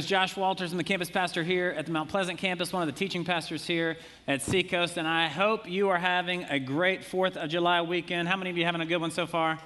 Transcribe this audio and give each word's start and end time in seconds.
is 0.00 0.06
Josh 0.06 0.34
Walters. 0.34 0.72
I'm 0.72 0.78
the 0.78 0.84
campus 0.84 1.10
pastor 1.10 1.42
here 1.42 1.74
at 1.76 1.84
the 1.84 1.92
Mount 1.92 2.08
Pleasant 2.08 2.38
campus, 2.38 2.72
one 2.72 2.80
of 2.80 2.86
the 2.86 2.98
teaching 2.98 3.22
pastors 3.22 3.66
here 3.66 3.98
at 4.26 4.40
Seacoast, 4.40 4.96
and 4.96 5.06
I 5.06 5.28
hope 5.28 5.68
you 5.68 5.90
are 5.90 5.98
having 5.98 6.44
a 6.44 6.58
great 6.58 7.02
4th 7.02 7.36
of 7.36 7.50
July 7.50 7.82
weekend. 7.82 8.26
How 8.26 8.38
many 8.38 8.48
of 8.48 8.56
you 8.56 8.64
having 8.64 8.80
a 8.80 8.86
good 8.86 8.96
one 8.96 9.10
so 9.10 9.26
far? 9.26 9.58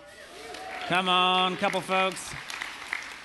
Come 0.88 1.08
on, 1.08 1.56
couple 1.58 1.80
folks. 1.80 2.32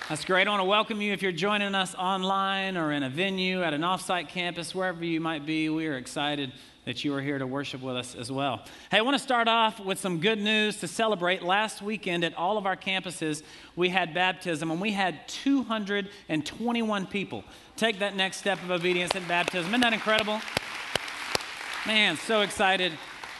That's 0.08 0.24
great. 0.24 0.46
I 0.46 0.50
want 0.50 0.60
to 0.60 0.66
welcome 0.66 1.00
you 1.00 1.12
if 1.12 1.20
you're 1.20 1.32
joining 1.32 1.74
us 1.74 1.96
online 1.96 2.76
or 2.76 2.92
in 2.92 3.02
a 3.02 3.10
venue 3.10 3.60
at 3.64 3.74
an 3.74 3.80
offsite 3.80 4.28
campus, 4.28 4.72
wherever 4.72 5.04
you 5.04 5.20
might 5.20 5.44
be. 5.44 5.68
We 5.68 5.88
are 5.88 5.96
excited 5.96 6.52
that 6.90 7.04
you 7.04 7.14
are 7.14 7.20
here 7.20 7.38
to 7.38 7.46
worship 7.46 7.80
with 7.82 7.94
us 7.94 8.16
as 8.16 8.32
well. 8.32 8.64
Hey, 8.90 8.98
I 8.98 9.02
want 9.02 9.14
to 9.14 9.22
start 9.22 9.46
off 9.46 9.78
with 9.78 10.00
some 10.00 10.18
good 10.18 10.40
news 10.40 10.78
to 10.78 10.88
celebrate. 10.88 11.40
Last 11.40 11.82
weekend 11.82 12.24
at 12.24 12.34
all 12.34 12.58
of 12.58 12.66
our 12.66 12.76
campuses, 12.76 13.44
we 13.76 13.90
had 13.90 14.12
baptism, 14.12 14.72
and 14.72 14.80
we 14.80 14.90
had 14.90 15.28
221 15.28 17.06
people 17.06 17.44
take 17.76 18.00
that 18.00 18.16
next 18.16 18.38
step 18.38 18.60
of 18.64 18.72
obedience 18.72 19.14
in 19.14 19.24
baptism. 19.28 19.68
Isn't 19.68 19.82
that 19.82 19.92
incredible? 19.92 20.40
Man, 21.86 22.16
so 22.16 22.40
excited 22.40 22.90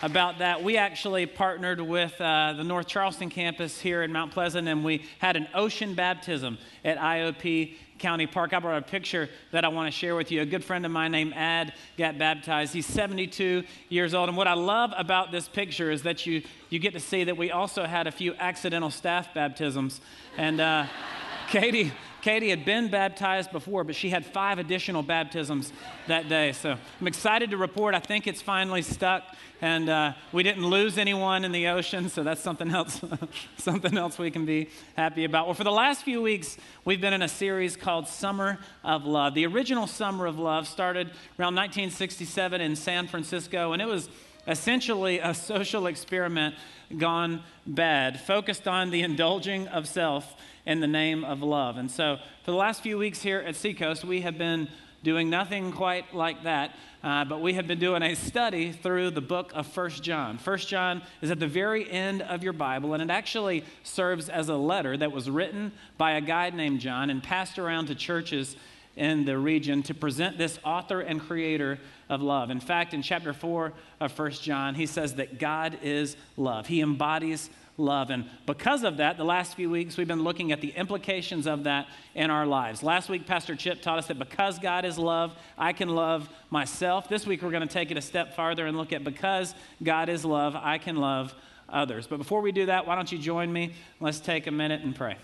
about 0.02 0.38
that. 0.38 0.62
We 0.62 0.76
actually 0.76 1.26
partnered 1.26 1.80
with 1.80 2.18
uh, 2.20 2.54
the 2.56 2.64
North 2.64 2.86
Charleston 2.86 3.28
campus 3.28 3.80
here 3.80 4.02
in 4.02 4.12
Mount 4.12 4.32
Pleasant, 4.32 4.66
and 4.66 4.84
we 4.84 5.04
had 5.18 5.36
an 5.36 5.48
ocean 5.54 5.94
baptism 5.94 6.58
at 6.84 6.98
IOP 6.98 7.74
County 7.98 8.26
Park. 8.26 8.54
I 8.54 8.58
brought 8.60 8.78
a 8.78 8.86
picture 8.86 9.28
that 9.52 9.64
I 9.64 9.68
want 9.68 9.92
to 9.92 9.96
share 9.96 10.16
with 10.16 10.32
you. 10.32 10.40
A 10.40 10.46
good 10.46 10.64
friend 10.64 10.86
of 10.86 10.92
mine 10.92 11.12
named 11.12 11.34
Ad 11.36 11.74
got 11.98 12.18
baptized. 12.18 12.72
He's 12.72 12.86
72 12.86 13.62
years 13.90 14.14
old. 14.14 14.28
And 14.28 14.38
what 14.38 14.48
I 14.48 14.54
love 14.54 14.92
about 14.96 15.32
this 15.32 15.48
picture 15.48 15.90
is 15.90 16.02
that 16.02 16.24
you, 16.24 16.42
you 16.70 16.78
get 16.78 16.94
to 16.94 17.00
see 17.00 17.24
that 17.24 17.36
we 17.36 17.50
also 17.50 17.84
had 17.84 18.06
a 18.06 18.12
few 18.12 18.34
accidental 18.34 18.90
staff 18.90 19.34
baptisms. 19.34 20.00
And 20.38 20.60
uh, 20.60 20.86
Katie, 21.48 21.92
Katie 22.20 22.50
had 22.50 22.64
been 22.64 22.88
baptized 22.88 23.50
before, 23.50 23.84
but 23.84 23.94
she 23.94 24.10
had 24.10 24.24
five 24.26 24.58
additional 24.58 25.02
baptisms 25.02 25.72
that 26.06 26.28
day. 26.28 26.52
So 26.52 26.76
I'm 27.00 27.06
excited 27.06 27.50
to 27.50 27.56
report. 27.56 27.94
I 27.94 28.00
think 28.00 28.26
it's 28.26 28.42
finally 28.42 28.82
stuck, 28.82 29.24
and 29.60 29.88
uh, 29.88 30.12
we 30.32 30.42
didn't 30.42 30.66
lose 30.66 30.98
anyone 30.98 31.44
in 31.44 31.52
the 31.52 31.68
ocean. 31.68 32.08
So 32.08 32.22
that's 32.22 32.40
something 32.40 32.70
else, 32.70 33.00
something 33.56 33.96
else 33.96 34.18
we 34.18 34.30
can 34.30 34.44
be 34.44 34.68
happy 34.96 35.24
about. 35.24 35.46
Well, 35.46 35.54
for 35.54 35.64
the 35.64 35.72
last 35.72 36.02
few 36.02 36.20
weeks, 36.20 36.56
we've 36.84 37.00
been 37.00 37.14
in 37.14 37.22
a 37.22 37.28
series 37.28 37.76
called 37.76 38.06
Summer 38.06 38.58
of 38.84 39.04
Love. 39.04 39.34
The 39.34 39.46
original 39.46 39.86
Summer 39.86 40.26
of 40.26 40.38
Love 40.38 40.68
started 40.68 41.08
around 41.38 41.54
1967 41.54 42.60
in 42.60 42.76
San 42.76 43.06
Francisco, 43.06 43.72
and 43.72 43.80
it 43.80 43.86
was 43.86 44.08
essentially 44.46 45.18
a 45.18 45.32
social 45.34 45.86
experiment 45.86 46.54
gone 46.98 47.42
bad, 47.66 48.20
focused 48.20 48.66
on 48.66 48.90
the 48.90 49.02
indulging 49.02 49.68
of 49.68 49.86
self 49.86 50.34
in 50.70 50.78
the 50.78 50.86
name 50.86 51.24
of 51.24 51.42
love. 51.42 51.78
And 51.78 51.90
so, 51.90 52.18
for 52.44 52.52
the 52.52 52.56
last 52.56 52.80
few 52.80 52.96
weeks 52.96 53.20
here 53.20 53.40
at 53.40 53.56
Seacoast, 53.56 54.04
we 54.04 54.20
have 54.20 54.38
been 54.38 54.68
doing 55.02 55.28
nothing 55.28 55.72
quite 55.72 56.14
like 56.14 56.44
that, 56.44 56.76
uh, 57.02 57.24
but 57.24 57.40
we 57.40 57.54
have 57.54 57.66
been 57.66 57.80
doing 57.80 58.04
a 58.04 58.14
study 58.14 58.70
through 58.70 59.10
the 59.10 59.20
book 59.20 59.50
of 59.52 59.66
First 59.66 60.04
John. 60.04 60.38
First 60.38 60.68
John 60.68 61.02
is 61.22 61.32
at 61.32 61.40
the 61.40 61.48
very 61.48 61.90
end 61.90 62.22
of 62.22 62.44
your 62.44 62.52
Bible, 62.52 62.94
and 62.94 63.02
it 63.02 63.10
actually 63.10 63.64
serves 63.82 64.28
as 64.28 64.48
a 64.48 64.54
letter 64.54 64.96
that 64.96 65.10
was 65.10 65.28
written 65.28 65.72
by 65.98 66.12
a 66.12 66.20
guy 66.20 66.50
named 66.50 66.78
John 66.78 67.10
and 67.10 67.20
passed 67.20 67.58
around 67.58 67.86
to 67.86 67.96
churches 67.96 68.54
in 68.94 69.24
the 69.24 69.36
region 69.36 69.82
to 69.82 69.94
present 69.94 70.38
this 70.38 70.60
author 70.64 71.00
and 71.00 71.20
creator 71.20 71.80
of 72.08 72.22
love. 72.22 72.48
In 72.50 72.60
fact, 72.60 72.94
in 72.94 73.02
chapter 73.02 73.32
4 73.32 73.72
of 73.98 74.12
First 74.12 74.44
John, 74.44 74.76
he 74.76 74.86
says 74.86 75.16
that 75.16 75.40
God 75.40 75.80
is 75.82 76.16
love. 76.36 76.68
He 76.68 76.80
embodies 76.80 77.50
love. 77.80 78.10
And 78.10 78.26
because 78.46 78.84
of 78.84 78.98
that, 78.98 79.16
the 79.16 79.24
last 79.24 79.56
few 79.56 79.70
weeks 79.70 79.96
we've 79.96 80.06
been 80.06 80.22
looking 80.22 80.52
at 80.52 80.60
the 80.60 80.70
implications 80.70 81.46
of 81.46 81.64
that 81.64 81.88
in 82.14 82.30
our 82.30 82.46
lives. 82.46 82.82
Last 82.82 83.08
week, 83.08 83.26
Pastor 83.26 83.56
Chip 83.56 83.82
taught 83.82 83.98
us 83.98 84.06
that 84.06 84.18
because 84.18 84.58
God 84.58 84.84
is 84.84 84.98
love, 84.98 85.34
I 85.58 85.72
can 85.72 85.88
love 85.88 86.28
myself. 86.50 87.08
This 87.08 87.26
week, 87.26 87.42
we're 87.42 87.50
going 87.50 87.66
to 87.66 87.72
take 87.72 87.90
it 87.90 87.96
a 87.96 88.02
step 88.02 88.36
farther 88.36 88.66
and 88.66 88.76
look 88.76 88.92
at 88.92 89.02
because 89.02 89.54
God 89.82 90.08
is 90.08 90.24
love, 90.24 90.54
I 90.54 90.78
can 90.78 90.96
love 90.96 91.34
others. 91.68 92.06
But 92.06 92.18
before 92.18 92.40
we 92.40 92.52
do 92.52 92.66
that, 92.66 92.86
why 92.86 92.94
don't 92.94 93.10
you 93.10 93.18
join 93.18 93.52
me? 93.52 93.74
Let's 94.00 94.20
take 94.20 94.46
a 94.46 94.52
minute 94.52 94.82
and 94.82 94.94
pray. 94.94 95.16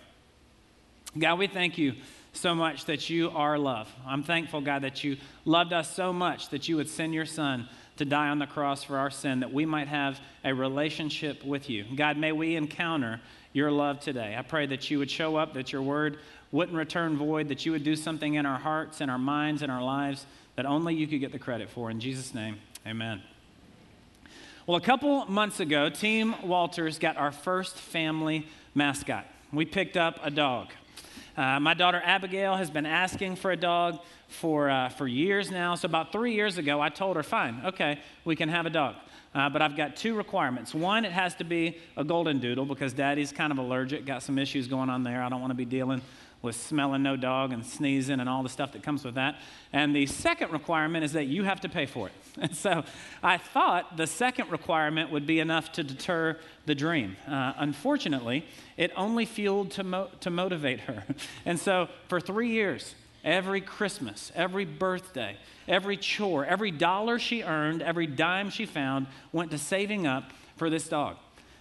God, 1.18 1.38
we 1.38 1.46
thank 1.46 1.78
you 1.78 1.94
so 2.32 2.54
much 2.54 2.84
that 2.84 3.08
you 3.08 3.30
are 3.30 3.58
love. 3.58 3.92
I'm 4.06 4.22
thankful, 4.22 4.60
God, 4.60 4.82
that 4.82 5.02
you 5.02 5.16
loved 5.44 5.72
us 5.72 5.94
so 5.94 6.12
much 6.12 6.50
that 6.50 6.68
you 6.68 6.76
would 6.76 6.88
send 6.88 7.14
your 7.14 7.24
son 7.24 7.68
to 7.96 8.04
die 8.04 8.28
on 8.28 8.38
the 8.38 8.46
cross 8.46 8.82
for 8.82 8.98
our 8.98 9.10
sin, 9.10 9.40
that 9.40 9.52
we 9.52 9.66
might 9.66 9.88
have 9.88 10.20
a 10.44 10.54
relationship 10.54 11.44
with 11.44 11.70
you. 11.70 11.84
God, 11.96 12.16
may 12.16 12.32
we 12.32 12.56
encounter 12.56 13.20
your 13.52 13.70
love 13.70 14.00
today. 14.00 14.36
I 14.38 14.42
pray 14.42 14.66
that 14.66 14.90
you 14.90 14.98
would 14.98 15.10
show 15.10 15.36
up, 15.36 15.54
that 15.54 15.72
your 15.72 15.82
word 15.82 16.18
wouldn't 16.52 16.76
return 16.76 17.16
void, 17.16 17.48
that 17.48 17.64
you 17.64 17.72
would 17.72 17.84
do 17.84 17.96
something 17.96 18.34
in 18.34 18.46
our 18.46 18.58
hearts, 18.58 19.00
in 19.00 19.08
our 19.08 19.18
minds, 19.18 19.62
in 19.62 19.70
our 19.70 19.82
lives 19.82 20.26
that 20.56 20.66
only 20.66 20.94
you 20.94 21.06
could 21.06 21.20
get 21.20 21.32
the 21.32 21.38
credit 21.38 21.70
for. 21.70 21.90
In 21.90 22.00
Jesus' 22.00 22.34
name, 22.34 22.58
amen. 22.86 23.22
Well, 24.66 24.76
a 24.76 24.80
couple 24.80 25.24
months 25.26 25.60
ago, 25.60 25.88
Team 25.90 26.34
Walters 26.42 26.98
got 26.98 27.16
our 27.16 27.30
first 27.30 27.76
family 27.76 28.48
mascot. 28.74 29.24
We 29.52 29.64
picked 29.64 29.96
up 29.96 30.18
a 30.22 30.30
dog. 30.30 30.68
Uh, 31.36 31.60
my 31.60 31.74
daughter 31.74 32.00
Abigail 32.02 32.56
has 32.56 32.70
been 32.70 32.86
asking 32.86 33.36
for 33.36 33.50
a 33.50 33.56
dog 33.56 34.00
for, 34.28 34.70
uh, 34.70 34.88
for 34.88 35.06
years 35.06 35.50
now. 35.50 35.74
So, 35.74 35.86
about 35.86 36.10
three 36.10 36.34
years 36.34 36.56
ago, 36.56 36.80
I 36.80 36.88
told 36.88 37.16
her, 37.16 37.22
fine, 37.22 37.60
okay, 37.66 38.00
we 38.24 38.36
can 38.36 38.48
have 38.48 38.64
a 38.64 38.70
dog. 38.70 38.96
Uh, 39.34 39.50
but 39.50 39.60
I've 39.60 39.76
got 39.76 39.96
two 39.96 40.14
requirements. 40.14 40.74
One, 40.74 41.04
it 41.04 41.12
has 41.12 41.34
to 41.34 41.44
be 41.44 41.76
a 41.94 42.04
golden 42.04 42.38
doodle 42.38 42.64
because 42.64 42.94
daddy's 42.94 43.32
kind 43.32 43.52
of 43.52 43.58
allergic, 43.58 44.06
got 44.06 44.22
some 44.22 44.38
issues 44.38 44.66
going 44.66 44.88
on 44.88 45.02
there. 45.02 45.22
I 45.22 45.28
don't 45.28 45.42
want 45.42 45.50
to 45.50 45.56
be 45.56 45.66
dealing 45.66 46.00
with 46.40 46.56
smelling 46.56 47.02
no 47.02 47.16
dog 47.16 47.52
and 47.52 47.64
sneezing 47.64 48.20
and 48.20 48.28
all 48.28 48.42
the 48.42 48.48
stuff 48.48 48.72
that 48.72 48.82
comes 48.82 49.04
with 49.04 49.16
that. 49.16 49.36
And 49.74 49.94
the 49.94 50.06
second 50.06 50.52
requirement 50.52 51.04
is 51.04 51.12
that 51.12 51.26
you 51.26 51.44
have 51.44 51.60
to 51.60 51.68
pay 51.68 51.84
for 51.84 52.06
it. 52.06 52.14
And 52.40 52.54
so 52.54 52.84
I 53.22 53.38
thought 53.38 53.96
the 53.96 54.06
second 54.06 54.50
requirement 54.50 55.10
would 55.10 55.26
be 55.26 55.40
enough 55.40 55.72
to 55.72 55.82
deter 55.82 56.38
the 56.66 56.74
dream. 56.74 57.16
Uh, 57.26 57.54
unfortunately, 57.56 58.44
it 58.76 58.92
only 58.96 59.24
fueled 59.24 59.70
to, 59.72 59.84
mo- 59.84 60.10
to 60.20 60.30
motivate 60.30 60.80
her. 60.80 61.04
And 61.46 61.58
so 61.58 61.88
for 62.08 62.20
three 62.20 62.50
years, 62.50 62.94
every 63.24 63.60
Christmas, 63.60 64.32
every 64.34 64.64
birthday, 64.64 65.36
every 65.66 65.96
chore, 65.96 66.44
every 66.44 66.70
dollar 66.70 67.18
she 67.18 67.42
earned, 67.42 67.82
every 67.82 68.06
dime 68.06 68.50
she 68.50 68.66
found 68.66 69.06
went 69.32 69.50
to 69.52 69.58
saving 69.58 70.06
up 70.06 70.32
for 70.56 70.68
this 70.70 70.88
dog. 70.88 71.16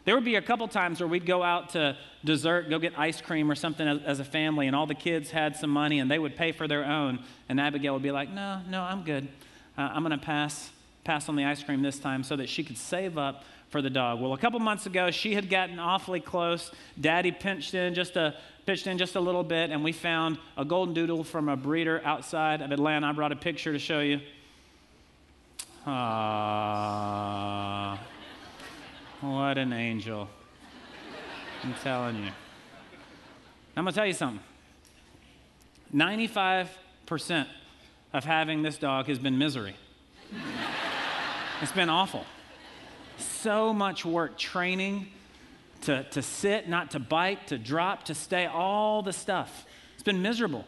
There 0.06 0.14
would 0.14 0.24
be 0.26 0.36
a 0.36 0.42
couple 0.42 0.68
times 0.68 1.00
where 1.00 1.08
we'd 1.08 1.26
go 1.26 1.42
out 1.42 1.70
to 1.72 1.98
dessert, 2.24 2.70
go 2.70 2.78
get 2.78 2.98
ice 2.98 3.22
cream 3.22 3.50
or 3.50 3.56
something 3.56 3.88
as, 3.88 4.02
as, 4.04 4.20
a 4.20 4.24
family, 4.24 4.68
and 4.68 4.76
all 4.76 4.86
the 4.86 4.94
kids 4.94 5.32
had 5.32 5.56
some 5.56 5.72
money 5.72 6.00
and 6.00 6.10
they 6.10 6.20
would 6.20 6.36
pay 6.36 6.52
for 6.52 6.68
their 6.68 6.86
own. 6.86 7.20
And 7.50 7.60
Abigail 7.60 7.94
would 7.94 8.04
be 8.04 8.12
like, 8.12 8.30
No, 8.30 8.62
no, 8.70 8.84
I'm 8.84 9.04
good. 9.04 9.28
Uh, 9.78 9.82
I'm 9.82 10.04
going 10.04 10.18
to 10.18 10.26
pass, 10.26 10.72
pass 11.04 11.28
on 11.30 11.36
the 11.36 11.46
ice 11.46 11.64
cream 11.64 11.82
this 11.82 12.00
time 12.00 12.24
so 12.24 12.36
that 12.36 12.50
she 12.50 12.64
could 12.64 12.78
save 12.78 13.18
up 13.18 13.44
for 13.70 13.82
the 13.82 13.90
dog. 13.90 14.22
Well, 14.22 14.34
a 14.34 14.38
couple 14.38 14.60
months 14.60 14.86
ago, 14.86 15.12
she 15.12 15.34
had 15.34 15.50
gotten 15.50 15.80
awfully 15.80 16.20
close. 16.20 16.72
Daddy 17.00 17.32
pinched 17.32 17.74
in 17.74 17.94
just 17.94 18.16
a, 18.16 18.36
pitched 18.66 18.88
in 18.88 18.98
just 18.98 19.16
a 19.16 19.20
little 19.20 19.44
bit, 19.44 19.70
and 19.72 19.84
we 19.84 19.92
found 19.92 20.38
a 20.58 20.64
golden 20.64 20.94
doodle 20.94 21.24
from 21.24 21.50
a 21.50 21.58
breeder 21.58 22.02
outside 22.06 22.62
of 22.62 22.72
Atlanta. 22.72 23.08
I 23.08 23.12
brought 23.12 23.32
a 23.32 23.36
picture 23.36 23.74
to 23.74 23.80
show 23.80 24.00
you. 24.00 24.22
Ah. 25.86 26.96
What 29.22 29.58
an 29.58 29.74
angel. 29.74 30.30
I'm 31.64 31.74
telling 31.84 32.16
you. 32.18 32.32
I'm 33.76 33.84
going 33.84 33.94
to 33.94 33.96
tell 33.98 34.06
you 34.06 34.14
something. 34.14 34.42
95% 35.94 37.48
of 38.16 38.24
having 38.24 38.62
this 38.62 38.78
dog 38.78 39.08
has 39.08 39.20
been 39.20 39.38
misery. 39.38 39.76
it's 41.62 41.74
been 41.74 41.90
awful. 41.90 42.26
So 43.18 43.74
much 43.74 44.06
work 44.06 44.38
training 44.38 45.08
to, 45.82 46.04
to 46.04 46.22
sit, 46.22 46.70
not 46.70 46.92
to 46.92 47.00
bite, 47.00 47.48
to 47.48 47.58
drop, 47.58 48.06
to 48.06 48.16
stay, 48.16 48.46
all 48.46 49.02
the 49.02 49.12
stuff. 49.12 49.66
It's 49.96 50.04
been 50.04 50.22
miserable. 50.22 50.64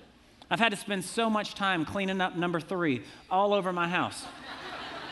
I've 0.52 0.60
had 0.60 0.72
to 0.72 0.76
spend 0.76 1.06
so 1.06 1.30
much 1.30 1.56
time 1.56 1.86
cleaning 1.86 2.20
up 2.20 2.36
number 2.36 2.60
three 2.60 3.04
all 3.32 3.54
over 3.54 3.72
my 3.72 3.88
house. 3.88 4.26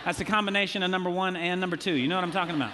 That's 0.04 0.20
a 0.20 0.26
combination 0.26 0.84
of 0.84 0.92
number 0.92 1.10
one 1.10 1.38
and 1.38 1.62
number 1.62 1.78
two. 1.78 1.94
You 1.94 2.10
know 2.10 2.16
what 2.16 2.26
I'm 2.26 2.34
talking 2.34 2.56
about? 2.56 2.74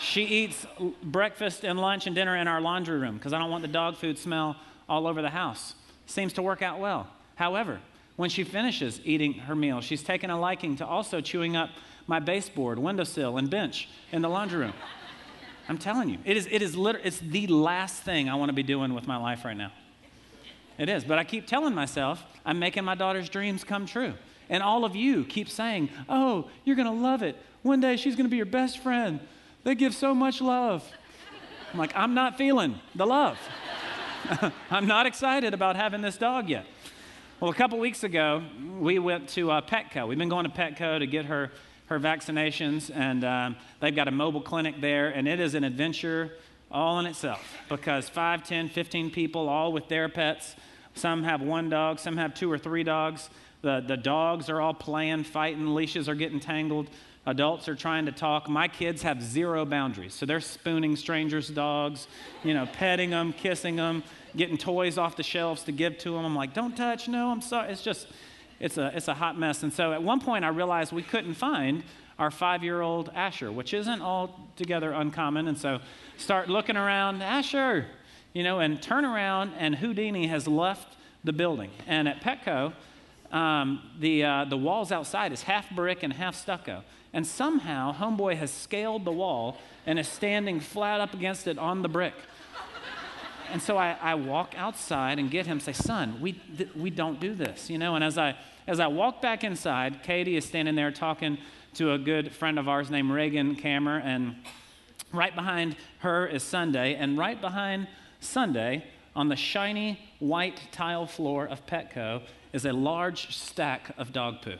She 0.00 0.24
eats 0.24 0.66
breakfast 1.00 1.64
and 1.64 1.78
lunch 1.80 2.08
and 2.08 2.16
dinner 2.16 2.36
in 2.36 2.48
our 2.48 2.60
laundry 2.60 2.98
room 2.98 3.18
because 3.18 3.32
I 3.32 3.38
don't 3.38 3.52
want 3.52 3.62
the 3.62 3.68
dog 3.68 3.98
food 3.98 4.18
smell 4.18 4.56
all 4.88 5.06
over 5.06 5.22
the 5.22 5.30
house. 5.30 5.76
Seems 6.06 6.32
to 6.32 6.42
work 6.42 6.60
out 6.60 6.80
well. 6.80 7.06
However, 7.36 7.78
when 8.22 8.30
she 8.30 8.44
finishes 8.44 9.00
eating 9.02 9.32
her 9.34 9.54
meal, 9.56 9.80
she's 9.80 10.00
taken 10.00 10.30
a 10.30 10.38
liking 10.38 10.76
to 10.76 10.86
also 10.86 11.20
chewing 11.20 11.56
up 11.56 11.70
my 12.06 12.20
baseboard, 12.20 12.78
windowsill, 12.78 13.36
and 13.36 13.50
bench 13.50 13.88
in 14.12 14.22
the 14.22 14.28
laundry 14.28 14.60
room. 14.60 14.74
I'm 15.68 15.76
telling 15.76 16.08
you, 16.08 16.18
it 16.24 16.36
is, 16.36 16.46
it 16.48 16.62
is 16.62 16.76
liter- 16.76 17.00
it's 17.02 17.18
the 17.18 17.48
last 17.48 18.04
thing 18.04 18.28
I 18.28 18.36
want 18.36 18.50
to 18.50 18.52
be 18.52 18.62
doing 18.62 18.94
with 18.94 19.08
my 19.08 19.16
life 19.16 19.44
right 19.44 19.56
now. 19.56 19.72
It 20.78 20.88
is. 20.88 21.02
But 21.02 21.18
I 21.18 21.24
keep 21.24 21.48
telling 21.48 21.74
myself 21.74 22.22
I'm 22.46 22.60
making 22.60 22.84
my 22.84 22.94
daughter's 22.94 23.28
dreams 23.28 23.64
come 23.64 23.86
true. 23.86 24.14
And 24.48 24.62
all 24.62 24.84
of 24.84 24.94
you 24.94 25.24
keep 25.24 25.48
saying, 25.48 25.88
oh, 26.08 26.48
you're 26.64 26.76
going 26.76 26.86
to 26.86 27.02
love 27.02 27.24
it. 27.24 27.36
One 27.62 27.80
day 27.80 27.96
she's 27.96 28.14
going 28.14 28.26
to 28.26 28.30
be 28.30 28.36
your 28.36 28.46
best 28.46 28.78
friend. 28.78 29.18
They 29.64 29.74
give 29.74 29.96
so 29.96 30.14
much 30.14 30.40
love. 30.40 30.88
I'm 31.72 31.78
like, 31.80 31.96
I'm 31.96 32.14
not 32.14 32.38
feeling 32.38 32.78
the 32.94 33.04
love. 33.04 33.36
I'm 34.70 34.86
not 34.86 35.06
excited 35.06 35.54
about 35.54 35.74
having 35.74 36.02
this 36.02 36.16
dog 36.16 36.48
yet. 36.48 36.66
Well, 37.42 37.50
a 37.50 37.54
couple 37.54 37.80
weeks 37.80 38.04
ago, 38.04 38.40
we 38.78 39.00
went 39.00 39.30
to 39.30 39.50
uh, 39.50 39.62
Petco. 39.62 40.06
We've 40.06 40.16
been 40.16 40.28
going 40.28 40.44
to 40.44 40.50
Petco 40.52 41.00
to 41.00 41.08
get 41.08 41.24
her, 41.24 41.50
her 41.86 41.98
vaccinations, 41.98 42.88
and 42.94 43.24
um, 43.24 43.56
they've 43.80 43.96
got 43.96 44.06
a 44.06 44.12
mobile 44.12 44.42
clinic 44.42 44.80
there, 44.80 45.08
and 45.08 45.26
it 45.26 45.40
is 45.40 45.56
an 45.56 45.64
adventure 45.64 46.30
all 46.70 47.00
in 47.00 47.06
itself 47.06 47.44
because 47.68 48.08
5, 48.08 48.44
10, 48.44 48.68
15 48.68 49.10
people, 49.10 49.48
all 49.48 49.72
with 49.72 49.88
their 49.88 50.08
pets. 50.08 50.54
Some 50.94 51.24
have 51.24 51.42
one 51.42 51.68
dog, 51.68 51.98
some 51.98 52.16
have 52.16 52.32
two 52.32 52.48
or 52.48 52.58
three 52.58 52.84
dogs. 52.84 53.28
The, 53.62 53.82
the 53.84 53.96
dogs 53.96 54.48
are 54.48 54.60
all 54.60 54.74
playing, 54.74 55.24
fighting, 55.24 55.74
leashes 55.74 56.08
are 56.08 56.14
getting 56.14 56.38
tangled. 56.38 56.86
Adults 57.26 57.68
are 57.68 57.74
trying 57.74 58.06
to 58.06 58.12
talk. 58.12 58.48
My 58.48 58.68
kids 58.68 59.02
have 59.02 59.20
zero 59.20 59.64
boundaries. 59.64 60.14
So 60.14 60.26
they're 60.26 60.40
spooning 60.40 60.94
strangers' 60.94 61.48
dogs, 61.48 62.06
you 62.44 62.54
know, 62.54 62.66
petting 62.66 63.10
them, 63.10 63.32
kissing 63.32 63.74
them, 63.74 64.04
getting 64.36 64.56
toys 64.56 64.98
off 64.98 65.16
the 65.16 65.22
shelves 65.22 65.62
to 65.64 65.72
give 65.72 65.98
to 65.98 66.12
them. 66.12 66.24
I'm 66.24 66.34
like, 66.34 66.54
don't 66.54 66.76
touch, 66.76 67.08
no, 67.08 67.28
I'm 67.28 67.40
sorry. 67.40 67.72
It's 67.72 67.82
just, 67.82 68.08
it's 68.60 68.78
a, 68.78 68.92
it's 68.94 69.08
a 69.08 69.14
hot 69.14 69.38
mess. 69.38 69.62
And 69.62 69.72
so 69.72 69.92
at 69.92 70.02
one 70.02 70.20
point 70.20 70.44
I 70.44 70.48
realized 70.48 70.92
we 70.92 71.02
couldn't 71.02 71.34
find 71.34 71.82
our 72.18 72.30
five 72.30 72.62
year 72.62 72.80
old 72.80 73.10
Asher, 73.14 73.50
which 73.50 73.74
isn't 73.74 74.00
altogether 74.00 74.92
uncommon. 74.92 75.48
And 75.48 75.58
so 75.58 75.80
start 76.16 76.48
looking 76.48 76.76
around, 76.76 77.22
Asher, 77.22 77.86
you 78.32 78.42
know, 78.42 78.60
and 78.60 78.80
turn 78.80 79.04
around, 79.04 79.52
and 79.58 79.74
Houdini 79.74 80.28
has 80.28 80.46
left 80.46 80.96
the 81.24 81.32
building. 81.32 81.70
And 81.86 82.08
at 82.08 82.22
Petco, 82.22 82.72
um, 83.30 83.82
the, 83.98 84.24
uh, 84.24 84.44
the 84.44 84.56
walls 84.56 84.92
outside 84.92 85.32
is 85.32 85.42
half 85.42 85.70
brick 85.70 86.02
and 86.02 86.12
half 86.12 86.34
stucco. 86.34 86.82
And 87.12 87.26
somehow, 87.26 87.94
Homeboy 87.94 88.36
has 88.36 88.50
scaled 88.50 89.04
the 89.04 89.12
wall 89.12 89.58
and 89.86 89.98
is 89.98 90.08
standing 90.08 90.60
flat 90.60 91.00
up 91.00 91.12
against 91.12 91.46
it 91.46 91.58
on 91.58 91.82
the 91.82 91.88
brick. 91.88 92.14
And 93.52 93.62
so 93.62 93.76
I, 93.76 93.96
I, 94.00 94.14
walk 94.14 94.54
outside 94.56 95.18
and 95.18 95.30
get 95.30 95.46
him, 95.46 95.60
say, 95.60 95.72
son, 95.72 96.20
we, 96.20 96.32
th- 96.32 96.74
we 96.74 96.90
don't 96.90 97.20
do 97.20 97.34
this, 97.34 97.68
you 97.68 97.78
know? 97.78 97.94
And 97.94 98.02
as 98.02 98.16
I, 98.16 98.34
as 98.66 98.80
I 98.80 98.86
walk 98.86 99.20
back 99.20 99.44
inside, 99.44 100.02
Katie 100.02 100.36
is 100.36 100.44
standing 100.44 100.74
there 100.74 100.90
talking 100.90 101.38
to 101.74 101.92
a 101.92 101.98
good 101.98 102.32
friend 102.32 102.58
of 102.58 102.68
ours 102.68 102.90
named 102.90 103.10
Reagan 103.10 103.56
Kammer, 103.56 104.00
and 104.02 104.36
right 105.12 105.34
behind 105.34 105.76
her 105.98 106.26
is 106.26 106.42
Sunday, 106.42 106.94
and 106.94 107.18
right 107.18 107.40
behind 107.40 107.88
Sunday, 108.20 108.84
on 109.14 109.28
the 109.28 109.36
shiny 109.36 109.98
white 110.18 110.60
tile 110.72 111.06
floor 111.06 111.46
of 111.46 111.66
Petco, 111.66 112.22
is 112.52 112.64
a 112.64 112.72
large 112.72 113.36
stack 113.36 113.94
of 113.98 114.12
dog 114.12 114.42
poo. 114.42 114.56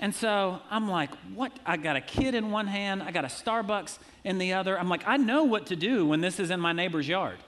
And 0.00 0.14
so 0.14 0.60
I'm 0.70 0.88
like, 0.88 1.10
what? 1.34 1.52
I 1.64 1.76
got 1.76 1.96
a 1.96 2.00
kid 2.00 2.34
in 2.34 2.50
one 2.50 2.66
hand, 2.66 3.02
I 3.02 3.10
got 3.10 3.24
a 3.24 3.28
Starbucks 3.28 3.98
in 4.24 4.38
the 4.38 4.52
other. 4.54 4.78
I'm 4.78 4.88
like, 4.88 5.06
I 5.06 5.16
know 5.16 5.44
what 5.44 5.66
to 5.66 5.76
do 5.76 6.06
when 6.06 6.20
this 6.20 6.40
is 6.40 6.50
in 6.50 6.60
my 6.60 6.72
neighbor's 6.72 7.08
yard. 7.08 7.38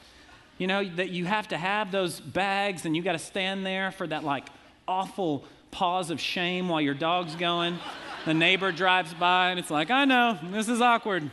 You 0.59 0.67
know, 0.67 0.89
that 0.97 1.11
you 1.11 1.27
have 1.27 1.49
to 1.49 1.59
have 1.59 1.93
those 1.93 2.21
bags 2.21 2.87
and 2.87 2.97
you 2.97 3.03
got 3.03 3.13
to 3.13 3.19
stand 3.19 3.67
there 3.67 3.91
for 3.91 4.07
that 4.07 4.25
like 4.25 4.47
awful 4.89 5.45
pause 5.71 6.11
of 6.11 6.21
shame 6.21 6.69
while 6.69 6.81
your 6.81 6.95
dog's 6.95 7.35
going. 7.35 7.79
the 8.25 8.35
neighbor 8.35 8.73
drives 8.73 9.13
by 9.15 9.51
and 9.51 9.59
it's 9.59 9.71
like, 9.71 9.91
I 9.91 10.05
know, 10.05 10.39
this 10.51 10.69
is 10.69 10.81
awkward. 10.81 11.31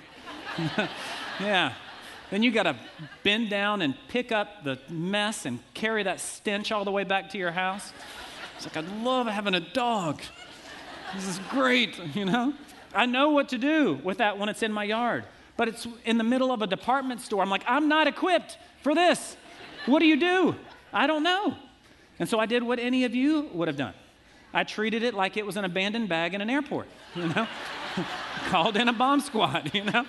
yeah. 1.40 1.74
Then 2.30 2.44
you 2.44 2.52
got 2.52 2.64
to 2.64 2.76
bend 3.24 3.50
down 3.50 3.82
and 3.82 3.96
pick 4.08 4.32
up 4.32 4.64
the 4.64 4.80
mess 4.90 5.46
and 5.46 5.60
carry 5.74 6.04
that 6.04 6.20
stench 6.20 6.72
all 6.72 6.84
the 6.84 6.92
way 6.92 7.04
back 7.04 7.30
to 7.30 7.38
your 7.38 7.52
house. 7.52 7.94
It's 8.56 8.66
like, 8.66 8.78
I'd 8.78 9.04
love 9.04 9.28
having 9.28 9.56
a 9.56 9.60
dog. 9.60 10.22
This 11.16 11.28
is 11.28 11.40
great, 11.50 11.98
you 12.16 12.26
know? 12.26 12.54
I 12.94 13.06
know 13.06 13.30
what 13.30 13.50
to 13.50 13.58
do 13.58 14.00
with 14.04 14.18
that 14.20 14.38
when 14.38 14.50
it's 14.50 14.64
in 14.64 14.72
my 14.72 14.84
yard. 14.84 15.26
But 15.56 15.68
it's 15.68 15.88
in 16.06 16.18
the 16.18 16.24
middle 16.24 16.52
of 16.52 16.62
a 16.62 16.68
department 16.68 17.22
store. 17.22 17.42
I'm 17.42 17.50
like, 17.50 17.64
I'm 17.68 17.88
not 17.88 18.08
equipped 18.08 18.58
for 18.82 18.96
this. 18.96 19.38
What 19.86 20.00
do 20.00 20.06
you 20.06 20.20
do? 20.20 20.56
I 20.92 21.08
don't 21.08 21.24
know. 21.24 21.56
And 22.20 22.28
so 22.28 22.40
I 22.40 22.46
did 22.46 22.64
what 22.64 22.80
any 22.80 23.04
of 23.06 23.14
you 23.14 23.50
would 23.54 23.68
have 23.68 23.78
done. 23.78 23.94
I 24.54 24.64
treated 24.64 25.04
it 25.04 25.14
like 25.14 25.36
it 25.36 25.46
was 25.46 25.58
an 25.58 25.66
abandoned 25.66 26.10
bag 26.10 26.34
in 26.34 26.42
an 26.42 26.50
airport, 26.50 26.88
you 27.16 27.28
know? 27.28 27.48
Called 28.50 28.78
in 28.78 28.88
a 28.88 28.94
bomb 28.94 29.20
squad, 29.20 29.74
you 29.74 29.84
know? 29.84 30.06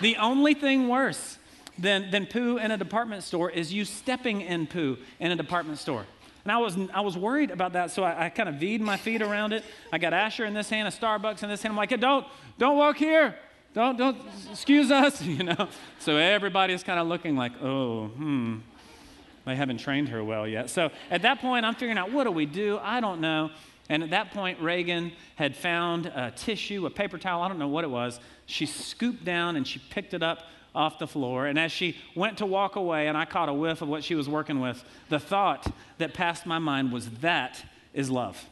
The 0.00 0.16
only 0.16 0.54
thing 0.54 0.88
worse 0.88 1.38
than, 1.78 2.10
than 2.10 2.26
poo 2.26 2.58
in 2.58 2.70
a 2.70 2.76
department 2.76 3.22
store 3.22 3.50
is 3.50 3.72
you 3.72 3.84
stepping 3.84 4.40
in 4.40 4.66
poo 4.66 4.98
in 5.20 5.30
a 5.30 5.36
department 5.36 5.78
store. 5.78 6.06
And 6.46 6.52
I 6.52 6.58
was, 6.58 6.78
I 6.94 7.00
was 7.00 7.18
worried 7.18 7.50
about 7.50 7.72
that, 7.72 7.90
so 7.90 8.04
I, 8.04 8.26
I 8.26 8.28
kind 8.28 8.48
of 8.48 8.54
V'd 8.54 8.80
my 8.80 8.96
feet 8.96 9.20
around 9.20 9.52
it. 9.52 9.64
I 9.92 9.98
got 9.98 10.12
Asher 10.12 10.44
in 10.44 10.54
this 10.54 10.70
hand, 10.70 10.86
a 10.86 10.92
Starbucks 10.92 11.42
in 11.42 11.48
this 11.48 11.60
hand. 11.60 11.72
I'm 11.72 11.76
like, 11.76 11.90
hey, 11.90 11.96
don't, 11.96 12.24
don't 12.56 12.76
walk 12.76 12.98
here. 12.98 13.34
Don't, 13.74 13.98
don't, 13.98 14.16
excuse 14.48 14.92
us, 14.92 15.20
you 15.24 15.42
know. 15.42 15.68
So 15.98 16.18
everybody's 16.18 16.84
kind 16.84 17.00
of 17.00 17.08
looking 17.08 17.34
like, 17.34 17.50
oh, 17.60 18.06
hmm, 18.06 18.58
they 19.44 19.56
haven't 19.56 19.78
trained 19.78 20.08
her 20.10 20.22
well 20.22 20.46
yet. 20.46 20.70
So 20.70 20.90
at 21.10 21.22
that 21.22 21.40
point, 21.40 21.66
I'm 21.66 21.74
figuring 21.74 21.98
out, 21.98 22.12
what 22.12 22.22
do 22.22 22.30
we 22.30 22.46
do? 22.46 22.78
I 22.80 23.00
don't 23.00 23.20
know. 23.20 23.50
And 23.88 24.04
at 24.04 24.10
that 24.10 24.30
point, 24.30 24.60
Reagan 24.60 25.10
had 25.34 25.56
found 25.56 26.06
a 26.06 26.30
tissue, 26.30 26.86
a 26.86 26.90
paper 26.90 27.18
towel, 27.18 27.42
I 27.42 27.48
don't 27.48 27.58
know 27.58 27.66
what 27.66 27.82
it 27.82 27.90
was. 27.90 28.20
She 28.46 28.66
scooped 28.66 29.24
down 29.24 29.56
and 29.56 29.66
she 29.66 29.80
picked 29.90 30.14
it 30.14 30.22
up 30.22 30.44
off 30.76 30.98
the 30.98 31.06
floor. 31.06 31.46
And 31.46 31.58
as 31.58 31.72
she 31.72 31.96
went 32.14 32.38
to 32.38 32.46
walk 32.46 32.76
away, 32.76 33.08
and 33.08 33.16
I 33.16 33.24
caught 33.24 33.48
a 33.48 33.52
whiff 33.52 33.82
of 33.82 33.88
what 33.88 34.04
she 34.04 34.14
was 34.14 34.28
working 34.28 34.60
with, 34.60 34.84
the 35.08 35.18
thought 35.18 35.66
that 35.98 36.14
passed 36.14 36.46
my 36.46 36.58
mind 36.58 36.92
was 36.92 37.08
that 37.20 37.64
is 37.92 38.10
love. 38.10 38.44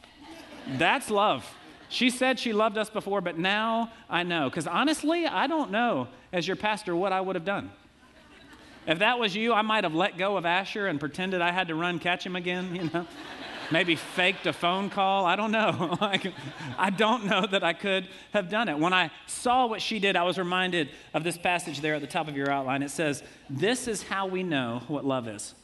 That's 0.77 1.09
love. 1.09 1.49
She 1.87 2.09
said 2.09 2.39
she 2.39 2.51
loved 2.51 2.77
us 2.77 2.89
before, 2.89 3.21
but 3.21 3.37
now 3.37 3.91
I 4.09 4.23
know. 4.23 4.49
Because 4.49 4.67
honestly, 4.67 5.25
I 5.25 5.47
don't 5.47 5.71
know, 5.71 6.07
as 6.33 6.47
your 6.47 6.57
pastor, 6.57 6.95
what 6.95 7.13
I 7.13 7.21
would 7.21 7.35
have 7.35 7.45
done. 7.45 7.71
If 8.87 8.99
that 8.99 9.19
was 9.19 9.35
you, 9.35 9.53
I 9.53 9.61
might 9.61 9.83
have 9.83 9.95
let 9.95 10.17
go 10.17 10.37
of 10.37 10.45
Asher 10.45 10.87
and 10.87 10.99
pretended 10.99 11.41
I 11.41 11.51
had 11.51 11.69
to 11.69 11.75
run 11.75 11.99
catch 11.99 12.25
him 12.25 12.35
again, 12.35 12.75
you 12.75 12.89
know 12.91 13.07
maybe 13.71 13.95
faked 13.95 14.47
a 14.47 14.53
phone 14.53 14.89
call. 14.89 15.25
I 15.25 15.35
don't 15.35 15.51
know. 15.51 15.97
like, 16.01 16.33
I 16.77 16.89
don't 16.89 17.25
know 17.25 17.45
that 17.45 17.63
I 17.63 17.73
could 17.73 18.07
have 18.33 18.49
done 18.49 18.69
it. 18.69 18.77
When 18.77 18.93
I 18.93 19.11
saw 19.27 19.65
what 19.65 19.81
she 19.81 19.99
did, 19.99 20.15
I 20.15 20.23
was 20.23 20.37
reminded 20.37 20.89
of 21.13 21.23
this 21.23 21.37
passage 21.37 21.81
there 21.81 21.95
at 21.95 22.01
the 22.01 22.07
top 22.07 22.27
of 22.27 22.35
your 22.35 22.49
outline. 22.49 22.83
It 22.83 22.91
says, 22.91 23.23
This 23.49 23.87
is 23.87 24.03
how 24.03 24.27
we 24.27 24.43
know 24.43 24.83
what 24.87 25.05
love 25.05 25.27
is. 25.27 25.55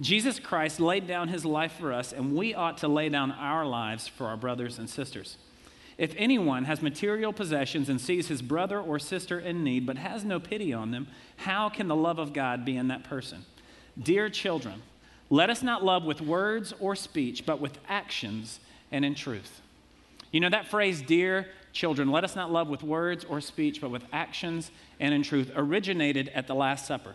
Jesus 0.00 0.38
Christ 0.38 0.78
laid 0.78 1.06
down 1.06 1.28
his 1.28 1.44
life 1.44 1.72
for 1.72 1.92
us, 1.92 2.12
and 2.12 2.36
we 2.36 2.54
ought 2.54 2.78
to 2.78 2.88
lay 2.88 3.08
down 3.08 3.32
our 3.32 3.64
lives 3.64 4.06
for 4.06 4.26
our 4.26 4.36
brothers 4.36 4.78
and 4.78 4.90
sisters. 4.90 5.38
If 5.96 6.12
anyone 6.18 6.64
has 6.64 6.82
material 6.82 7.32
possessions 7.32 7.88
and 7.88 7.98
sees 7.98 8.28
his 8.28 8.42
brother 8.42 8.78
or 8.78 8.98
sister 8.98 9.40
in 9.40 9.64
need 9.64 9.86
but 9.86 9.96
has 9.96 10.24
no 10.24 10.38
pity 10.38 10.72
on 10.72 10.90
them, 10.90 11.08
how 11.38 11.70
can 11.70 11.88
the 11.88 11.96
love 11.96 12.18
of 12.18 12.34
God 12.34 12.66
be 12.66 12.76
in 12.76 12.88
that 12.88 13.04
person? 13.04 13.46
Dear 13.98 14.28
children, 14.28 14.82
let 15.30 15.50
us 15.50 15.62
not 15.62 15.84
love 15.84 16.04
with 16.04 16.20
words 16.20 16.72
or 16.78 16.94
speech, 16.94 17.44
but 17.44 17.60
with 17.60 17.78
actions 17.88 18.60
and 18.92 19.04
in 19.04 19.14
truth. 19.14 19.60
You 20.30 20.40
know 20.40 20.50
that 20.50 20.68
phrase, 20.68 21.02
dear 21.02 21.48
children, 21.72 22.10
let 22.10 22.24
us 22.24 22.36
not 22.36 22.50
love 22.52 22.68
with 22.68 22.82
words 22.82 23.24
or 23.24 23.40
speech, 23.40 23.80
but 23.80 23.90
with 23.90 24.04
actions 24.12 24.70
and 25.00 25.12
in 25.14 25.22
truth, 25.22 25.50
originated 25.54 26.30
at 26.34 26.46
the 26.46 26.54
Last 26.54 26.86
Supper. 26.86 27.14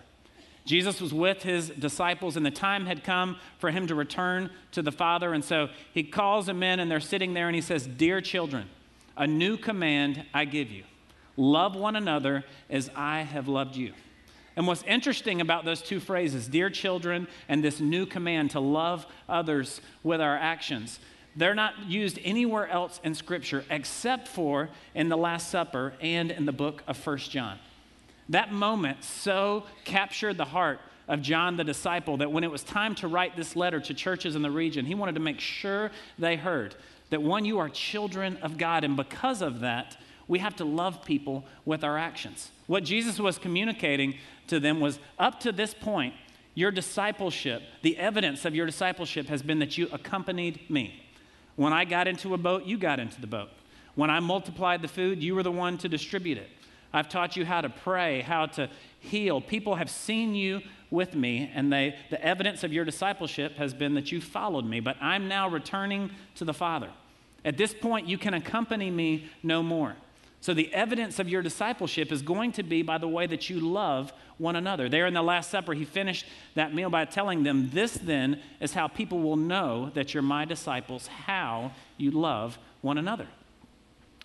Jesus 0.65 1.01
was 1.01 1.13
with 1.13 1.41
his 1.43 1.69
disciples, 1.69 2.37
and 2.37 2.45
the 2.45 2.51
time 2.51 2.85
had 2.85 3.03
come 3.03 3.37
for 3.57 3.71
him 3.71 3.87
to 3.87 3.95
return 3.95 4.51
to 4.71 4.81
the 4.81 4.91
Father. 4.91 5.33
And 5.33 5.43
so 5.43 5.69
he 5.93 6.03
calls 6.03 6.45
them 6.45 6.61
in, 6.61 6.79
and 6.79 6.91
they're 6.91 6.99
sitting 6.99 7.33
there, 7.33 7.47
and 7.47 7.55
he 7.55 7.61
says, 7.61 7.87
Dear 7.87 8.21
children, 8.21 8.69
a 9.17 9.25
new 9.25 9.57
command 9.57 10.25
I 10.33 10.45
give 10.45 10.69
you 10.69 10.83
love 11.37 11.75
one 11.75 11.95
another 11.95 12.43
as 12.69 12.91
I 12.95 13.21
have 13.21 13.47
loved 13.47 13.75
you. 13.75 13.93
And 14.55 14.67
what's 14.67 14.83
interesting 14.83 15.39
about 15.41 15.65
those 15.65 15.81
two 15.81 15.99
phrases, 15.99 16.47
dear 16.47 16.69
children, 16.69 17.27
and 17.47 17.63
this 17.63 17.79
new 17.79 18.05
command 18.05 18.51
to 18.51 18.59
love 18.59 19.05
others 19.29 19.81
with 20.03 20.19
our 20.19 20.37
actions, 20.37 20.99
they're 21.35 21.55
not 21.55 21.87
used 21.87 22.19
anywhere 22.23 22.67
else 22.67 22.99
in 23.03 23.15
Scripture 23.15 23.63
except 23.69 24.27
for 24.27 24.69
in 24.93 25.07
the 25.07 25.17
Last 25.17 25.49
Supper 25.49 25.93
and 26.01 26.31
in 26.31 26.45
the 26.45 26.51
book 26.51 26.83
of 26.87 26.97
First 26.97 27.31
John. 27.31 27.57
That 28.27 28.51
moment 28.51 29.03
so 29.03 29.63
captured 29.85 30.37
the 30.37 30.45
heart 30.45 30.79
of 31.07 31.21
John 31.21 31.57
the 31.57 31.63
disciple 31.63 32.17
that 32.17 32.31
when 32.31 32.43
it 32.43 32.51
was 32.51 32.63
time 32.63 32.95
to 32.95 33.07
write 33.07 33.35
this 33.35 33.55
letter 33.55 33.79
to 33.79 33.93
churches 33.93 34.35
in 34.35 34.41
the 34.41 34.51
region, 34.51 34.85
he 34.85 34.95
wanted 34.95 35.15
to 35.15 35.21
make 35.21 35.39
sure 35.39 35.91
they 36.19 36.35
heard 36.35 36.75
that 37.09 37.21
one, 37.21 37.43
you 37.43 37.59
are 37.59 37.69
children 37.69 38.37
of 38.37 38.57
God, 38.57 38.83
and 38.83 38.95
because 38.95 39.41
of 39.41 39.59
that, 39.61 39.97
we 40.27 40.39
have 40.39 40.55
to 40.57 40.65
love 40.65 41.03
people 41.03 41.43
with 41.65 41.83
our 41.83 41.97
actions. 41.97 42.51
What 42.67 42.85
Jesus 42.85 43.19
was 43.19 43.37
communicating 43.37 44.15
to 44.51 44.59
them 44.59 44.79
was 44.79 44.99
up 45.17 45.39
to 45.39 45.51
this 45.51 45.73
point, 45.73 46.13
your 46.53 46.71
discipleship, 46.71 47.63
the 47.81 47.97
evidence 47.97 48.43
of 48.43 48.53
your 48.53 48.65
discipleship 48.65 49.27
has 49.27 49.41
been 49.41 49.59
that 49.59 49.77
you 49.77 49.87
accompanied 49.91 50.69
me. 50.69 51.01
When 51.55 51.71
I 51.71 51.85
got 51.85 52.07
into 52.07 52.33
a 52.33 52.37
boat, 52.37 52.65
you 52.65 52.77
got 52.77 52.99
into 52.99 53.19
the 53.21 53.27
boat. 53.27 53.49
When 53.95 54.09
I 54.09 54.19
multiplied 54.19 54.81
the 54.81 54.89
food, 54.89 55.23
you 55.23 55.35
were 55.35 55.43
the 55.43 55.51
one 55.51 55.77
to 55.79 55.89
distribute 55.89 56.37
it. 56.37 56.49
I've 56.93 57.07
taught 57.07 57.37
you 57.37 57.45
how 57.45 57.61
to 57.61 57.69
pray, 57.69 58.21
how 58.21 58.47
to 58.47 58.69
heal. 58.99 59.39
People 59.39 59.75
have 59.75 59.89
seen 59.89 60.35
you 60.35 60.61
with 60.89 61.15
me, 61.15 61.49
and 61.55 61.71
they, 61.71 61.95
the 62.09 62.21
evidence 62.21 62.65
of 62.65 62.73
your 62.73 62.83
discipleship 62.83 63.55
has 63.55 63.73
been 63.73 63.93
that 63.93 64.11
you 64.11 64.19
followed 64.19 64.65
me. 64.65 64.81
But 64.81 64.97
I'm 65.01 65.29
now 65.29 65.47
returning 65.47 66.11
to 66.35 66.43
the 66.43 66.53
Father. 66.53 66.89
At 67.45 67.57
this 67.57 67.73
point, 67.73 68.07
you 68.07 68.17
can 68.17 68.33
accompany 68.33 68.91
me 68.91 69.29
no 69.41 69.63
more. 69.63 69.95
So, 70.41 70.55
the 70.55 70.73
evidence 70.73 71.19
of 71.19 71.29
your 71.29 71.43
discipleship 71.43 72.11
is 72.11 72.23
going 72.23 72.53
to 72.53 72.63
be 72.63 72.81
by 72.81 72.97
the 72.97 73.07
way 73.07 73.27
that 73.27 73.49
you 73.49 73.59
love 73.59 74.11
one 74.39 74.55
another. 74.55 74.89
There 74.89 75.05
in 75.05 75.13
the 75.13 75.21
Last 75.21 75.51
Supper, 75.51 75.73
he 75.73 75.85
finished 75.85 76.25
that 76.55 76.73
meal 76.73 76.89
by 76.89 77.05
telling 77.05 77.43
them, 77.43 77.69
This 77.71 77.93
then 77.93 78.41
is 78.59 78.73
how 78.73 78.87
people 78.87 79.19
will 79.19 79.35
know 79.35 79.91
that 79.93 80.13
you're 80.15 80.23
my 80.23 80.45
disciples, 80.45 81.05
how 81.05 81.73
you 81.97 82.09
love 82.09 82.57
one 82.81 82.97
another. 82.97 83.27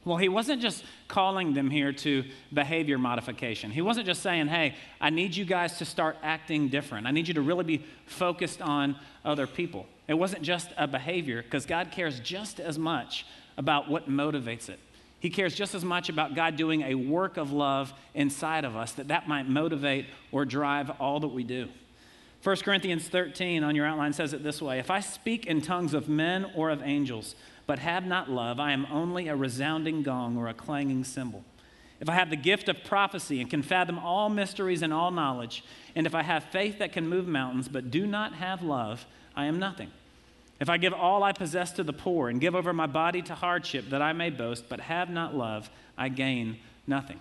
Well, 0.06 0.16
he 0.16 0.30
wasn't 0.30 0.62
just 0.62 0.84
calling 1.06 1.52
them 1.52 1.68
here 1.68 1.92
to 1.92 2.24
behavior 2.50 2.96
modification. 2.96 3.70
He 3.70 3.82
wasn't 3.82 4.06
just 4.06 4.22
saying, 4.22 4.46
Hey, 4.46 4.74
I 4.98 5.10
need 5.10 5.36
you 5.36 5.44
guys 5.44 5.76
to 5.78 5.84
start 5.84 6.16
acting 6.22 6.68
different. 6.68 7.06
I 7.06 7.10
need 7.10 7.28
you 7.28 7.34
to 7.34 7.42
really 7.42 7.64
be 7.64 7.84
focused 8.06 8.62
on 8.62 8.96
other 9.22 9.46
people. 9.46 9.86
It 10.08 10.14
wasn't 10.14 10.42
just 10.42 10.70
a 10.78 10.86
behavior, 10.86 11.42
because 11.42 11.66
God 11.66 11.90
cares 11.90 12.20
just 12.20 12.58
as 12.58 12.78
much 12.78 13.26
about 13.58 13.90
what 13.90 14.08
motivates 14.08 14.70
it. 14.70 14.78
He 15.18 15.30
cares 15.30 15.54
just 15.54 15.74
as 15.74 15.84
much 15.84 16.08
about 16.08 16.34
God 16.34 16.56
doing 16.56 16.82
a 16.82 16.94
work 16.94 17.36
of 17.36 17.52
love 17.52 17.92
inside 18.14 18.64
of 18.64 18.76
us 18.76 18.92
that 18.92 19.08
that 19.08 19.28
might 19.28 19.48
motivate 19.48 20.06
or 20.30 20.44
drive 20.44 20.90
all 21.00 21.20
that 21.20 21.28
we 21.28 21.42
do. 21.42 21.68
1 22.42 22.56
Corinthians 22.58 23.08
13 23.08 23.64
on 23.64 23.74
your 23.74 23.86
outline 23.86 24.12
says 24.12 24.32
it 24.32 24.44
this 24.44 24.62
way 24.62 24.78
If 24.78 24.90
I 24.90 25.00
speak 25.00 25.46
in 25.46 25.60
tongues 25.60 25.94
of 25.94 26.08
men 26.08 26.46
or 26.54 26.70
of 26.70 26.82
angels, 26.82 27.34
but 27.66 27.80
have 27.80 28.06
not 28.06 28.30
love, 28.30 28.60
I 28.60 28.72
am 28.72 28.86
only 28.90 29.28
a 29.28 29.34
resounding 29.34 30.02
gong 30.02 30.36
or 30.36 30.48
a 30.48 30.54
clanging 30.54 31.02
cymbal. 31.02 31.44
If 31.98 32.08
I 32.08 32.12
have 32.12 32.30
the 32.30 32.36
gift 32.36 32.68
of 32.68 32.84
prophecy 32.84 33.40
and 33.40 33.48
can 33.48 33.62
fathom 33.62 33.98
all 33.98 34.28
mysteries 34.28 34.82
and 34.82 34.92
all 34.92 35.10
knowledge, 35.10 35.64
and 35.94 36.06
if 36.06 36.14
I 36.14 36.22
have 36.22 36.44
faith 36.44 36.78
that 36.78 36.92
can 36.92 37.08
move 37.08 37.26
mountains, 37.26 37.68
but 37.68 37.90
do 37.90 38.06
not 38.06 38.34
have 38.34 38.62
love, 38.62 39.06
I 39.34 39.46
am 39.46 39.58
nothing. 39.58 39.90
If 40.58 40.70
I 40.70 40.78
give 40.78 40.92
all 40.92 41.22
I 41.22 41.32
possess 41.32 41.72
to 41.72 41.82
the 41.82 41.92
poor 41.92 42.28
and 42.28 42.40
give 42.40 42.54
over 42.54 42.72
my 42.72 42.86
body 42.86 43.20
to 43.22 43.34
hardship 43.34 43.90
that 43.90 44.00
I 44.00 44.12
may 44.12 44.30
boast, 44.30 44.68
but 44.68 44.80
have 44.80 45.10
not 45.10 45.34
love, 45.34 45.68
I 45.98 46.08
gain 46.08 46.58
nothing. 46.86 47.20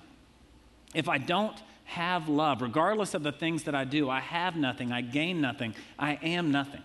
If 0.94 1.10
I 1.10 1.18
don't 1.18 1.58
have 1.86 2.30
love, 2.30 2.62
regardless 2.62 3.14
of 3.14 3.24
the 3.24 3.32
things 3.32 3.64
that 3.64 3.76
I 3.76 3.84
do, 3.84 4.10
I 4.10 4.22
have 4.22 4.56
nothing, 4.56 4.92
I 4.92 5.02
gain 5.02 5.42
nothing, 5.42 5.76
I 6.00 6.14
am 6.24 6.52
nothing. 6.52 6.82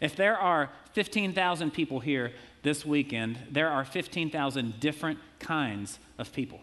If 0.00 0.14
there 0.14 0.36
are 0.36 0.70
15,000 0.92 1.72
people 1.72 2.00
here 2.00 2.32
this 2.62 2.86
weekend, 2.86 3.38
there 3.50 3.68
are 3.68 3.84
15,000 3.84 4.78
different 4.78 5.18
kinds 5.40 5.98
of 6.18 6.32
people. 6.32 6.60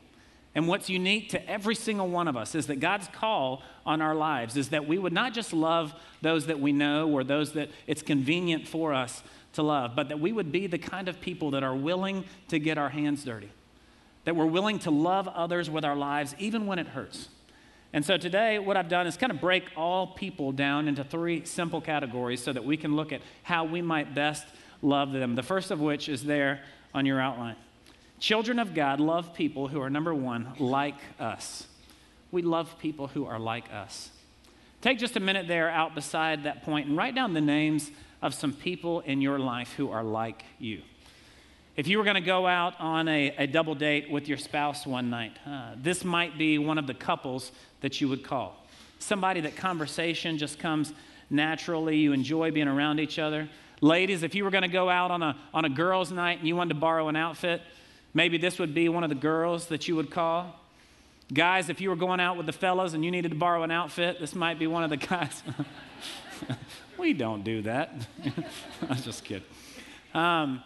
And 0.55 0.69
what's 0.69 0.89
unique 0.89 1.29
to 1.31 1.49
every 1.49 1.75
single 1.75 2.07
one 2.07 2.29
of 2.29 2.37
us 2.37 2.55
is 2.55 2.67
that 2.67 2.79
God's 2.79 3.09
call 3.09 3.61
on 3.85 4.01
our 4.01 4.15
lives 4.15 4.55
is 4.55 4.69
that 4.69 4.87
we 4.87 4.97
would 4.97 5.11
not 5.11 5.33
just 5.33 5.51
love 5.51 5.93
those 6.21 6.45
that 6.45 6.61
we 6.61 6.71
know 6.71 7.09
or 7.09 7.25
those 7.25 7.51
that 7.53 7.69
it's 7.87 8.01
convenient 8.01 8.65
for 8.65 8.93
us 8.93 9.21
to 9.53 9.63
love, 9.63 9.95
but 9.95 10.07
that 10.07 10.19
we 10.19 10.31
would 10.31 10.53
be 10.53 10.65
the 10.65 10.77
kind 10.77 11.09
of 11.09 11.19
people 11.19 11.51
that 11.51 11.63
are 11.63 11.75
willing 11.75 12.23
to 12.47 12.57
get 12.57 12.77
our 12.77 12.89
hands 12.89 13.25
dirty, 13.25 13.49
that 14.23 14.35
we're 14.35 14.45
willing 14.45 14.79
to 14.79 14.91
love 14.91 15.27
others 15.27 15.69
with 15.69 15.83
our 15.83 15.95
lives 15.95 16.33
even 16.39 16.65
when 16.65 16.79
it 16.79 16.87
hurts. 16.87 17.27
And 17.91 18.05
so 18.05 18.17
today, 18.17 18.57
what 18.59 18.75
I've 18.75 18.89
done 18.89 19.07
is 19.07 19.15
kind 19.17 19.31
of 19.31 19.39
break 19.39 19.63
all 19.75 20.07
people 20.07 20.51
down 20.51 20.87
into 20.87 21.03
three 21.03 21.45
simple 21.45 21.79
categories 21.79 22.41
so 22.41 22.51
that 22.51 22.63
we 22.63 22.75
can 22.77 22.95
look 22.95 23.11
at 23.11 23.21
how 23.43 23.65
we 23.65 23.81
might 23.81 24.15
best 24.15 24.45
love 24.81 25.11
them. 25.11 25.35
The 25.35 25.43
first 25.43 25.71
of 25.71 25.79
which 25.79 26.09
is 26.09 26.23
there 26.23 26.61
on 26.93 27.05
your 27.05 27.21
outline. 27.21 27.55
Children 28.19 28.59
of 28.59 28.73
God 28.73 28.99
love 28.99 29.33
people 29.33 29.67
who 29.67 29.81
are, 29.81 29.89
number 29.89 30.13
one, 30.13 30.53
like 30.57 30.95
us. 31.19 31.67
We 32.31 32.41
love 32.41 32.77
people 32.79 33.07
who 33.07 33.25
are 33.25 33.39
like 33.39 33.71
us. 33.71 34.09
Take 34.81 34.99
just 34.99 35.15
a 35.15 35.19
minute 35.19 35.47
there 35.47 35.69
out 35.69 35.95
beside 35.95 36.43
that 36.43 36.63
point 36.63 36.87
and 36.87 36.97
write 36.97 37.15
down 37.15 37.33
the 37.33 37.41
names 37.41 37.91
of 38.21 38.33
some 38.33 38.53
people 38.53 39.01
in 39.01 39.21
your 39.21 39.39
life 39.39 39.73
who 39.73 39.91
are 39.91 40.03
like 40.03 40.43
you. 40.59 40.81
If 41.75 41.87
you 41.87 41.97
were 41.97 42.05
going 42.05 42.15
to 42.15 42.21
go 42.21 42.47
out 42.47 42.79
on 42.79 43.07
a, 43.07 43.35
a, 43.37 43.47
double 43.47 43.75
date 43.75 44.09
with 44.09 44.29
your 44.29 44.37
spouse 44.37 44.85
one 44.87 45.09
night, 45.09 45.37
uh, 45.45 45.71
this 45.75 46.05
might 46.05 46.37
be 46.37 46.57
one 46.57 46.77
of 46.77 46.87
the 46.87 46.93
couples 46.93 47.51
that 47.81 47.99
you 47.99 48.07
would 48.07 48.23
call. 48.23 48.65
Somebody 48.99 49.41
that 49.41 49.57
conversation 49.57 50.37
just 50.37 50.57
comes 50.57 50.93
naturally, 51.29 51.97
you 51.97 52.13
enjoy 52.13 52.51
being 52.51 52.67
around 52.67 52.99
each 52.99 53.19
other. 53.19 53.49
Ladies, 53.81 54.23
if 54.23 54.35
you 54.35 54.45
were 54.45 54.51
going 54.51 54.61
to 54.61 54.69
go 54.69 54.89
out 54.89 55.11
on 55.11 55.21
a, 55.21 55.37
on 55.53 55.65
a 55.65 55.69
girls' 55.69 56.11
night 56.11 56.39
and 56.39 56.47
you 56.47 56.55
wanted 56.55 56.75
to 56.75 56.79
borrow 56.79 57.09
an 57.09 57.17
outfit, 57.17 57.61
Maybe 58.15 58.37
this 58.37 58.59
would 58.59 58.73
be 58.73 58.87
one 58.87 59.03
of 59.03 59.09
the 59.09 59.15
girls 59.15 59.67
that 59.67 59.89
you 59.89 59.95
would 59.97 60.09
call. 60.09 60.57
Guys, 61.33 61.69
if 61.69 61.81
you 61.81 61.89
were 61.89 61.97
going 61.97 62.21
out 62.21 62.37
with 62.37 62.45
the 62.45 62.53
fellas 62.53 62.93
and 62.93 63.03
you 63.03 63.11
needed 63.11 63.29
to 63.31 63.37
borrow 63.37 63.63
an 63.63 63.71
outfit, 63.71 64.21
this 64.21 64.33
might 64.33 64.57
be 64.57 64.67
one 64.67 64.85
of 64.85 64.89
the 64.89 64.95
guys. 64.95 65.43
we 66.97 67.11
don't 67.11 67.43
do 67.43 67.61
that. 67.63 68.07
I 68.83 68.87
was 68.87 69.03
just 69.03 69.25
kidding. 69.25 69.43
Um, 70.13 70.63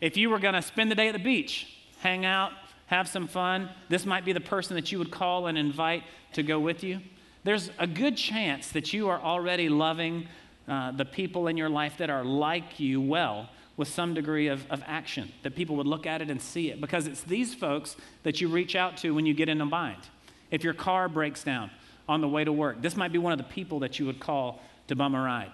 if 0.00 0.16
you 0.16 0.30
were 0.30 0.38
going 0.38 0.54
to 0.54 0.62
spend 0.62 0.88
the 0.88 0.94
day 0.94 1.08
at 1.08 1.14
the 1.14 1.18
beach, 1.18 1.66
hang 1.98 2.24
out, 2.24 2.52
have 2.86 3.08
some 3.08 3.26
fun, 3.26 3.70
this 3.88 4.06
might 4.06 4.24
be 4.24 4.32
the 4.32 4.40
person 4.40 4.76
that 4.76 4.92
you 4.92 4.98
would 4.98 5.10
call 5.10 5.48
and 5.48 5.58
invite 5.58 6.04
to 6.34 6.44
go 6.44 6.60
with 6.60 6.84
you. 6.84 7.00
There's 7.42 7.72
a 7.80 7.88
good 7.88 8.16
chance 8.16 8.68
that 8.68 8.92
you 8.92 9.08
are 9.08 9.20
already 9.20 9.68
loving 9.68 10.28
uh, 10.68 10.92
the 10.92 11.04
people 11.04 11.48
in 11.48 11.56
your 11.56 11.70
life 11.70 11.96
that 11.98 12.08
are 12.08 12.24
like 12.24 12.78
you 12.78 13.00
well 13.00 13.48
with 13.78 13.88
some 13.88 14.12
degree 14.12 14.48
of, 14.48 14.66
of 14.70 14.82
action, 14.86 15.32
that 15.44 15.54
people 15.54 15.76
would 15.76 15.86
look 15.86 16.04
at 16.04 16.20
it 16.20 16.28
and 16.28 16.42
see 16.42 16.68
it. 16.68 16.80
Because 16.80 17.06
it's 17.06 17.22
these 17.22 17.54
folks 17.54 17.96
that 18.24 18.40
you 18.40 18.48
reach 18.48 18.76
out 18.76 18.98
to 18.98 19.12
when 19.12 19.24
you 19.24 19.32
get 19.32 19.48
in 19.48 19.60
a 19.60 19.66
bind. 19.66 20.02
If 20.50 20.64
your 20.64 20.74
car 20.74 21.08
breaks 21.08 21.44
down 21.44 21.70
on 22.08 22.20
the 22.20 22.28
way 22.28 22.44
to 22.44 22.52
work, 22.52 22.82
this 22.82 22.96
might 22.96 23.12
be 23.12 23.18
one 23.18 23.32
of 23.32 23.38
the 23.38 23.44
people 23.44 23.78
that 23.80 23.98
you 23.98 24.06
would 24.06 24.18
call 24.18 24.60
to 24.88 24.96
bum 24.96 25.14
a 25.14 25.20
ride. 25.22 25.52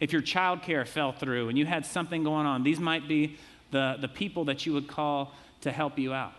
If 0.00 0.10
your 0.10 0.22
childcare 0.22 0.88
fell 0.88 1.12
through 1.12 1.50
and 1.50 1.58
you 1.58 1.66
had 1.66 1.84
something 1.84 2.24
going 2.24 2.46
on, 2.46 2.62
these 2.62 2.80
might 2.80 3.06
be 3.06 3.36
the, 3.70 3.98
the 4.00 4.08
people 4.08 4.46
that 4.46 4.64
you 4.64 4.72
would 4.72 4.88
call 4.88 5.34
to 5.60 5.70
help 5.70 5.98
you 5.98 6.14
out. 6.14 6.32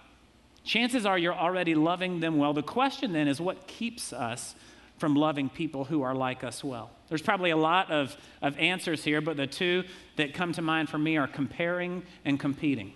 Chances 0.64 1.06
are 1.06 1.20
you're 1.20 1.36
already 1.36 1.76
loving 1.76 2.20
them 2.20 2.38
well. 2.38 2.54
The 2.54 2.64
question 2.64 3.14
then 3.14 3.28
is 3.28 3.40
what 3.40 3.68
keeps 3.68 4.12
us 4.12 4.56
from 4.98 5.14
loving 5.14 5.50
people 5.50 5.86
who 5.86 6.02
are 6.02 6.16
like 6.16 6.44
us 6.44 6.64
well? 6.64 6.90
There's 7.12 7.22
probably 7.22 7.50
a 7.50 7.58
lot 7.58 7.92
of, 7.92 8.16
of 8.42 8.58
answers 8.58 9.04
here, 9.04 9.20
but 9.20 9.36
the 9.36 9.46
two 9.46 9.84
that 10.16 10.34
come 10.34 10.54
to 10.54 10.62
mind 10.62 10.88
for 10.88 10.98
me 10.98 11.18
are 11.18 11.28
comparing 11.28 12.04
and 12.24 12.40
competing. 12.40 12.94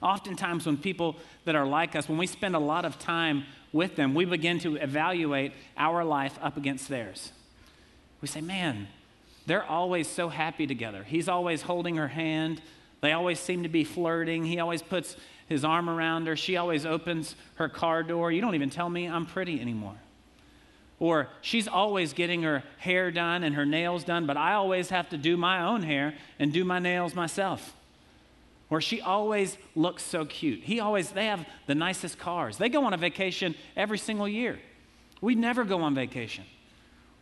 Oftentimes, 0.00 0.66
when 0.66 0.76
people 0.76 1.16
that 1.44 1.56
are 1.56 1.66
like 1.66 1.96
us, 1.96 2.08
when 2.08 2.16
we 2.16 2.28
spend 2.28 2.54
a 2.54 2.60
lot 2.60 2.84
of 2.84 3.00
time 3.00 3.42
with 3.72 3.96
them, 3.96 4.14
we 4.14 4.24
begin 4.24 4.60
to 4.60 4.76
evaluate 4.76 5.52
our 5.76 6.04
life 6.04 6.38
up 6.40 6.56
against 6.56 6.88
theirs. 6.88 7.32
We 8.20 8.28
say, 8.28 8.40
man, 8.40 8.86
they're 9.46 9.64
always 9.64 10.06
so 10.06 10.28
happy 10.28 10.68
together. 10.68 11.02
He's 11.02 11.28
always 11.28 11.62
holding 11.62 11.96
her 11.96 12.06
hand. 12.06 12.62
They 13.00 13.10
always 13.10 13.40
seem 13.40 13.64
to 13.64 13.68
be 13.68 13.82
flirting. 13.82 14.44
He 14.44 14.60
always 14.60 14.80
puts 14.80 15.16
his 15.48 15.64
arm 15.64 15.90
around 15.90 16.28
her. 16.28 16.36
She 16.36 16.56
always 16.56 16.86
opens 16.86 17.34
her 17.56 17.68
car 17.68 18.04
door. 18.04 18.30
You 18.30 18.40
don't 18.40 18.54
even 18.54 18.70
tell 18.70 18.88
me 18.88 19.08
I'm 19.08 19.26
pretty 19.26 19.60
anymore. 19.60 19.96
Or 21.02 21.26
she's 21.40 21.66
always 21.66 22.12
getting 22.12 22.44
her 22.44 22.62
hair 22.78 23.10
done 23.10 23.42
and 23.42 23.56
her 23.56 23.66
nails 23.66 24.04
done, 24.04 24.24
but 24.24 24.36
I 24.36 24.52
always 24.52 24.90
have 24.90 25.08
to 25.08 25.16
do 25.16 25.36
my 25.36 25.60
own 25.60 25.82
hair 25.82 26.14
and 26.38 26.52
do 26.52 26.64
my 26.64 26.78
nails 26.78 27.12
myself. 27.12 27.74
Or 28.70 28.80
she 28.80 29.00
always 29.00 29.58
looks 29.74 30.04
so 30.04 30.24
cute. 30.24 30.60
He 30.62 30.78
always, 30.78 31.10
they 31.10 31.26
have 31.26 31.44
the 31.66 31.74
nicest 31.74 32.20
cars. 32.20 32.56
They 32.56 32.68
go 32.68 32.84
on 32.84 32.94
a 32.94 32.96
vacation 32.96 33.56
every 33.74 33.98
single 33.98 34.28
year. 34.28 34.60
We 35.20 35.34
never 35.34 35.64
go 35.64 35.82
on 35.82 35.92
vacation. 35.92 36.44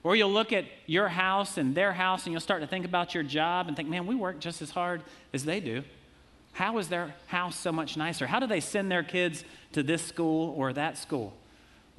Or 0.03 0.15
you'll 0.15 0.31
look 0.31 0.53
at 0.53 0.67
your 0.85 1.09
house 1.09 1.57
and 1.57 1.75
their 1.75 1.95
house 1.95 2.27
and 2.27 2.33
you'll 2.33 2.43
start 2.43 2.61
to 2.61 2.67
think 2.67 2.85
about 2.85 3.15
your 3.15 3.23
job 3.23 3.67
and 3.67 3.75
think, 3.75 3.89
man, 3.89 4.07
we 4.07 4.15
work 4.15 4.41
just 4.41 4.61
as 4.61 4.73
hard 4.73 5.03
as 5.33 5.47
they 5.47 5.59
do. 5.59 5.85
How 6.53 6.77
is 6.77 6.89
their 6.89 7.15
house 7.29 7.57
so 7.57 7.73
much 7.73 7.97
nicer? 7.97 8.27
How 8.27 8.41
do 8.41 8.47
they 8.47 8.61
send 8.61 8.93
their 8.93 9.03
kids 9.03 9.43
to 9.73 9.83
this 9.83 10.03
school 10.03 10.53
or 10.59 10.75
that 10.75 10.99
school? 10.99 11.33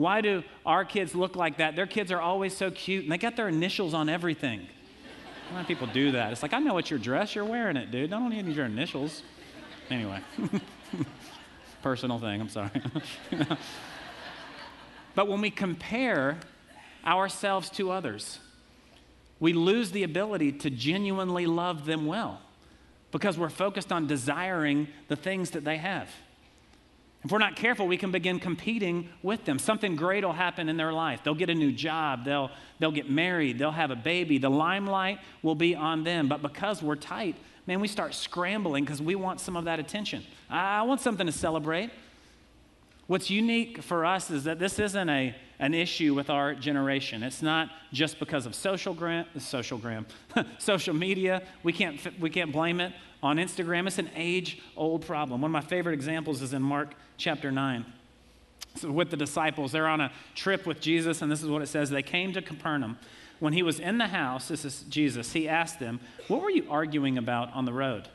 Why 0.02 0.22
do 0.22 0.44
our 0.66 0.84
kids 0.84 1.14
look 1.14 1.36
like 1.36 1.58
that? 1.58 1.76
Their 1.76 1.86
kids 1.86 2.12
are 2.12 2.20
always 2.20 2.58
so 2.58 2.72
cute 2.72 3.04
and 3.04 3.12
they 3.12 3.20
got 3.20 3.36
their 3.36 3.48
initials 3.48 3.94
on 3.94 4.10
everything. 4.10 4.66
Why 5.52 5.62
do 5.62 5.68
people 5.68 5.86
do 5.86 6.14
that? 6.14 6.32
It's 6.32 6.42
like, 6.42 6.54
I 6.54 6.60
know 6.60 6.80
it's 6.80 6.90
your 6.90 6.98
dress, 6.98 7.36
you're 7.36 7.46
wearing 7.46 7.78
it, 7.78 7.92
dude. 7.92 8.12
I 8.12 8.18
don't 8.18 8.34
even 8.34 8.48
need 8.48 8.56
your 8.56 8.66
initials. 8.66 9.22
Anyway, 9.92 10.20
personal 11.84 12.18
thing, 12.18 12.42
I'm 12.42 12.50
sorry. 12.50 12.72
but 15.14 15.28
when 15.28 15.40
we 15.40 15.52
compare 15.52 16.40
ourselves 17.06 17.70
to 17.72 17.92
others, 17.92 18.40
we 19.40 19.54
lose 19.54 19.92
the 19.92 20.02
ability 20.02 20.52
to 20.54 20.72
genuinely 20.72 21.46
love 21.46 21.86
them 21.86 22.08
well 22.08 22.42
because 23.12 23.38
we're 23.38 23.50
focused 23.50 23.92
on 23.92 24.08
desiring 24.08 24.88
the 25.10 25.16
things 25.16 25.52
that 25.52 25.64
they 25.64 25.78
have. 25.78 26.10
If 27.24 27.32
we're 27.32 27.38
not 27.38 27.56
careful, 27.56 27.88
we 27.88 27.98
can 27.98 28.12
begin 28.12 28.40
competing 28.40 29.10
with 29.22 29.46
them. 29.46 29.60
Something 29.60 29.96
great 29.96 30.24
will 30.24 30.34
happen 30.34 30.70
in 30.70 30.78
their 30.78 30.92
life. 30.92 31.22
They'll 31.24 31.36
get 31.36 31.52
a 31.52 31.56
new 31.56 31.72
job, 31.72 32.26
they'll, 32.26 32.50
they'll 32.80 32.92
get 32.92 33.10
married, 33.10 33.60
they'll 33.60 33.72
have 33.72 33.92
a 33.92 33.96
baby. 33.96 34.40
The 34.40 34.50
limelight 34.50 35.20
will 35.44 35.56
be 35.56 35.76
on 35.76 36.04
them. 36.04 36.28
But 36.28 36.42
because 36.42 36.82
we're 36.82 36.96
tight, 36.96 37.36
man, 37.68 37.80
we 37.80 37.88
start 37.88 38.16
scrambling 38.16 38.86
because 38.86 39.02
we 39.02 39.14
want 39.14 39.40
some 39.40 39.56
of 39.56 39.66
that 39.66 39.80
attention. 39.80 40.24
I 40.50 40.82
want 40.82 41.00
something 41.02 41.28
to 41.28 41.32
celebrate. 41.32 41.92
What's 43.06 43.30
unique 43.30 43.84
for 43.84 44.06
us 44.06 44.32
is 44.32 44.46
that 44.46 44.58
this 44.58 44.80
isn't 44.80 45.10
a, 45.10 45.36
an 45.62 45.76
issue 45.76 46.16
with 46.16 46.30
our 46.30 46.56
generation. 46.56 47.22
It's 47.22 47.44
not 47.44 47.70
just 47.94 48.20
because 48.20 48.46
of 48.48 48.56
social 48.56 48.96
gram, 48.96 49.26
social 49.38 49.78
gram, 49.78 50.08
social 50.58 50.96
media. 50.96 51.44
We 51.64 51.72
can't, 51.72 52.20
we 52.20 52.32
can't 52.32 52.52
blame 52.52 52.82
it 52.82 52.92
on 53.22 53.38
Instagram. 53.38 53.86
It's 53.86 54.00
an 54.00 54.10
age-old 54.16 55.06
problem. 55.06 55.42
One 55.42 55.50
of 55.50 55.54
my 55.54 55.62
favorite 55.62 55.94
examples 55.94 56.42
is 56.42 56.54
in 56.54 56.64
Mark 56.64 56.96
chapter 57.16 57.52
9. 57.52 57.86
So 58.76 58.92
with 58.92 59.12
the 59.12 59.18
disciples, 59.18 59.72
they're 59.72 59.88
on 59.88 60.02
a 60.02 60.12
trip 60.34 60.66
with 60.66 60.82
Jesus, 60.82 61.22
and 61.22 61.32
this 61.32 61.44
is 61.44 61.50
what 61.50 61.62
it 61.62 61.68
says. 61.68 61.92
They 61.92 62.02
came 62.02 62.34
to 62.34 62.42
Capernaum. 62.42 62.98
When 63.40 63.54
he 63.54 63.62
was 63.62 63.80
in 63.80 64.00
the 64.00 64.08
house, 64.08 64.48
this 64.48 64.66
is 64.66 64.82
Jesus, 64.90 65.34
he 65.34 65.48
asked 65.48 65.80
them, 65.80 66.00
What 66.28 66.42
were 66.42 66.50
you 66.50 66.66
arguing 66.70 67.18
about 67.18 67.54
on 67.54 67.66
the 67.66 67.74
road? 67.74 68.08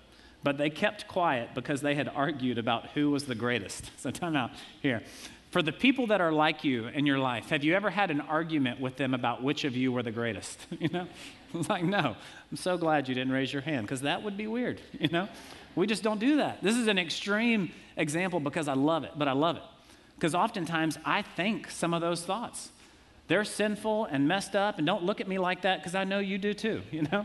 But 0.42 0.58
they 0.58 0.70
kept 0.70 1.08
quiet 1.08 1.50
because 1.54 1.80
they 1.80 1.94
had 1.94 2.08
argued 2.08 2.58
about 2.58 2.90
who 2.90 3.10
was 3.10 3.24
the 3.24 3.34
greatest. 3.34 3.90
So, 3.98 4.10
time 4.10 4.36
out 4.36 4.50
here. 4.80 5.02
For 5.56 5.62
the 5.62 5.72
people 5.72 6.08
that 6.08 6.20
are 6.20 6.32
like 6.32 6.64
you 6.64 6.88
in 6.88 7.06
your 7.06 7.18
life, 7.18 7.48
have 7.48 7.64
you 7.64 7.72
ever 7.72 7.88
had 7.88 8.10
an 8.10 8.20
argument 8.20 8.78
with 8.78 8.98
them 8.98 9.14
about 9.14 9.42
which 9.42 9.64
of 9.64 9.74
you 9.74 9.90
were 9.90 10.02
the 10.02 10.10
greatest? 10.10 10.66
You 10.78 10.90
know? 10.90 11.08
It's 11.54 11.70
like, 11.70 11.82
no. 11.82 12.14
I'm 12.50 12.56
so 12.58 12.76
glad 12.76 13.08
you 13.08 13.14
didn't 13.14 13.32
raise 13.32 13.54
your 13.54 13.62
hand 13.62 13.86
because 13.86 14.02
that 14.02 14.22
would 14.22 14.36
be 14.36 14.46
weird, 14.46 14.82
you 15.00 15.08
know? 15.08 15.30
We 15.74 15.86
just 15.86 16.02
don't 16.02 16.20
do 16.20 16.36
that. 16.36 16.62
This 16.62 16.76
is 16.76 16.88
an 16.88 16.98
extreme 16.98 17.72
example 17.96 18.38
because 18.38 18.68
I 18.68 18.74
love 18.74 19.04
it, 19.04 19.12
but 19.16 19.28
I 19.28 19.32
love 19.32 19.56
it. 19.56 19.62
Because 20.16 20.34
oftentimes 20.34 20.98
I 21.06 21.22
think 21.22 21.70
some 21.70 21.94
of 21.94 22.02
those 22.02 22.20
thoughts. 22.22 22.68
They're 23.26 23.46
sinful 23.46 24.04
and 24.10 24.28
messed 24.28 24.54
up, 24.54 24.76
and 24.76 24.86
don't 24.86 25.04
look 25.04 25.22
at 25.22 25.26
me 25.26 25.38
like 25.38 25.62
that 25.62 25.78
because 25.78 25.94
I 25.94 26.04
know 26.04 26.18
you 26.18 26.36
do 26.36 26.52
too, 26.52 26.82
you 26.90 27.06
know? 27.10 27.24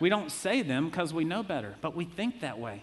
We 0.00 0.10
don't 0.10 0.30
say 0.30 0.60
them 0.60 0.90
because 0.90 1.14
we 1.14 1.24
know 1.24 1.42
better, 1.42 1.76
but 1.80 1.96
we 1.96 2.04
think 2.04 2.40
that 2.40 2.58
way. 2.58 2.82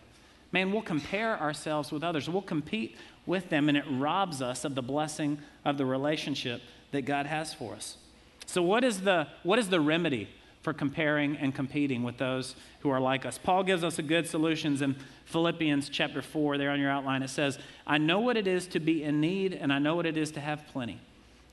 Man, 0.52 0.72
we'll 0.72 0.82
compare 0.82 1.40
ourselves 1.40 1.92
with 1.92 2.04
others. 2.04 2.28
We'll 2.28 2.42
compete 2.42 2.98
with 3.26 3.50
them, 3.50 3.70
and 3.70 3.78
it 3.78 3.86
robs 3.90 4.42
us 4.42 4.66
of 4.66 4.76
the 4.76 4.82
blessing 4.82 5.40
of 5.64 5.78
the 5.78 5.86
relationship 5.86 6.62
that 6.92 7.04
God 7.04 7.26
has 7.26 7.54
for 7.54 7.74
us. 7.74 7.98
So, 8.46 8.62
what 8.62 8.84
is 8.84 9.02
the, 9.02 9.28
what 9.44 9.60
is 9.60 9.70
the 9.70 9.80
remedy 9.80 10.28
for 10.62 10.74
comparing 10.74 11.38
and 11.38 11.56
competing 11.56 12.04
with 12.04 12.18
those 12.18 12.56
who 12.82 12.90
are 12.90 13.00
like 13.00 13.26
us? 13.26 13.38
Paul 13.38 13.64
gives 13.64 13.84
us 13.84 14.00
a 14.00 14.04
good 14.04 14.28
solutions 14.28 14.82
in 14.82 14.96
Philippians 15.26 15.90
chapter 15.90 16.22
4, 16.22 16.58
there 16.58 16.72
on 16.72 16.80
your 16.80 16.92
outline. 16.92 17.24
It 17.24 17.30
says, 17.30 17.60
I 17.88 17.98
know 17.98 18.20
what 18.20 18.38
it 18.38 18.48
is 18.48 18.68
to 18.68 18.80
be 18.80 19.04
in 19.04 19.22
need, 19.22 19.54
and 19.54 19.72
I 19.72 19.80
know 19.80 19.96
what 19.96 20.06
it 20.06 20.18
is 20.18 20.32
to 20.32 20.40
have 20.40 20.66
plenty. 20.68 21.00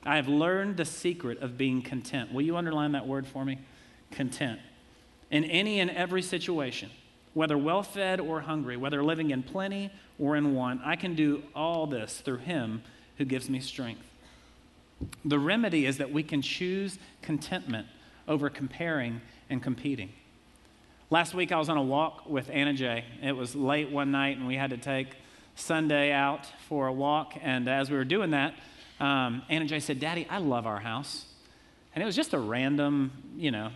I 0.03 0.15
have 0.15 0.27
learned 0.27 0.77
the 0.77 0.85
secret 0.85 1.39
of 1.41 1.57
being 1.57 1.81
content. 1.81 2.33
Will 2.33 2.41
you 2.41 2.57
underline 2.57 2.93
that 2.93 3.07
word 3.07 3.27
for 3.27 3.45
me? 3.45 3.59
Content 4.11 4.59
in 5.31 5.43
any 5.45 5.79
and 5.79 5.91
every 5.91 6.21
situation, 6.21 6.89
whether 7.33 7.57
well 7.57 7.83
fed 7.83 8.19
or 8.19 8.41
hungry, 8.41 8.77
whether 8.77 9.03
living 9.03 9.31
in 9.31 9.43
plenty 9.43 9.91
or 10.17 10.35
in 10.35 10.53
want. 10.53 10.81
I 10.83 10.95
can 10.95 11.15
do 11.15 11.43
all 11.55 11.87
this 11.87 12.19
through 12.19 12.37
Him 12.37 12.83
who 13.17 13.25
gives 13.25 13.49
me 13.49 13.59
strength. 13.59 14.03
The 15.23 15.39
remedy 15.39 15.85
is 15.85 15.97
that 15.97 16.11
we 16.11 16.23
can 16.23 16.41
choose 16.41 16.99
contentment 17.21 17.87
over 18.27 18.49
comparing 18.49 19.21
and 19.49 19.61
competing. 19.63 20.11
Last 21.09 21.33
week 21.33 21.51
I 21.51 21.57
was 21.57 21.69
on 21.69 21.77
a 21.77 21.83
walk 21.83 22.29
with 22.29 22.49
Anna 22.51 22.73
Jay. 22.73 23.05
It 23.23 23.31
was 23.31 23.55
late 23.55 23.89
one 23.89 24.11
night 24.11 24.37
and 24.37 24.45
we 24.45 24.55
had 24.55 24.69
to 24.69 24.77
take 24.77 25.07
Sunday 25.55 26.11
out 26.11 26.45
for 26.67 26.87
a 26.87 26.93
walk. 26.93 27.33
And 27.41 27.67
as 27.67 27.89
we 27.89 27.97
were 27.97 28.05
doing 28.05 28.31
that, 28.31 28.53
um, 28.99 29.41
Anna 29.49 29.65
Jay 29.65 29.79
said, 29.79 29.99
Daddy, 29.99 30.27
I 30.29 30.37
love 30.37 30.67
our 30.67 30.79
house. 30.79 31.25
And 31.99 32.03
it 32.03 32.05
was 32.05 32.15
just 32.15 32.33
a 32.33 32.39
random, 32.39 33.11
you 33.35 33.51
know, 33.51 33.71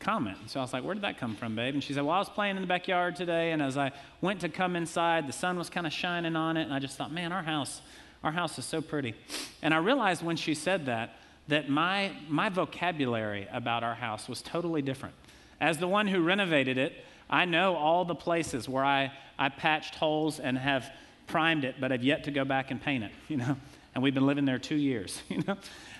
comment. 0.00 0.36
So 0.46 0.58
I 0.58 0.64
was 0.64 0.72
like, 0.72 0.82
Where 0.82 0.94
did 0.94 1.04
that 1.04 1.16
come 1.16 1.36
from, 1.36 1.54
babe? 1.54 1.74
And 1.74 1.84
she 1.84 1.92
said, 1.92 2.02
Well, 2.02 2.12
I 2.12 2.18
was 2.18 2.28
playing 2.28 2.56
in 2.56 2.62
the 2.62 2.66
backyard 2.66 3.14
today, 3.14 3.52
and 3.52 3.62
as 3.62 3.78
I 3.78 3.92
went 4.20 4.40
to 4.40 4.48
come 4.48 4.74
inside, 4.74 5.28
the 5.28 5.32
sun 5.32 5.56
was 5.56 5.70
kind 5.70 5.86
of 5.86 5.92
shining 5.92 6.34
on 6.34 6.56
it, 6.56 6.64
and 6.64 6.74
I 6.74 6.80
just 6.80 6.98
thought, 6.98 7.12
Man, 7.12 7.30
our 7.30 7.44
house, 7.44 7.80
our 8.24 8.32
house 8.32 8.58
is 8.58 8.64
so 8.64 8.80
pretty. 8.80 9.14
And 9.62 9.72
I 9.72 9.76
realized 9.76 10.24
when 10.24 10.34
she 10.34 10.56
said 10.56 10.86
that, 10.86 11.18
that 11.46 11.68
my, 11.68 12.10
my 12.28 12.48
vocabulary 12.48 13.46
about 13.52 13.84
our 13.84 13.94
house 13.94 14.28
was 14.28 14.42
totally 14.42 14.82
different. 14.82 15.14
As 15.60 15.78
the 15.78 15.86
one 15.86 16.08
who 16.08 16.20
renovated 16.20 16.78
it, 16.78 17.04
I 17.30 17.44
know 17.44 17.76
all 17.76 18.04
the 18.04 18.16
places 18.16 18.68
where 18.68 18.84
I, 18.84 19.12
I 19.38 19.50
patched 19.50 19.94
holes 19.94 20.40
and 20.40 20.58
have 20.58 20.90
primed 21.28 21.62
it, 21.62 21.76
but 21.80 21.92
have 21.92 22.02
yet 22.02 22.24
to 22.24 22.32
go 22.32 22.44
back 22.44 22.72
and 22.72 22.82
paint 22.82 23.04
it, 23.04 23.12
you 23.28 23.36
know. 23.36 23.56
And 23.94 24.02
we've 24.02 24.14
been 24.14 24.26
living 24.26 24.46
there 24.46 24.58
two 24.58 24.74
years, 24.74 25.22
you 25.28 25.44
know. 25.46 25.56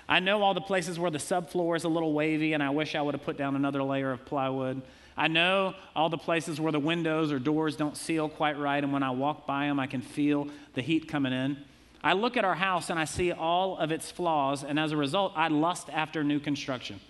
I 0.09 0.19
know 0.19 0.41
all 0.41 0.55
the 0.55 0.61
places 0.61 0.97
where 0.97 1.11
the 1.11 1.19
subfloor 1.19 1.77
is 1.77 1.83
a 1.83 1.87
little 1.87 2.13
wavy, 2.13 2.53
and 2.53 2.63
I 2.63 2.71
wish 2.71 2.95
I 2.95 3.01
would 3.01 3.13
have 3.13 3.23
put 3.23 3.37
down 3.37 3.55
another 3.55 3.83
layer 3.83 4.11
of 4.11 4.25
plywood. 4.25 4.81
I 5.15 5.27
know 5.27 5.75
all 5.95 6.09
the 6.09 6.17
places 6.17 6.59
where 6.59 6.71
the 6.71 6.79
windows 6.79 7.31
or 7.31 7.37
doors 7.37 7.75
don't 7.75 7.95
seal 7.95 8.27
quite 8.27 8.57
right, 8.57 8.83
and 8.83 8.91
when 8.91 9.03
I 9.03 9.11
walk 9.11 9.45
by 9.45 9.67
them, 9.67 9.79
I 9.79 9.85
can 9.85 10.01
feel 10.01 10.47
the 10.73 10.81
heat 10.81 11.07
coming 11.07 11.31
in. 11.31 11.57
I 12.03 12.13
look 12.13 12.37
at 12.37 12.45
our 12.45 12.55
house 12.55 12.89
and 12.89 12.97
I 12.97 13.05
see 13.05 13.31
all 13.31 13.77
of 13.77 13.91
its 13.91 14.09
flaws, 14.09 14.63
and 14.63 14.79
as 14.79 14.93
a 14.93 14.97
result, 14.97 15.33
I 15.35 15.47
lust 15.49 15.89
after 15.91 16.23
new 16.23 16.39
construction. 16.39 16.99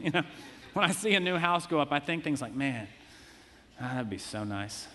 You 0.00 0.12
know, 0.12 0.22
when 0.74 0.84
I 0.84 0.92
see 0.92 1.16
a 1.16 1.20
new 1.20 1.38
house 1.38 1.66
go 1.66 1.80
up, 1.80 1.90
I 1.90 1.98
think 1.98 2.22
things 2.22 2.40
like, 2.40 2.54
man, 2.54 2.86
oh, 3.80 3.84
that'd 3.84 4.08
be 4.08 4.16
so 4.16 4.44
nice 4.44 4.86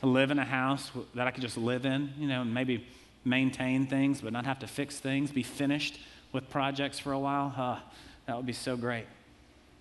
to 0.00 0.06
live 0.06 0.30
in 0.30 0.38
a 0.38 0.44
house 0.44 0.90
that 1.14 1.26
I 1.26 1.30
could 1.30 1.40
just 1.40 1.56
live 1.56 1.86
in, 1.86 2.12
you 2.18 2.28
know, 2.28 2.42
and 2.42 2.52
maybe 2.52 2.86
maintain 3.24 3.86
things, 3.86 4.20
but 4.20 4.34
not 4.34 4.44
have 4.44 4.58
to 4.58 4.66
fix 4.66 4.98
things, 4.98 5.30
be 5.30 5.42
finished 5.42 6.00
with 6.32 6.48
projects 6.50 6.98
for 6.98 7.12
a 7.12 7.18
while, 7.18 7.48
huh, 7.48 7.76
that 8.26 8.36
would 8.36 8.46
be 8.46 8.52
so 8.52 8.76
great. 8.76 9.06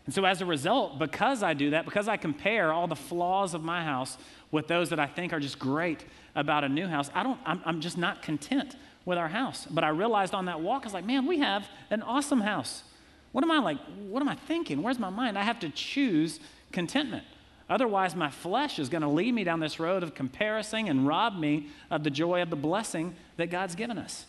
And 0.06 0.14
so, 0.14 0.26
as 0.26 0.42
a 0.42 0.46
result, 0.46 0.98
because 0.98 1.44
I 1.44 1.54
do 1.54 1.70
that, 1.72 1.86
because 1.86 2.08
I 2.08 2.18
compare 2.18 2.74
all 2.74 2.88
the 2.88 2.96
flaws 2.96 3.54
of 3.54 3.64
my 3.64 3.84
house 3.84 4.18
with 4.50 4.68
those 4.68 4.90
that 4.90 5.00
I 5.00 5.06
think 5.06 5.34
are 5.34 5.40
just 5.40 5.60
great 5.60 6.04
about 6.36 6.64
a 6.64 6.70
new 6.70 6.88
house, 6.88 7.12
I 7.14 7.22
don't, 7.22 7.40
I'm, 7.46 7.62
I'm 7.66 7.80
just 7.80 7.98
not 7.98 8.24
content 8.24 8.76
with 9.06 9.18
our 9.18 9.28
house. 9.28 9.68
But 9.70 9.84
I 9.84 9.90
realized 9.90 10.34
on 10.34 10.46
that 10.46 10.62
walk, 10.62 10.84
I 10.84 10.86
was 10.86 10.94
like, 10.94 11.06
man, 11.06 11.28
we 11.28 11.40
have 11.40 11.68
an 11.92 12.02
awesome 12.02 12.42
house. 12.42 12.84
What 13.32 13.44
am 13.44 13.52
I 13.52 13.60
like? 13.60 13.78
What 14.08 14.22
am 14.22 14.30
I 14.30 14.36
thinking? 14.36 14.82
Where's 14.82 14.98
my 14.98 15.10
mind? 15.10 15.38
I 15.38 15.44
have 15.44 15.60
to 15.60 15.70
choose 15.70 16.40
contentment. 16.72 17.24
Otherwise, 17.70 18.16
my 18.16 18.32
flesh 18.32 18.80
is 18.80 18.90
going 18.90 19.04
to 19.04 19.08
lead 19.08 19.34
me 19.34 19.44
down 19.44 19.60
this 19.60 19.80
road 19.80 20.02
of 20.02 20.16
comparison 20.16 20.88
and 20.88 21.06
rob 21.06 21.38
me 21.38 21.68
of 21.92 22.04
the 22.04 22.10
joy 22.10 22.42
of 22.42 22.50
the 22.50 22.56
blessing 22.56 23.16
that 23.38 23.52
God's 23.52 23.76
given 23.76 23.98
us. 24.00 24.26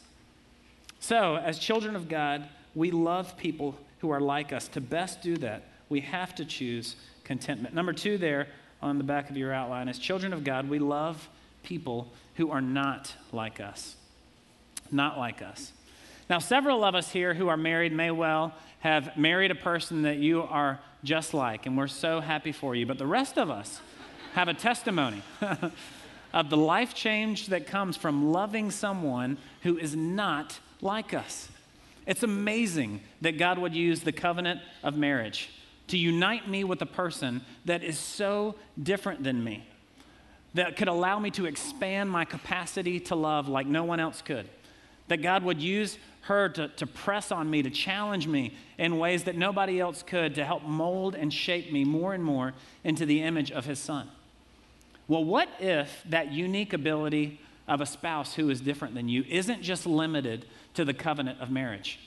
So, 1.01 1.37
as 1.37 1.59
children 1.59 1.97
of 1.97 2.09
God, 2.09 2.47
we 2.75 2.91
love 2.91 3.37
people 3.37 3.75
who 4.01 4.11
are 4.11 4.21
like 4.21 4.53
us. 4.53 4.69
To 4.69 4.81
best 4.81 5.23
do 5.23 5.37
that, 5.39 5.65
we 5.89 6.01
have 6.01 6.35
to 6.37 6.45
choose 6.45 6.95
contentment. 7.25 7.75
Number 7.75 7.93
two, 7.93 8.19
there 8.19 8.49
on 8.83 8.99
the 8.99 9.05
back 9.05 9.31
of 9.31 9.37
your 9.37 9.53
outline, 9.53 9.89
as 9.89 9.99
children 9.99 10.33
of 10.33 10.45
God, 10.45 10.69
we 10.69 10.79
love 10.79 11.29
people 11.63 12.13
who 12.37 12.51
are 12.51 12.61
not 12.61 13.15
like 13.33 13.61
us. 13.61 13.97
Not 14.91 15.19
like 15.19 15.43
us. 15.43 15.73
Now, 16.29 16.39
several 16.39 16.85
of 16.85 16.95
us 16.95 17.11
here 17.11 17.35
who 17.35 17.49
are 17.49 17.57
married 17.57 17.93
may 17.93 18.11
well 18.11 18.55
have 18.81 19.17
married 19.17 19.51
a 19.51 19.55
person 19.55 20.03
that 20.03 20.19
you 20.19 20.43
are 20.43 20.81
just 21.03 21.35
like, 21.35 21.67
and 21.67 21.77
we're 21.77 21.87
so 21.87 22.21
happy 22.21 22.53
for 22.53 22.75
you. 22.75 22.87
But 22.87 22.99
the 22.99 23.07
rest 23.07 23.39
of 23.39 23.51
us 23.51 23.81
have 24.35 24.49
a 24.49 24.55
testimony 24.55 25.23
of 26.33 26.51
the 26.51 26.57
life 26.57 26.95
change 26.95 27.49
that 27.49 27.67
comes 27.67 27.97
from 27.97 28.33
loving 28.33 28.71
someone 28.71 29.39
who 29.63 29.77
is 29.77 29.97
not 29.97 30.61
like 30.83 31.14
us. 31.14 31.49
It's 32.07 32.23
amazing 32.23 33.01
that 33.21 33.38
God 33.38 33.59
would 33.59 33.75
use 33.75 34.01
the 34.01 34.12
covenant 34.12 34.61
of 34.83 34.97
marriage 34.97 35.51
to 35.88 35.99
unite 35.99 36.49
me 36.49 36.64
with 36.64 36.81
a 36.83 36.87
person 36.87 37.43
that 37.64 37.83
is 37.83 37.99
so 37.99 38.55
different 38.81 39.23
than 39.23 39.43
me, 39.43 39.66
that 40.55 40.77
could 40.77 40.88
allow 40.88 41.19
me 41.19 41.31
to 41.33 41.47
expand 41.47 42.11
my 42.11 42.25
capacity 42.25 43.01
to 43.01 43.14
love 43.14 43.49
like 43.49 43.66
no 43.66 43.85
one 43.85 44.01
else 44.01 44.23
could. 44.23 44.49
That 45.09 45.23
God 45.23 45.43
would 45.43 45.61
use 45.61 45.99
her 46.23 46.49
to, 46.51 46.69
to 46.69 46.87
press 46.87 47.33
on 47.33 47.51
me, 47.51 47.62
to 47.62 47.71
challenge 47.71 48.29
me 48.29 48.55
in 48.79 48.99
ways 48.99 49.25
that 49.25 49.37
nobody 49.37 49.81
else 49.81 50.05
could, 50.05 50.35
to 50.37 50.45
help 50.45 50.62
mold 50.62 51.16
and 51.16 51.33
shape 51.33 51.73
me 51.73 51.85
more 51.85 52.14
and 52.14 52.25
more 52.25 52.55
into 52.85 53.05
the 53.05 53.23
image 53.23 53.51
of 53.51 53.64
His 53.64 53.79
Son. 53.79 54.09
Well, 55.09 55.25
what 55.25 55.49
if 55.59 56.05
that 56.09 56.31
unique 56.31 56.73
ability 56.73 57.40
of 57.66 57.81
a 57.81 57.87
spouse 57.87 58.35
who 58.35 58.49
is 58.51 58.61
different 58.61 58.95
than 58.95 59.09
you 59.09 59.25
isn't 59.29 59.62
just 59.62 59.87
limited 59.87 60.47
to 60.81 60.85
the 60.87 60.95
covenant 60.95 61.38
of 61.40 61.51
marriage? 61.51 61.99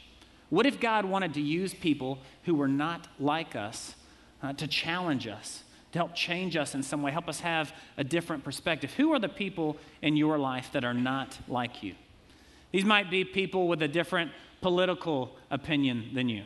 What 0.49 0.65
if 0.65 0.79
God 0.79 1.05
wanted 1.05 1.35
to 1.35 1.41
use 1.41 1.75
people 1.75 2.17
who 2.43 2.55
were 2.55 2.67
not 2.67 3.07
like 3.19 3.55
us 3.55 3.95
uh, 4.41 4.53
to 4.53 4.67
challenge 4.67 5.27
us, 5.27 5.63
to 5.91 5.99
help 5.99 6.15
change 6.15 6.55
us 6.55 6.73
in 6.73 6.81
some 6.81 7.03
way, 7.03 7.11
help 7.11 7.29
us 7.29 7.39
have 7.41 7.71
a 7.97 8.03
different 8.03 8.43
perspective? 8.43 8.91
Who 8.93 9.13
are 9.13 9.19
the 9.19 9.29
people 9.29 9.77
in 10.01 10.17
your 10.17 10.39
life 10.39 10.71
that 10.73 10.83
are 10.83 10.93
not 10.93 11.37
like 11.47 11.83
you? 11.83 11.93
These 12.71 12.83
might 12.83 13.11
be 13.11 13.23
people 13.23 13.67
with 13.67 13.83
a 13.83 13.87
different 13.87 14.31
political 14.61 15.35
opinion 15.51 16.09
than 16.15 16.27
you. 16.29 16.43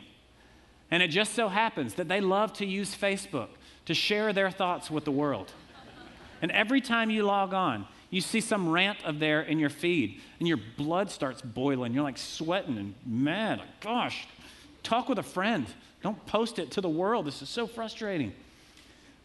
And 0.90 1.02
it 1.02 1.08
just 1.08 1.32
so 1.34 1.48
happens 1.48 1.94
that 1.94 2.08
they 2.08 2.20
love 2.20 2.52
to 2.54 2.66
use 2.66 2.94
Facebook 2.94 3.48
to 3.86 3.94
share 3.94 4.34
their 4.34 4.50
thoughts 4.50 4.90
with 4.90 5.06
the 5.06 5.12
world. 5.12 5.50
And 6.42 6.50
every 6.50 6.82
time 6.82 7.08
you 7.08 7.22
log 7.22 7.54
on, 7.54 7.86
you 8.10 8.20
see 8.20 8.40
some 8.40 8.70
rant 8.70 9.04
of 9.04 9.18
there 9.18 9.42
in 9.42 9.58
your 9.58 9.70
feed, 9.70 10.20
and 10.38 10.48
your 10.48 10.58
blood 10.76 11.10
starts 11.10 11.42
boiling. 11.42 11.92
You're 11.92 12.02
like 12.02 12.18
sweating 12.18 12.78
and 12.78 12.94
mad. 13.04 13.58
Like, 13.58 13.80
gosh, 13.80 14.26
talk 14.82 15.08
with 15.08 15.18
a 15.18 15.22
friend. 15.22 15.66
Don't 16.02 16.24
post 16.26 16.58
it 16.58 16.70
to 16.72 16.80
the 16.80 16.88
world. 16.88 17.26
This 17.26 17.42
is 17.42 17.48
so 17.48 17.66
frustrating. 17.66 18.32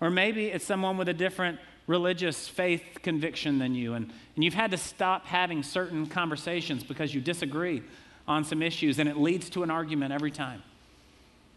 Or 0.02 0.10
maybe 0.10 0.48
it's 0.48 0.66
someone 0.66 0.98
with 0.98 1.08
a 1.08 1.14
different 1.14 1.60
religious 1.88 2.48
faith 2.48 2.84
conviction 3.04 3.60
than 3.60 3.76
you, 3.76 3.94
and, 3.94 4.12
and 4.36 4.44
you've 4.44 4.54
had 4.54 4.72
to 4.72 4.78
stop 4.78 5.26
having 5.26 5.64
certain 5.64 6.06
conversations 6.08 6.84
because 6.84 7.14
you 7.14 7.22
disagree 7.22 7.84
on 8.28 8.44
some 8.44 8.62
issues, 8.62 9.00
and 9.00 9.10
it 9.10 9.18
leads 9.18 9.50
to 9.50 9.64
an 9.64 9.70
argument 9.70 10.14
every 10.14 10.32
time. 10.32 10.64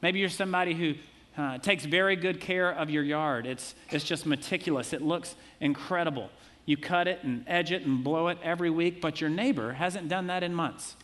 Maybe 0.03 0.19
you're 0.19 0.29
somebody 0.29 0.75
who 0.75 0.95
uh, 1.41 1.59
takes 1.59 1.85
very 1.85 2.17
good 2.17 2.41
care 2.41 2.71
of 2.71 2.91
your 2.91 3.03
yard. 3.03 3.47
It's, 3.47 3.75
it's 3.91 4.05
just 4.05 4.27
meticulous, 4.27 4.93
it 4.93 5.03
looks 5.03 5.37
incredible. 5.61 6.31
You 6.67 6.77
cut 6.77 7.07
it 7.07 7.23
and 7.23 7.45
edge 7.47 7.71
it 7.71 7.83
and 7.83 8.03
blow 8.03 8.29
it 8.29 8.39
every 8.43 8.71
week, 8.71 9.01
but 9.01 9.21
your 9.21 9.31
neighbor 9.31 9.73
hasn't 9.73 10.09
done 10.09 10.27
that 10.27 10.43
in 10.43 10.53
months. 10.53 10.97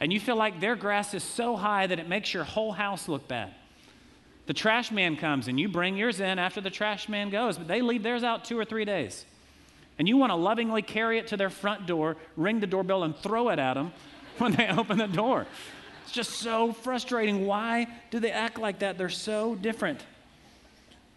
And 0.00 0.12
you 0.12 0.20
feel 0.20 0.36
like 0.36 0.60
their 0.60 0.76
grass 0.76 1.14
is 1.14 1.22
so 1.22 1.56
high 1.56 1.86
that 1.86 1.98
it 1.98 2.08
makes 2.08 2.34
your 2.34 2.44
whole 2.44 2.72
house 2.72 3.08
look 3.08 3.26
bad. 3.28 3.54
The 4.46 4.52
trash 4.52 4.90
man 4.90 5.16
comes 5.16 5.48
and 5.48 5.58
you 5.58 5.68
bring 5.68 5.96
yours 5.96 6.20
in 6.20 6.38
after 6.38 6.60
the 6.60 6.70
trash 6.70 7.08
man 7.08 7.30
goes, 7.30 7.56
but 7.56 7.68
they 7.68 7.82
leave 7.82 8.02
theirs 8.02 8.24
out 8.24 8.44
two 8.44 8.58
or 8.58 8.64
three 8.64 8.84
days. 8.84 9.24
And 9.98 10.06
you 10.06 10.16
want 10.16 10.30
to 10.30 10.36
lovingly 10.36 10.82
carry 10.82 11.18
it 11.18 11.28
to 11.28 11.36
their 11.36 11.50
front 11.50 11.86
door, 11.86 12.16
ring 12.36 12.60
the 12.60 12.66
doorbell, 12.66 13.02
and 13.04 13.16
throw 13.16 13.48
it 13.48 13.58
at 13.58 13.74
them 13.74 13.92
when 14.38 14.52
they 14.52 14.68
open 14.68 14.98
the 14.98 15.06
door. 15.06 15.46
It's 16.04 16.12
just 16.12 16.32
so 16.32 16.72
frustrating. 16.72 17.46
Why 17.46 17.86
do 18.10 18.20
they 18.20 18.30
act 18.30 18.58
like 18.58 18.80
that? 18.80 18.98
They're 18.98 19.08
so 19.08 19.54
different. 19.54 20.04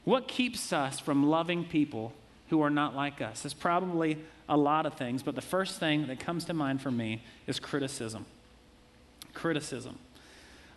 What 0.06 0.28
keeps 0.28 0.72
us 0.72 1.00
from 1.00 1.30
loving 1.30 1.66
people 1.66 2.14
who 2.50 2.62
are 2.62 2.70
not 2.70 2.96
like 2.96 3.22
us? 3.22 3.46
It's 3.46 3.54
probably 3.54 4.18
a 4.48 4.58
lot 4.58 4.86
of 4.86 4.96
things, 4.96 5.24
but 5.24 5.36
the 5.36 5.42
first 5.42 5.80
thing 5.80 6.08
that 6.08 6.20
comes 6.20 6.46
to 6.46 6.54
mind 6.54 6.82
for 6.82 6.92
me 6.92 7.22
is 7.48 7.60
criticism. 7.60 8.26
Criticism. 9.34 9.98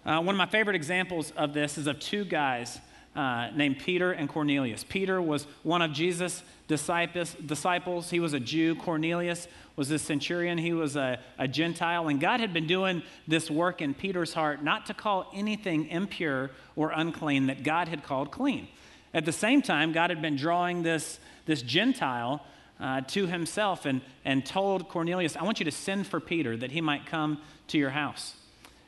Uh, 0.04 0.20
one 0.20 0.34
of 0.34 0.38
my 0.38 0.46
favorite 0.46 0.76
examples 0.76 1.30
of 1.32 1.54
this 1.54 1.78
is 1.78 1.86
of 1.86 1.98
two 2.00 2.24
guys 2.24 2.80
uh, 3.14 3.50
named 3.54 3.78
Peter 3.78 4.12
and 4.12 4.28
Cornelius. 4.28 4.84
Peter 4.84 5.20
was 5.20 5.46
one 5.62 5.82
of 5.82 5.92
Jesus' 5.92 6.42
disciples. 6.66 8.10
He 8.10 8.20
was 8.20 8.32
a 8.32 8.40
Jew. 8.40 8.74
Cornelius 8.74 9.48
was 9.76 9.90
a 9.90 9.98
centurion. 9.98 10.58
He 10.58 10.72
was 10.72 10.96
a, 10.96 11.18
a 11.38 11.46
Gentile. 11.46 12.08
And 12.08 12.20
God 12.20 12.40
had 12.40 12.52
been 12.52 12.66
doing 12.66 13.02
this 13.28 13.50
work 13.50 13.82
in 13.82 13.94
Peter's 13.94 14.32
heart 14.32 14.62
not 14.62 14.86
to 14.86 14.94
call 14.94 15.30
anything 15.34 15.88
impure 15.88 16.50
or 16.74 16.90
unclean 16.90 17.46
that 17.46 17.62
God 17.62 17.88
had 17.88 18.02
called 18.02 18.30
clean. 18.30 18.68
At 19.14 19.24
the 19.24 19.32
same 19.32 19.62
time, 19.62 19.92
God 19.92 20.10
had 20.10 20.22
been 20.22 20.36
drawing 20.36 20.82
this, 20.82 21.18
this 21.46 21.62
Gentile 21.62 22.44
uh, 22.80 23.02
to 23.02 23.26
himself 23.26 23.86
and, 23.86 24.00
and 24.24 24.44
told 24.44 24.88
Cornelius, 24.88 25.36
I 25.36 25.44
want 25.44 25.60
you 25.60 25.64
to 25.64 25.70
send 25.70 26.06
for 26.06 26.18
Peter 26.20 26.56
that 26.56 26.72
he 26.72 26.80
might 26.80 27.06
come 27.06 27.38
to 27.68 27.78
your 27.78 27.90
house. 27.90 28.34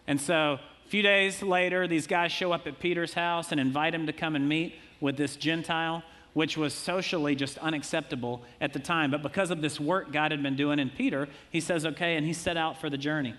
And 0.07 0.21
so 0.21 0.59
a 0.85 0.89
few 0.89 1.03
days 1.03 1.43
later, 1.43 1.87
these 1.87 2.07
guys 2.07 2.33
show 2.33 2.53
up 2.53 2.67
at 2.67 2.81
Peter's 2.81 3.15
house 3.15 3.53
and 3.53 3.61
invite 3.61 3.95
him 3.95 4.07
to 4.07 4.13
come 4.13 4.35
and 4.37 4.49
meet 4.49 4.75
with 5.01 5.17
this 5.17 5.37
Gentile, 5.37 6.03
which 6.33 6.57
was 6.57 6.75
socially 6.75 7.35
just 7.35 7.59
unacceptable 7.59 8.43
at 8.61 8.73
the 8.73 8.79
time. 8.79 9.11
But 9.11 9.23
because 9.23 9.51
of 9.51 9.61
this 9.61 9.79
work 9.79 10.13
God 10.13 10.31
had 10.31 10.43
been 10.43 10.57
doing 10.57 10.79
in 10.79 10.91
Peter, 10.91 11.29
he 11.51 11.61
says, 11.61 11.87
okay, 11.87 12.17
and 12.17 12.27
he 12.27 12.33
set 12.33 12.57
out 12.57 12.81
for 12.81 12.91
the 12.91 12.99
journey. 12.99 13.35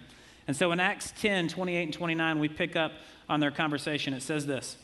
And 0.48 0.56
so 0.56 0.72
in 0.72 0.80
Acts 0.80 1.14
10 1.20 1.48
28 1.50 1.84
and 1.84 1.94
29, 1.94 2.40
we 2.40 2.48
pick 2.48 2.76
up 2.76 2.92
on 3.28 3.40
their 3.40 3.52
conversation. 3.52 4.14
It 4.14 4.22
says 4.22 4.46
this 4.46 4.78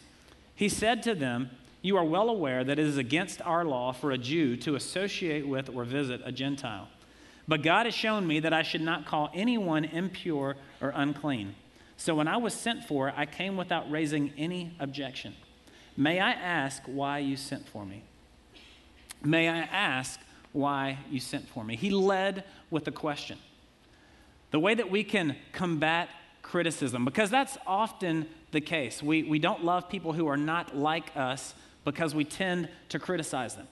He 0.56 0.68
said 0.68 1.04
to 1.04 1.16
them, 1.16 1.52
You 1.82 1.98
are 1.98 2.04
well 2.04 2.30
aware 2.30 2.64
that 2.64 2.78
it 2.78 2.86
is 2.86 2.98
against 2.98 3.42
our 3.42 3.66
law 3.66 3.92
for 3.92 4.12
a 4.12 4.18
Jew 4.18 4.56
to 4.58 4.76
associate 4.76 5.48
with 5.48 5.70
or 5.70 5.84
visit 5.84 6.22
a 6.24 6.32
Gentile. 6.32 6.88
But 7.48 7.64
God 7.64 7.86
has 7.86 7.96
shown 7.96 8.28
me 8.28 8.40
that 8.40 8.54
I 8.54 8.62
should 8.62 8.82
not 8.82 9.06
call 9.06 9.32
anyone 9.34 9.86
impure 9.86 10.58
or 10.80 10.94
unclean. 10.96 11.56
So 11.98 12.16
when 12.16 12.28
I 12.28 12.38
was 12.38 12.54
sent 12.54 12.86
for, 12.86 13.12
I 13.16 13.26
came 13.26 13.58
without 13.58 13.90
raising 13.90 14.32
any 14.38 14.76
objection. 14.80 15.36
May 15.98 16.20
I 16.20 16.32
ask 16.32 16.84
why 16.86 17.20
you 17.20 17.36
sent 17.36 17.68
for 17.68 17.86
me? 17.86 18.04
May 19.24 19.50
I 19.50 19.60
ask 19.60 20.20
why 20.52 21.00
you 21.10 21.20
sent 21.20 21.48
for 21.48 21.64
me? 21.64 21.76
He 21.76 21.90
led 21.90 22.44
with 22.70 22.88
a 22.88 22.92
question. 22.92 23.38
The 24.52 24.60
way 24.60 24.76
that 24.76 24.90
we 24.90 25.04
can 25.04 25.36
combat 25.52 26.10
criticism, 26.42 27.06
because 27.06 27.30
that's 27.30 27.58
often 27.66 28.28
the 28.52 28.62
case. 28.62 29.02
We, 29.02 29.24
we 29.24 29.40
don't 29.40 29.64
love 29.64 29.90
people 29.90 30.14
who 30.14 30.28
are 30.28 30.38
not 30.38 30.76
like 30.76 31.16
us 31.16 31.54
because 31.84 32.14
we 32.14 32.24
tend 32.24 32.70
to 32.90 33.00
criticize 33.00 33.56
them. 33.56 33.68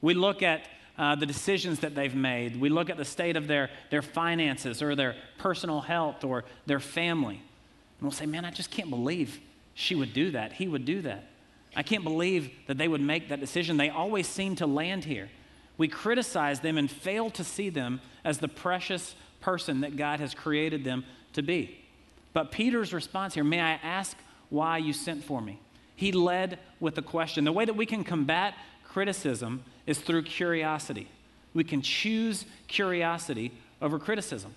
We 0.00 0.14
look 0.14 0.42
at 0.42 0.68
uh, 0.96 1.16
the 1.16 1.26
decisions 1.26 1.80
that 1.80 1.94
they've 1.94 2.14
made. 2.14 2.60
We 2.60 2.68
look 2.68 2.90
at 2.90 2.96
the 2.96 3.04
state 3.04 3.36
of 3.36 3.46
their, 3.46 3.70
their 3.90 4.02
finances 4.02 4.82
or 4.82 4.94
their 4.94 5.16
personal 5.38 5.80
health 5.80 6.24
or 6.24 6.44
their 6.66 6.80
family. 6.80 7.36
And 7.36 8.02
we'll 8.02 8.12
say, 8.12 8.26
man, 8.26 8.44
I 8.44 8.50
just 8.50 8.70
can't 8.70 8.90
believe 8.90 9.40
she 9.74 9.94
would 9.94 10.12
do 10.12 10.30
that. 10.32 10.52
He 10.52 10.68
would 10.68 10.84
do 10.84 11.02
that. 11.02 11.28
I 11.76 11.82
can't 11.82 12.04
believe 12.04 12.52
that 12.66 12.78
they 12.78 12.86
would 12.86 13.00
make 13.00 13.28
that 13.30 13.40
decision. 13.40 13.76
They 13.76 13.90
always 13.90 14.28
seem 14.28 14.54
to 14.56 14.66
land 14.66 15.04
here. 15.04 15.28
We 15.76 15.88
criticize 15.88 16.60
them 16.60 16.78
and 16.78 16.88
fail 16.88 17.30
to 17.30 17.42
see 17.42 17.68
them 17.68 18.00
as 18.24 18.38
the 18.38 18.46
precious 18.46 19.16
person 19.40 19.80
that 19.80 19.96
God 19.96 20.20
has 20.20 20.34
created 20.34 20.84
them 20.84 21.04
to 21.32 21.42
be. 21.42 21.84
But 22.32 22.52
Peter's 22.52 22.92
response 22.92 23.34
here, 23.34 23.44
may 23.44 23.60
I 23.60 23.72
ask 23.82 24.16
why 24.50 24.78
you 24.78 24.92
sent 24.92 25.24
for 25.24 25.40
me? 25.40 25.60
He 25.96 26.12
led 26.12 26.58
with 26.84 26.96
a 26.98 27.02
question. 27.02 27.42
The 27.42 27.52
way 27.52 27.64
that 27.64 27.74
we 27.74 27.86
can 27.86 28.04
combat 28.04 28.54
criticism 28.86 29.64
is 29.86 29.98
through 29.98 30.22
curiosity. 30.22 31.08
We 31.52 31.64
can 31.64 31.82
choose 31.82 32.44
curiosity 32.68 33.50
over 33.82 33.98
criticism. 33.98 34.54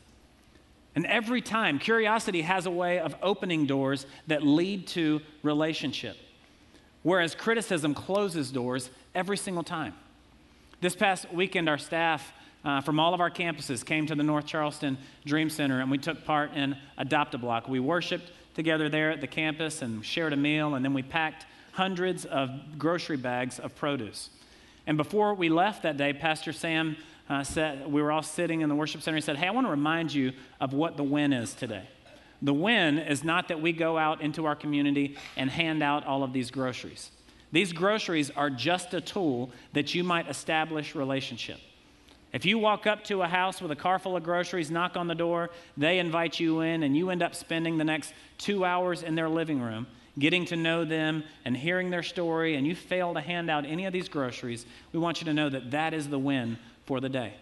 And 0.96 1.06
every 1.06 1.42
time, 1.42 1.80
curiosity 1.80 2.42
has 2.42 2.66
a 2.66 2.72
way 2.72 3.00
of 3.00 3.16
opening 3.24 3.66
doors 3.66 4.06
that 4.28 4.44
lead 4.44 4.88
to 4.88 5.22
relationship, 5.44 6.18
whereas 7.04 7.34
criticism 7.34 7.94
closes 7.94 8.52
doors 8.52 8.90
every 9.16 9.38
single 9.38 9.64
time. 9.64 9.94
This 10.82 10.96
past 10.96 11.32
weekend, 11.32 11.70
our 11.70 11.78
staff 11.78 12.32
uh, 12.66 12.82
from 12.82 13.00
all 13.00 13.14
of 13.14 13.22
our 13.22 13.32
campuses 13.32 13.86
came 13.86 14.06
to 14.08 14.16
the 14.16 14.24
North 14.24 14.46
Charleston 14.46 14.98
Dream 15.26 15.50
Center 15.50 15.80
and 15.82 15.90
we 15.90 15.98
took 15.98 16.26
part 16.26 16.54
in 16.54 16.76
Adopt 16.98 17.36
a 17.36 17.38
Block. 17.38 17.68
We 17.68 17.80
worshiped 17.80 18.32
together 18.56 18.90
there 18.90 19.12
at 19.12 19.22
the 19.22 19.28
campus 19.28 19.84
and 19.84 20.04
shared 20.04 20.34
a 20.34 20.36
meal, 20.36 20.74
and 20.74 20.84
then 20.84 20.94
we 20.94 21.04
packed 21.04 21.46
hundreds 21.78 22.26
of 22.26 22.50
grocery 22.80 23.18
bags 23.18 23.60
of 23.60 23.76
produce. 23.76 24.32
And 24.88 24.98
before 24.98 25.36
we 25.36 25.48
left 25.48 25.84
that 25.84 25.96
day, 25.96 26.12
Pastor 26.12 26.52
Sam 26.52 26.98
uh, 27.30 27.44
said, 27.44 27.86
we 27.86 28.02
were 28.02 28.12
all 28.12 28.24
sitting 28.24 28.62
in 28.62 28.70
the 28.70 28.74
worship 28.74 29.04
center. 29.04 29.16
He 29.16 29.22
said, 29.22 29.36
Hey, 29.36 29.46
I 29.46 29.52
want 29.52 29.68
to 29.68 29.72
remind 29.72 30.12
you 30.12 30.34
of 30.60 30.74
what 30.74 30.98
the 30.98 31.04
win 31.04 31.32
is 31.34 31.54
today. 31.54 31.88
The 32.42 32.54
win 32.54 32.98
is 32.98 33.24
not 33.24 33.48
that 33.50 33.62
we 33.62 33.74
go 33.74 33.96
out 33.96 34.22
into 34.22 34.46
our 34.46 34.56
community 34.56 35.18
and 35.36 35.52
hand 35.52 35.84
out 35.84 36.04
all 36.04 36.24
of 36.24 36.34
these 36.34 36.50
groceries. 36.50 37.12
These 37.52 37.74
groceries 37.74 38.32
are 38.32 38.50
just 38.50 38.96
a 38.96 39.02
tool 39.02 39.52
that 39.74 39.94
you 39.94 40.04
might 40.04 40.28
establish 40.28 40.96
relationship. 40.96 41.60
If 42.34 42.44
you 42.44 42.58
walk 42.58 42.88
up 42.88 43.04
to 43.06 43.22
a 43.22 43.28
house 43.28 43.62
with 43.62 43.70
a 43.72 43.76
car 43.76 44.00
full 44.00 44.18
of 44.18 44.24
groceries, 44.24 44.72
knock 44.72 44.98
on 44.98 45.08
the 45.08 45.16
door, 45.16 45.52
they 45.78 46.00
invite 46.00 46.40
you 46.40 46.62
in, 46.62 46.82
and 46.82 46.98
you 46.98 47.12
end 47.12 47.22
up 47.22 47.36
spending 47.36 47.78
the 47.78 47.84
next 47.84 48.14
two 48.40 48.66
hours 48.66 49.04
in 49.04 49.14
their 49.14 49.30
living 49.30 49.62
room, 49.62 49.86
getting 50.20 50.46
to 50.46 50.56
know 50.56 50.86
them 50.86 51.24
and 51.46 51.56
hearing 51.56 51.90
their 51.90 52.04
story, 52.04 52.56
and 52.56 52.66
you 52.66 52.76
fail 52.76 53.14
to 53.14 53.22
hand 53.22 53.50
out 53.50 53.66
any 53.66 53.86
of 53.86 53.94
these 53.94 54.10
groceries, 54.10 54.66
we 54.92 55.00
want 55.00 55.22
you 55.22 55.26
to 55.26 55.34
know 55.34 55.50
that 55.50 55.72
that 55.72 55.94
is 55.94 56.10
the 56.10 56.20
win 56.20 56.58
for 56.86 57.00
the 57.00 57.10
day. 57.10 57.34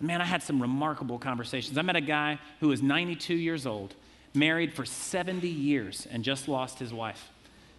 Man, 0.00 0.20
I 0.20 0.24
had 0.24 0.42
some 0.42 0.60
remarkable 0.62 1.18
conversations. 1.18 1.76
I 1.76 1.82
met 1.82 1.96
a 1.96 2.00
guy 2.00 2.38
who 2.60 2.68
was 2.68 2.82
92 2.82 3.34
years 3.34 3.66
old, 3.66 3.94
married 4.32 4.72
for 4.72 4.84
70 4.84 5.46
years, 5.46 6.06
and 6.10 6.24
just 6.24 6.48
lost 6.48 6.78
his 6.78 6.92
wife. 6.92 7.28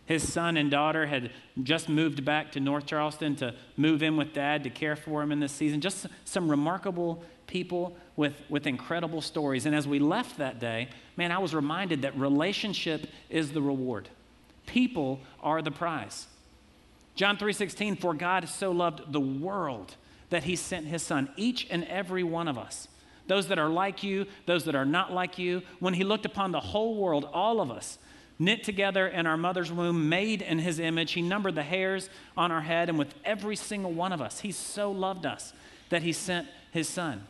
His 0.06 0.32
son 0.32 0.58
and 0.58 0.70
daughter 0.70 1.06
had 1.06 1.32
just 1.64 1.88
moved 1.88 2.26
back 2.26 2.52
to 2.52 2.60
North 2.60 2.86
Charleston 2.86 3.36
to 3.38 3.56
move 3.78 4.04
in 4.04 4.18
with 4.18 4.34
dad 4.34 4.64
to 4.66 4.70
care 4.70 4.96
for 4.96 5.24
him 5.24 5.32
in 5.32 5.40
this 5.40 5.54
season. 5.54 5.80
Just 5.80 6.06
some 6.26 6.50
remarkable 6.50 7.24
people 7.52 7.96
with, 8.16 8.34
with 8.50 8.66
incredible 8.66 9.22
stories. 9.22 9.66
And 9.66 9.76
as 9.76 9.88
we 9.88 10.00
left 10.00 10.38
that 10.38 10.60
day, 10.60 10.88
man, 11.18 11.32
I 11.32 11.38
was 11.38 11.54
reminded 11.54 12.02
that 12.02 12.18
relationship 12.18 13.08
is 13.30 13.52
the 13.52 13.62
reward. 13.62 14.10
People 14.66 15.20
are 15.44 15.62
the 15.62 15.70
prize. 15.70 16.28
John 17.14 17.38
3:16 17.38 18.00
for 18.00 18.14
God 18.14 18.48
so 18.48 18.72
loved 18.72 19.12
the 19.12 19.20
world 19.20 19.96
that 20.30 20.46
he 20.46 20.56
sent 20.56 20.88
his 20.88 21.04
son 21.04 21.30
each 21.36 21.68
and 21.70 21.84
every 21.84 22.24
one 22.24 22.48
of 22.48 22.58
us. 22.58 22.88
Those 23.28 23.50
that 23.50 23.60
are 23.60 23.70
like 23.70 24.02
you, 24.02 24.28
those 24.46 24.64
that 24.64 24.76
are 24.76 24.86
not 24.86 25.12
like 25.12 25.38
you, 25.38 25.62
when 25.80 25.94
he 25.94 26.06
looked 26.06 26.26
upon 26.26 26.52
the 26.52 26.60
whole 26.62 26.96
world, 26.96 27.30
all 27.34 27.60
of 27.60 27.70
us 27.70 27.98
knit 28.40 28.64
together 28.64 29.08
in 29.08 29.28
our 29.28 29.38
mother's 29.38 29.72
womb, 29.72 30.10
made 30.10 30.42
in 30.42 30.58
his 30.58 30.80
image. 30.80 31.12
He 31.12 31.22
numbered 31.22 31.56
the 31.56 31.64
hairs 31.64 32.10
on 32.36 32.52
our 32.52 32.62
head, 32.62 32.90
and 32.90 32.98
with 32.98 33.14
every 33.24 33.56
single 33.56 33.92
one 33.92 34.12
of 34.12 34.22
us, 34.22 34.40
he 34.40 34.52
so 34.52 34.90
loved 34.92 35.26
us 35.26 35.54
that 35.90 36.02
he 36.02 36.12
sent 36.14 36.48
his 36.72 36.90
son. 36.90 37.28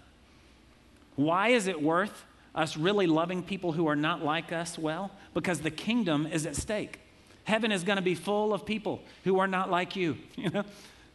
Why 1.26 1.50
is 1.50 1.68
it 1.68 1.82
worth 1.82 2.26
us 2.54 2.76
really 2.76 3.08
loving 3.08 3.44
people 3.44 3.72
who 3.72 3.88
are 3.88 3.96
not 3.96 4.24
like 4.24 4.52
us 4.52 4.78
well? 4.78 5.12
Because 5.34 5.62
the 5.62 5.72
kingdom 5.72 6.28
is 6.28 6.46
at 6.46 6.56
stake. 6.56 7.00
Heaven 7.44 7.72
is 7.72 7.84
going 7.84 7.98
to 7.98 8.02
be 8.02 8.16
full 8.16 8.54
of 8.54 8.66
people 8.66 9.02
who 9.24 9.40
are 9.40 9.48
not 9.48 9.70
like 9.70 9.96
you. 9.96 10.18
You 10.36 10.50
know? 10.50 10.64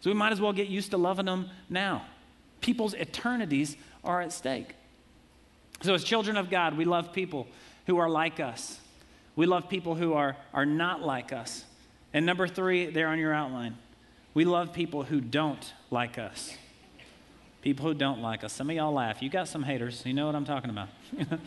So 0.00 0.10
we 0.10 0.14
might 0.14 0.32
as 0.32 0.40
well 0.40 0.52
get 0.52 0.68
used 0.68 0.90
to 0.92 0.98
loving 0.98 1.26
them 1.26 1.48
now. 1.68 2.04
People's 2.60 2.94
eternities 2.94 3.76
are 4.04 4.20
at 4.20 4.32
stake. 4.32 4.74
So, 5.82 5.94
as 5.94 6.04
children 6.04 6.36
of 6.36 6.48
God, 6.48 6.76
we 6.76 6.84
love 6.84 7.12
people 7.12 7.48
who 7.86 7.98
are 7.98 8.08
like 8.08 8.38
us. 8.38 8.78
We 9.34 9.46
love 9.46 9.68
people 9.68 9.94
who 9.94 10.14
are, 10.14 10.36
are 10.54 10.64
not 10.64 11.02
like 11.02 11.32
us. 11.32 11.64
And 12.14 12.24
number 12.24 12.46
three, 12.46 12.86
there 12.86 13.08
on 13.08 13.18
your 13.18 13.34
outline, 13.34 13.76
we 14.32 14.44
love 14.44 14.72
people 14.72 15.02
who 15.02 15.20
don't 15.20 15.72
like 15.90 16.18
us. 16.18 16.56
People 17.66 17.86
who 17.86 17.94
don't 17.94 18.22
like 18.22 18.44
us. 18.44 18.52
Some 18.52 18.70
of 18.70 18.76
y'all 18.76 18.92
laugh. 18.92 19.20
You 19.20 19.28
got 19.28 19.48
some 19.48 19.64
haters. 19.64 20.04
You 20.06 20.14
know 20.14 20.26
what 20.26 20.36
I'm 20.36 20.44
talking 20.44 20.70
about. 20.70 20.88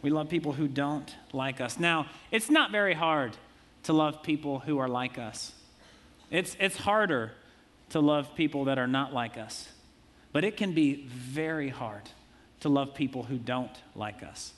We 0.00 0.10
love 0.10 0.28
people 0.28 0.52
who 0.52 0.68
don't 0.68 1.12
like 1.32 1.60
us. 1.60 1.78
Now, 1.78 2.06
it's 2.30 2.50
not 2.50 2.70
very 2.70 2.92
hard 2.92 3.36
to 3.84 3.94
love 3.94 4.22
people 4.22 4.58
who 4.58 4.76
are 4.78 4.86
like 4.86 5.18
us. 5.18 5.52
It's, 6.30 6.56
it's 6.60 6.76
harder 6.76 7.32
to 7.88 8.00
love 8.00 8.34
people 8.36 8.66
that 8.66 8.78
are 8.78 8.86
not 8.86 9.14
like 9.14 9.38
us. 9.38 9.66
But 10.30 10.44
it 10.44 10.58
can 10.58 10.72
be 10.74 11.06
very 11.06 11.70
hard 11.70 12.02
to 12.60 12.68
love 12.68 12.94
people 12.94 13.22
who 13.22 13.38
don't 13.38 13.74
like 13.96 14.22
us. 14.22 14.52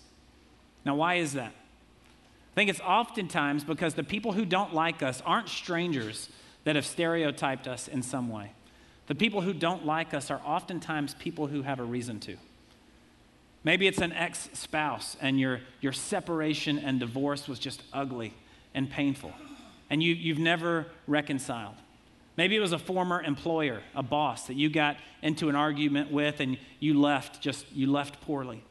Now, 0.84 0.96
why 0.96 1.14
is 1.14 1.34
that? 1.34 1.52
I 1.52 2.54
think 2.56 2.68
it's 2.68 2.80
oftentimes 2.80 3.62
because 3.62 3.94
the 3.94 4.02
people 4.02 4.32
who 4.32 4.44
don't 4.44 4.74
like 4.74 5.00
us 5.00 5.22
aren't 5.24 5.48
strangers 5.48 6.28
that 6.64 6.74
have 6.74 6.84
stereotyped 6.84 7.68
us 7.68 7.86
in 7.86 8.02
some 8.02 8.28
way. 8.28 8.50
The 9.06 9.14
people 9.14 9.40
who 9.40 9.52
don't 9.52 9.86
like 9.86 10.14
us 10.14 10.30
are 10.30 10.40
oftentimes 10.44 11.14
people 11.14 11.46
who 11.46 11.62
have 11.62 11.78
a 11.78 11.84
reason 11.84 12.18
to. 12.20 12.36
Maybe 13.62 13.86
it's 13.86 14.00
an 14.00 14.12
ex 14.12 14.48
spouse 14.52 15.16
and 15.20 15.40
your, 15.40 15.60
your 15.80 15.92
separation 15.92 16.78
and 16.78 17.00
divorce 17.00 17.48
was 17.48 17.58
just 17.58 17.82
ugly 17.92 18.32
and 18.74 18.90
painful, 18.90 19.32
and 19.90 20.02
you, 20.02 20.14
you've 20.14 20.38
never 20.38 20.86
reconciled. 21.06 21.74
Maybe 22.36 22.54
it 22.54 22.60
was 22.60 22.72
a 22.72 22.78
former 22.78 23.22
employer, 23.22 23.80
a 23.94 24.02
boss 24.02 24.46
that 24.48 24.54
you 24.54 24.68
got 24.68 24.98
into 25.22 25.48
an 25.48 25.56
argument 25.56 26.12
with 26.12 26.40
and 26.40 26.58
you 26.80 27.00
left 27.00 27.40
just 27.40 27.70
you 27.72 27.90
left 27.90 28.20
poorly. 28.20 28.62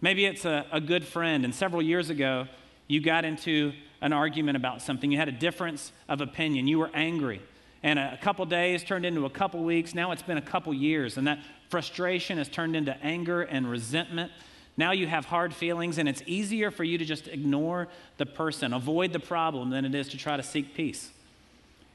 Maybe 0.00 0.24
it's 0.24 0.44
a, 0.44 0.66
a 0.72 0.80
good 0.80 1.04
friend, 1.04 1.44
and 1.44 1.54
several 1.54 1.82
years 1.82 2.10
ago, 2.10 2.48
you 2.88 3.00
got 3.00 3.24
into 3.24 3.72
an 4.00 4.12
argument 4.12 4.56
about 4.56 4.82
something. 4.82 5.12
You 5.12 5.18
had 5.18 5.28
a 5.28 5.32
difference 5.32 5.92
of 6.08 6.20
opinion. 6.20 6.66
You 6.66 6.80
were 6.80 6.90
angry. 6.92 7.40
And 7.82 7.98
a, 7.98 8.18
couple 8.22 8.44
days 8.46 8.84
turned 8.84 9.04
into 9.04 9.24
a 9.24 9.30
couple 9.30 9.62
weeks. 9.64 9.94
Now 9.94 10.12
it's 10.12 10.22
been 10.22 10.38
a 10.38 10.42
couple 10.42 10.72
years. 10.72 11.16
And 11.16 11.26
that 11.26 11.40
frustration 11.68 12.38
has 12.38 12.48
turned 12.48 12.76
into 12.76 12.96
anger 13.02 13.42
and 13.42 13.68
resentment. 13.68 14.30
Now 14.76 14.92
you 14.92 15.06
have 15.06 15.26
hard 15.26 15.52
feelings, 15.52 15.98
and 15.98 16.08
it's 16.08 16.22
easier 16.24 16.70
for 16.70 16.84
you 16.84 16.96
to 16.96 17.04
just 17.04 17.28
ignore 17.28 17.88
the 18.16 18.24
person, 18.24 18.72
avoid 18.72 19.12
the 19.12 19.20
problem, 19.20 19.70
than 19.70 19.84
it 19.84 19.94
is 19.94 20.08
to 20.08 20.16
try 20.16 20.36
to 20.36 20.42
seek 20.42 20.74
peace. 20.74 21.10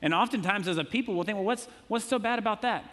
And 0.01 0.13
oftentimes, 0.13 0.67
as 0.67 0.77
a 0.77 0.83
people, 0.83 1.15
we'll 1.15 1.23
think, 1.23 1.37
well, 1.37 1.45
what's, 1.45 1.67
what's 1.87 2.05
so 2.05 2.19
bad 2.19 2.37
about 2.37 2.61
that? 2.61 2.83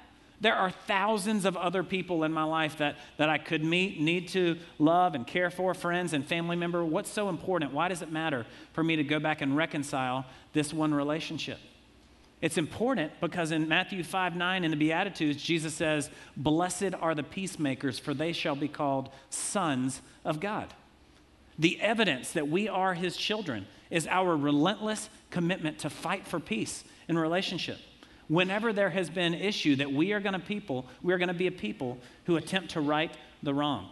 There 0.40 0.54
are 0.54 0.70
thousands 0.70 1.44
of 1.44 1.56
other 1.56 1.82
people 1.82 2.24
in 2.24 2.32
my 2.32 2.44
life 2.44 2.78
that, 2.78 2.96
that 3.18 3.28
I 3.28 3.38
could 3.38 3.62
meet, 3.62 4.00
need 4.00 4.28
to 4.28 4.58
love 4.78 5.14
and 5.14 5.26
care 5.26 5.50
for, 5.50 5.74
friends 5.74 6.12
and 6.12 6.26
family 6.26 6.56
member. 6.56 6.84
What's 6.84 7.10
so 7.10 7.28
important? 7.28 7.72
Why 7.72 7.88
does 7.88 8.02
it 8.02 8.10
matter 8.10 8.46
for 8.72 8.82
me 8.82 8.96
to 8.96 9.04
go 9.04 9.18
back 9.18 9.42
and 9.42 9.56
reconcile 9.56 10.24
this 10.52 10.72
one 10.72 10.92
relationship? 10.92 11.58
It's 12.44 12.58
important 12.58 13.10
because 13.22 13.52
in 13.52 13.68
Matthew 13.68 14.02
5 14.02 14.36
9 14.36 14.64
in 14.64 14.70
the 14.70 14.76
Beatitudes, 14.76 15.42
Jesus 15.42 15.72
says, 15.72 16.10
Blessed 16.36 16.92
are 17.00 17.14
the 17.14 17.22
peacemakers, 17.22 17.98
for 17.98 18.12
they 18.12 18.34
shall 18.34 18.54
be 18.54 18.68
called 18.68 19.08
sons 19.30 20.02
of 20.26 20.40
God. 20.40 20.74
The 21.58 21.80
evidence 21.80 22.32
that 22.32 22.46
we 22.46 22.68
are 22.68 22.92
his 22.92 23.16
children 23.16 23.66
is 23.88 24.06
our 24.06 24.36
relentless 24.36 25.08
commitment 25.30 25.78
to 25.78 25.88
fight 25.88 26.26
for 26.26 26.38
peace 26.38 26.84
in 27.08 27.16
relationship. 27.16 27.78
Whenever 28.28 28.74
there 28.74 28.90
has 28.90 29.08
been 29.08 29.32
issue 29.32 29.76
that 29.76 29.90
we 29.90 30.12
are 30.12 30.20
going 30.20 30.34
to 30.34 30.38
people 30.38 30.84
we 31.02 31.14
are 31.14 31.18
going 31.18 31.28
to 31.28 31.34
be 31.34 31.46
a 31.46 31.50
people 31.50 31.96
who 32.26 32.36
attempt 32.36 32.72
to 32.72 32.82
right 32.82 33.16
the 33.42 33.54
wrong. 33.54 33.88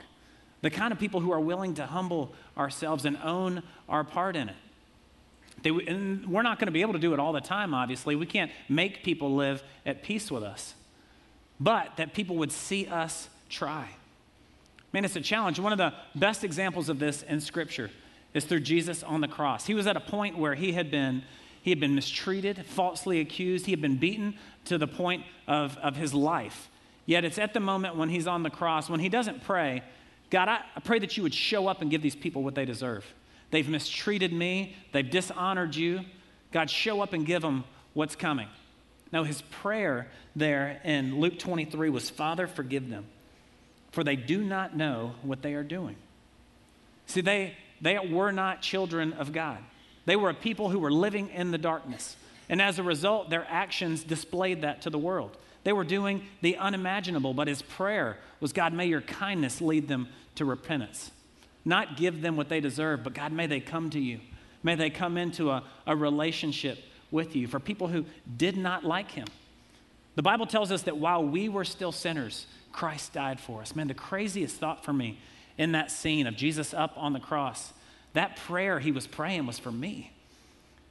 The 0.61 0.69
kind 0.69 0.93
of 0.93 0.99
people 0.99 1.21
who 1.21 1.33
are 1.33 1.41
willing 1.41 1.73
to 1.77 1.87
humble 1.87 2.35
ourselves 2.59 3.07
and 3.07 3.17
own 3.25 3.63
our 3.89 4.05
part 4.05 4.37
in 4.37 4.51
it 4.51 4.57
they, 5.63 5.71
and 5.71 6.27
we're 6.27 6.43
not 6.43 6.59
going 6.59 6.67
to 6.67 6.73
be 6.73 6.81
able 6.81 6.93
to 6.93 6.99
do 6.99 7.13
it 7.15 7.21
all 7.21 7.33
the 7.33 7.41
time 7.41 7.75
obviously 7.75 8.15
we 8.17 8.27
can't 8.27 8.51
make 8.69 9.03
people 9.03 9.35
live 9.35 9.63
at 9.87 10.03
peace 10.03 10.31
with 10.31 10.43
us 10.43 10.75
but 11.61 11.97
that 11.97 12.15
people 12.15 12.37
would 12.37 12.53
see 12.53 12.87
us 12.87 13.29
try 13.49 13.89
man 14.93 15.05
it's 15.05 15.17
a 15.17 15.21
challenge 15.21 15.59
one 15.59 15.73
of 15.73 15.79
the 15.79 15.93
best 16.15 16.45
examples 16.45 16.89
of 16.89 16.99
this 16.99 17.23
in 17.23 17.41
scripture 17.41 17.91
is 18.35 18.45
through 18.45 18.61
jesus 18.61 19.03
on 19.03 19.21
the 19.21 19.29
cross 19.29 19.67
he 19.67 19.75
was 19.75 19.87
at 19.87 19.97
a 19.97 20.01
point 20.01 20.37
where 20.37 20.55
he 20.55 20.73
had 20.73 20.91
been 20.91 21.23
he 21.63 21.71
had 21.71 21.79
been 21.79 21.95
mistreated, 21.95 22.67
falsely 22.67 23.21
accused. 23.21 23.67
He 23.67 23.73
had 23.73 23.81
been 23.81 23.97
beaten 23.97 24.35
to 24.65 24.79
the 24.79 24.89
point 24.89 25.25
of, 25.47 25.79
of 25.79 25.97
his 25.97 26.13
life. 26.13 26.69
Yet 27.07 27.25
it's 27.25 27.39
at 27.39 27.55
the 27.55 27.61
moment 27.61 27.97
when 27.97 28.09
he's 28.09 28.27
on 28.27 28.43
the 28.43 28.51
cross, 28.51 28.91
when 28.91 29.01
he 29.01 29.09
doesn't 29.09 29.45
pray, 29.45 29.83
God, 30.31 30.49
I, 30.49 30.61
I 30.75 30.81
pray 30.81 30.99
that 30.99 31.17
you 31.17 31.23
would 31.23 31.35
show 31.35 31.69
up 31.69 31.81
and 31.81 31.91
give 31.91 32.03
these 32.03 32.17
people 32.17 32.43
what 32.43 32.57
they 32.57 32.65
deserve. 32.65 33.07
They've 33.53 33.69
mistreated 33.69 34.33
me, 34.33 34.75
they've 34.93 35.09
dishonored 35.09 35.77
you. 35.77 36.01
God, 36.51 36.69
show 36.69 37.01
up 37.01 37.13
and 37.13 37.25
give 37.25 37.43
them 37.43 37.65
what's 37.93 38.17
coming. 38.17 38.49
Now, 39.13 39.25
his 39.25 39.43
prayer 39.43 40.09
there 40.35 40.81
in 40.85 41.21
Luke 41.21 41.39
23 41.39 41.91
was, 41.91 42.09
Father, 42.09 42.47
forgive 42.47 42.89
them, 42.89 43.05
for 43.93 44.03
they 44.03 44.17
do 44.17 44.43
not 44.43 44.75
know 44.75 45.15
what 45.23 45.43
they 45.43 45.53
are 45.53 45.63
doing. 45.63 45.97
See, 47.07 47.21
they, 47.21 47.55
they 47.81 47.99
were 47.99 48.33
not 48.33 48.63
children 48.63 49.13
of 49.13 49.33
God. 49.33 49.59
They 50.07 50.17
were 50.17 50.31
a 50.31 50.35
people 50.35 50.71
who 50.71 50.79
were 50.79 50.91
living 50.91 51.29
in 51.29 51.51
the 51.51 51.59
darkness. 51.59 52.17
And 52.49 52.61
as 52.61 52.79
a 52.79 52.83
result, 52.83 53.29
their 53.29 53.47
actions 53.51 54.03
displayed 54.03 54.63
that 54.63 54.83
to 54.83 54.91
the 54.91 54.99
world. 54.99 55.37
They 55.65 55.75
were 55.75 55.85
doing 55.85 56.27
the 56.41 56.57
unimaginable, 56.57 57.35
but 57.35 57.49
his 57.49 57.61
prayer 57.61 58.19
was 58.41 58.55
God, 58.55 58.73
may 58.73 58.87
your 58.87 59.03
kindness 59.03 59.61
lead 59.61 59.89
them 59.89 60.09
to 60.37 60.47
repentance. 60.47 61.11
Not 61.65 61.97
give 61.97 62.23
them 62.23 62.37
what 62.37 62.49
they 62.49 62.61
deserve, 62.61 63.05
but 63.05 63.15
God, 63.15 63.33
may 63.33 63.47
they 63.47 63.61
come 63.61 63.91
to 63.91 64.01
you. 64.01 64.21
May 64.63 64.75
they 64.75 64.91
come 64.91 65.17
into 65.17 65.51
a, 65.51 65.65
a 65.87 65.95
relationship 65.95 66.79
with 67.11 67.37
you. 67.37 67.47
For 67.47 67.61
people 67.61 67.89
who 67.89 68.05
did 68.37 68.57
not 68.57 68.85
like 68.85 69.11
him, 69.11 69.27
the 70.15 70.23
Bible 70.23 70.47
tells 70.47 70.71
us 70.73 70.83
that 70.83 70.97
while 70.97 71.25
we 71.25 71.49
were 71.49 71.65
still 71.65 71.93
sinners, 71.93 72.47
Christ 72.73 73.13
died 73.13 73.41
for 73.41 73.61
us. 73.61 73.77
Man, 73.77 73.89
the 73.89 73.95
craziest 73.95 74.57
thought 74.57 74.85
for 74.85 74.93
me 74.93 75.19
in 75.59 75.73
that 75.73 75.91
scene 75.91 76.27
of 76.27 76.37
Jesus 76.37 76.75
up 76.75 76.95
on 76.97 77.13
the 77.13 77.21
cross 77.21 77.73
that 78.13 78.37
prayer 78.37 78.79
he 78.79 78.93
was 78.93 79.07
praying 79.07 79.47
was 79.47 79.59
for 79.59 79.73
me. 79.73 80.13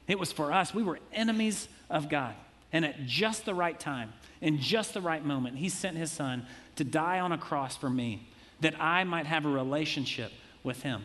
It 0.08 0.20
was 0.20 0.32
for 0.32 0.52
us. 0.52 0.74
We 0.74 0.84
were 0.84 1.00
enemies 1.14 1.68
of 1.90 2.10
God. 2.10 2.34
And 2.74 2.86
at 2.86 3.06
just 3.06 3.46
the 3.46 3.54
right 3.54 3.80
time, 3.80 4.14
in 4.40 4.60
just 4.60 4.94
the 4.94 5.02
right 5.02 5.24
moment, 5.24 5.58
he 5.58 5.70
sent 5.70 5.98
his 5.98 6.12
son 6.12 6.46
to 6.78 6.84
die 6.84 7.20
on 7.20 7.32
a 7.32 7.38
cross 7.38 7.76
for 7.78 7.90
me 7.90 8.28
that 8.62 8.80
I 8.80 9.04
might 9.04 9.26
have 9.26 9.46
a 9.46 9.50
relationship 9.50 10.32
with 10.64 10.84
him. 10.84 11.04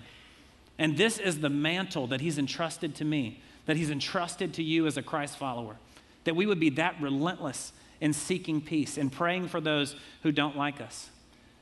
And 0.79 0.97
this 0.97 1.19
is 1.19 1.41
the 1.41 1.49
mantle 1.49 2.07
that 2.09 2.21
he's 2.21 2.39
entrusted 2.39 2.95
to 2.97 3.05
me, 3.05 3.41
that 3.67 3.77
he's 3.77 3.91
entrusted 3.91 4.55
to 4.55 4.63
you 4.63 4.87
as 4.87 4.97
a 4.97 5.03
Christ 5.03 5.37
follower, 5.37 5.77
that 6.25 6.37
we 6.37 6.47
would 6.47 6.61
be 6.61 6.71
that 6.71 7.01
relentless 7.01 7.73
in 8.01 8.13
seeking 8.13 8.61
peace 8.61 8.99
and 8.99 9.11
praying 9.11 9.49
for 9.49 9.61
those 9.61 9.97
who 10.23 10.33
don't 10.33 10.57
like 10.57 10.81
us. 10.81 11.11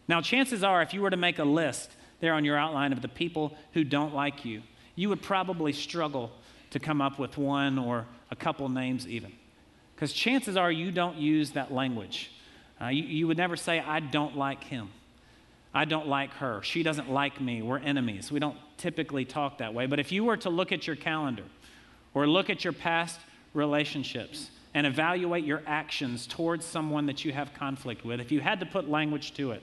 Now, 0.08 0.20
chances 0.20 0.64
are, 0.64 0.82
if 0.82 0.92
you 0.92 1.00
were 1.00 1.10
to 1.10 1.16
make 1.16 1.38
a 1.38 1.44
list 1.44 1.90
there 2.20 2.34
on 2.34 2.44
your 2.44 2.58
outline 2.58 2.92
of 2.92 3.02
the 3.02 3.08
people 3.08 3.56
who 3.72 3.84
don't 3.84 4.14
like 4.14 4.44
you, 4.44 4.62
you 4.96 5.08
would 5.08 5.22
probably 5.22 5.72
struggle 5.72 6.32
to 6.70 6.80
come 6.80 7.00
up 7.00 7.18
with 7.18 7.38
one 7.38 7.78
or 7.78 8.06
a 8.30 8.36
couple 8.36 8.68
names 8.68 9.06
even. 9.06 9.32
Because 9.94 10.12
chances 10.12 10.56
are 10.56 10.72
you 10.72 10.90
don't 10.90 11.16
use 11.16 11.52
that 11.52 11.72
language. 11.72 12.32
Uh, 12.80 12.88
you, 12.88 13.04
you 13.04 13.26
would 13.28 13.36
never 13.36 13.56
say, 13.56 13.78
I 13.78 14.00
don't 14.00 14.36
like 14.36 14.64
him. 14.64 14.90
I 15.74 15.84
don't 15.84 16.06
like 16.06 16.30
her. 16.34 16.62
She 16.62 16.84
doesn't 16.84 17.10
like 17.10 17.40
me. 17.40 17.60
We're 17.60 17.78
enemies. 17.78 18.30
We 18.30 18.38
don't 18.38 18.56
typically 18.78 19.24
talk 19.24 19.58
that 19.58 19.74
way. 19.74 19.86
But 19.86 19.98
if 19.98 20.12
you 20.12 20.24
were 20.24 20.36
to 20.38 20.50
look 20.50 20.70
at 20.70 20.86
your 20.86 20.94
calendar 20.94 21.42
or 22.14 22.28
look 22.28 22.48
at 22.48 22.62
your 22.62 22.72
past 22.72 23.18
relationships 23.54 24.50
and 24.72 24.86
evaluate 24.86 25.44
your 25.44 25.62
actions 25.66 26.28
towards 26.28 26.64
someone 26.64 27.06
that 27.06 27.24
you 27.24 27.32
have 27.32 27.52
conflict 27.54 28.04
with, 28.04 28.20
if 28.20 28.30
you 28.30 28.40
had 28.40 28.60
to 28.60 28.66
put 28.66 28.88
language 28.88 29.34
to 29.34 29.50
it, 29.50 29.62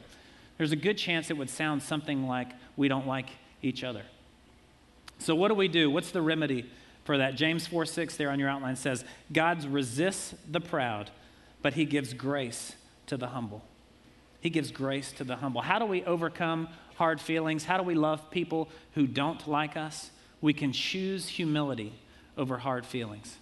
there's 0.57 0.73
a 0.73 0.77
good 0.77 0.97
chance 0.97 1.29
it 1.29 1.37
would 1.37 1.49
sound 1.49 1.81
something 1.81 2.27
like 2.27 2.49
we 2.75 2.89
don't 2.89 3.07
like 3.07 3.29
each 3.61 3.83
other. 3.83 4.03
So, 5.17 5.33
what 5.33 5.47
do 5.47 5.53
we 5.53 5.67
do? 5.67 5.89
What's 5.89 6.11
the 6.11 6.21
remedy 6.21 6.69
for 7.05 7.17
that? 7.19 7.35
James 7.35 7.67
4 7.67 7.85
6 7.85 8.17
there 8.17 8.29
on 8.29 8.39
your 8.39 8.49
outline 8.49 8.75
says, 8.75 9.05
God 9.31 9.63
resists 9.65 10.35
the 10.49 10.59
proud, 10.59 11.09
but 11.61 11.73
he 11.75 11.85
gives 11.85 12.13
grace 12.13 12.75
to 13.07 13.17
the 13.17 13.27
humble. 13.27 13.63
He 14.41 14.49
gives 14.49 14.71
grace 14.71 15.11
to 15.13 15.23
the 15.23 15.37
humble. 15.37 15.61
How 15.61 15.79
do 15.79 15.85
we 15.85 16.03
overcome 16.03 16.67
hard 16.95 17.21
feelings? 17.21 17.63
How 17.63 17.77
do 17.77 17.83
we 17.83 17.95
love 17.95 18.29
people 18.31 18.69
who 18.95 19.07
don't 19.07 19.47
like 19.47 19.77
us? 19.77 20.11
We 20.41 20.53
can 20.53 20.73
choose 20.73 21.27
humility 21.27 21.93
over 22.37 22.57
hard 22.57 22.85
feelings. 22.85 23.37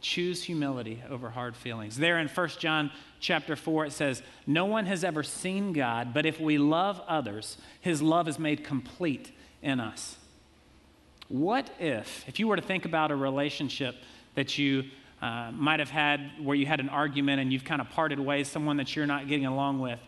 Choose 0.00 0.44
humility 0.44 1.02
over 1.10 1.30
hard 1.30 1.56
feelings. 1.56 1.96
There 1.96 2.18
in 2.18 2.28
1 2.28 2.48
John 2.58 2.90
chapter 3.18 3.54
4, 3.56 3.86
it 3.86 3.92
says, 3.92 4.22
No 4.46 4.64
one 4.64 4.86
has 4.86 5.04
ever 5.04 5.22
seen 5.22 5.72
God, 5.72 6.14
but 6.14 6.24
if 6.24 6.40
we 6.40 6.56
love 6.56 7.02
others, 7.06 7.58
his 7.80 8.00
love 8.00 8.26
is 8.28 8.38
made 8.38 8.64
complete 8.64 9.32
in 9.62 9.78
us. 9.78 10.16
What 11.28 11.70
if, 11.78 12.24
if 12.28 12.38
you 12.38 12.48
were 12.48 12.56
to 12.56 12.62
think 12.62 12.84
about 12.84 13.10
a 13.10 13.16
relationship 13.16 13.96
that 14.36 14.58
you 14.58 14.84
uh, 15.20 15.50
might 15.52 15.80
have 15.80 15.90
had 15.90 16.30
where 16.42 16.56
you 16.56 16.66
had 16.66 16.80
an 16.80 16.88
argument 16.88 17.40
and 17.40 17.52
you've 17.52 17.64
kind 17.64 17.80
of 17.80 17.90
parted 17.90 18.18
ways, 18.18 18.48
someone 18.48 18.78
that 18.78 18.96
you're 18.96 19.06
not 19.06 19.28
getting 19.28 19.46
along 19.46 19.80
with, 19.80 20.00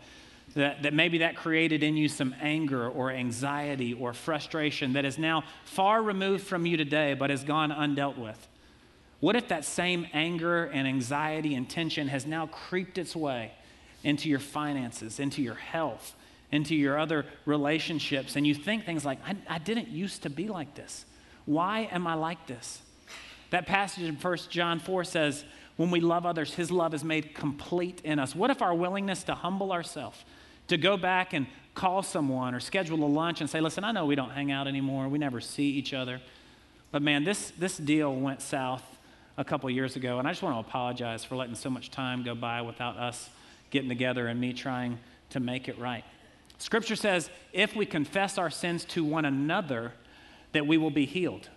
that, 0.54 0.82
that 0.82 0.94
maybe 0.94 1.18
that 1.18 1.36
created 1.36 1.82
in 1.82 1.96
you 1.96 2.08
some 2.08 2.34
anger 2.40 2.88
or 2.88 3.10
anxiety 3.10 3.94
or 3.94 4.12
frustration 4.12 4.92
that 4.94 5.04
is 5.04 5.18
now 5.18 5.44
far 5.64 6.02
removed 6.02 6.46
from 6.46 6.66
you 6.66 6.76
today 6.76 7.14
but 7.14 7.30
has 7.30 7.44
gone 7.44 7.70
undealt 7.70 8.18
with? 8.18 8.48
What 9.20 9.36
if 9.36 9.48
that 9.48 9.64
same 9.64 10.06
anger 10.12 10.64
and 10.64 10.86
anxiety 10.86 11.54
and 11.54 11.68
tension 11.68 12.08
has 12.08 12.26
now 12.26 12.46
creeped 12.46 12.98
its 12.98 13.14
way 13.14 13.52
into 14.02 14.28
your 14.28 14.40
finances, 14.40 15.20
into 15.20 15.42
your 15.42 15.54
health, 15.54 16.14
into 16.50 16.74
your 16.74 16.98
other 16.98 17.24
relationships, 17.46 18.36
and 18.36 18.46
you 18.46 18.54
think 18.54 18.84
things 18.84 19.04
like, 19.04 19.18
I, 19.26 19.36
I 19.48 19.58
didn't 19.58 19.88
used 19.88 20.24
to 20.24 20.30
be 20.30 20.48
like 20.48 20.74
this. 20.74 21.04
Why 21.46 21.88
am 21.90 22.06
I 22.06 22.14
like 22.14 22.46
this? 22.46 22.82
That 23.50 23.66
passage 23.66 24.04
in 24.04 24.16
1 24.16 24.38
John 24.50 24.80
4 24.80 25.04
says, 25.04 25.44
when 25.76 25.90
we 25.90 26.00
love 26.00 26.26
others, 26.26 26.54
his 26.54 26.70
love 26.70 26.94
is 26.94 27.04
made 27.04 27.34
complete 27.34 28.00
in 28.04 28.18
us. 28.18 28.34
What 28.34 28.50
if 28.50 28.60
our 28.60 28.74
willingness 28.74 29.22
to 29.24 29.34
humble 29.34 29.72
ourselves, 29.72 30.24
to 30.68 30.76
go 30.76 30.96
back 30.96 31.32
and 31.32 31.46
call 31.74 32.02
someone 32.02 32.54
or 32.54 32.60
schedule 32.60 33.02
a 33.04 33.06
lunch 33.06 33.40
and 33.40 33.48
say, 33.48 33.60
listen, 33.60 33.84
I 33.84 33.92
know 33.92 34.06
we 34.06 34.14
don't 34.14 34.30
hang 34.30 34.52
out 34.52 34.66
anymore, 34.66 35.08
we 35.08 35.18
never 35.18 35.40
see 35.40 35.70
each 35.70 35.94
other, 35.94 36.20
but 36.90 37.02
man, 37.02 37.24
this, 37.24 37.52
this 37.58 37.76
deal 37.76 38.14
went 38.14 38.42
south 38.42 38.84
a 39.38 39.44
couple 39.44 39.68
years 39.70 39.96
ago, 39.96 40.18
and 40.18 40.28
I 40.28 40.32
just 40.32 40.42
want 40.42 40.54
to 40.56 40.60
apologize 40.60 41.24
for 41.24 41.36
letting 41.36 41.54
so 41.54 41.70
much 41.70 41.90
time 41.90 42.22
go 42.22 42.34
by 42.34 42.60
without 42.60 42.98
us 42.98 43.30
getting 43.70 43.88
together 43.88 44.26
and 44.26 44.38
me 44.38 44.52
trying 44.52 44.98
to 45.30 45.40
make 45.40 45.68
it 45.68 45.78
right. 45.78 46.04
Scripture 46.58 46.96
says, 46.96 47.30
if 47.52 47.74
we 47.74 47.86
confess 47.86 48.36
our 48.36 48.50
sins 48.50 48.84
to 48.84 49.02
one 49.02 49.24
another, 49.24 49.92
that 50.52 50.66
we 50.66 50.76
will 50.76 50.90
be 50.90 51.06
healed. 51.06 51.48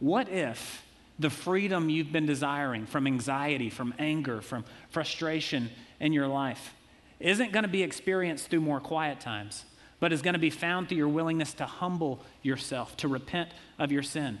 What 0.00 0.28
if 0.28 0.84
the 1.18 1.30
freedom 1.30 1.88
you've 1.88 2.10
been 2.10 2.26
desiring 2.26 2.86
from 2.86 3.06
anxiety, 3.06 3.70
from 3.70 3.94
anger, 3.98 4.40
from 4.40 4.64
frustration 4.90 5.70
in 6.00 6.12
your 6.12 6.26
life 6.26 6.74
isn't 7.20 7.52
going 7.52 7.62
to 7.64 7.68
be 7.68 7.82
experienced 7.82 8.48
through 8.48 8.60
more 8.60 8.80
quiet 8.80 9.20
times, 9.20 9.64
but 10.00 10.12
is 10.12 10.22
going 10.22 10.34
to 10.34 10.40
be 10.40 10.50
found 10.50 10.88
through 10.88 10.98
your 10.98 11.08
willingness 11.08 11.52
to 11.54 11.66
humble 11.66 12.20
yourself, 12.42 12.96
to 12.96 13.08
repent 13.08 13.50
of 13.78 13.92
your 13.92 14.02
sin, 14.02 14.38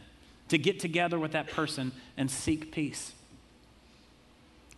to 0.48 0.58
get 0.58 0.80
together 0.80 1.18
with 1.18 1.32
that 1.32 1.48
person 1.48 1.92
and 2.16 2.30
seek 2.30 2.72
peace? 2.72 3.12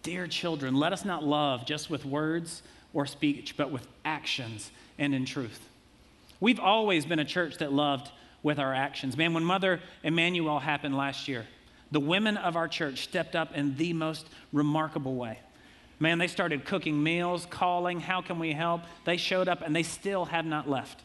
Dear 0.02 0.26
children, 0.26 0.74
let 0.74 0.92
us 0.92 1.04
not 1.04 1.22
love 1.22 1.64
just 1.64 1.88
with 1.88 2.04
words 2.04 2.62
or 2.92 3.06
speech, 3.06 3.56
but 3.56 3.70
with 3.70 3.86
actions 4.04 4.72
and 4.98 5.14
in 5.14 5.24
truth. 5.24 5.68
We've 6.40 6.58
always 6.58 7.06
been 7.06 7.20
a 7.20 7.24
church 7.24 7.58
that 7.58 7.72
loved 7.72 8.10
with 8.42 8.58
our 8.58 8.74
actions. 8.74 9.16
Man, 9.16 9.32
when 9.32 9.44
Mother 9.44 9.80
Emanuel 10.02 10.58
happened 10.58 10.96
last 10.96 11.28
year, 11.28 11.46
the 11.92 12.00
women 12.00 12.36
of 12.36 12.56
our 12.56 12.66
church 12.66 13.04
stepped 13.04 13.36
up 13.36 13.54
in 13.54 13.76
the 13.76 13.92
most 13.92 14.26
remarkable 14.52 15.14
way. 15.14 15.38
Man, 16.02 16.18
they 16.18 16.26
started 16.26 16.64
cooking 16.64 17.00
meals, 17.00 17.46
calling, 17.48 18.00
how 18.00 18.22
can 18.22 18.40
we 18.40 18.50
help? 18.50 18.80
They 19.04 19.16
showed 19.16 19.46
up 19.46 19.62
and 19.62 19.74
they 19.74 19.84
still 19.84 20.24
have 20.24 20.44
not 20.44 20.68
left. 20.68 21.00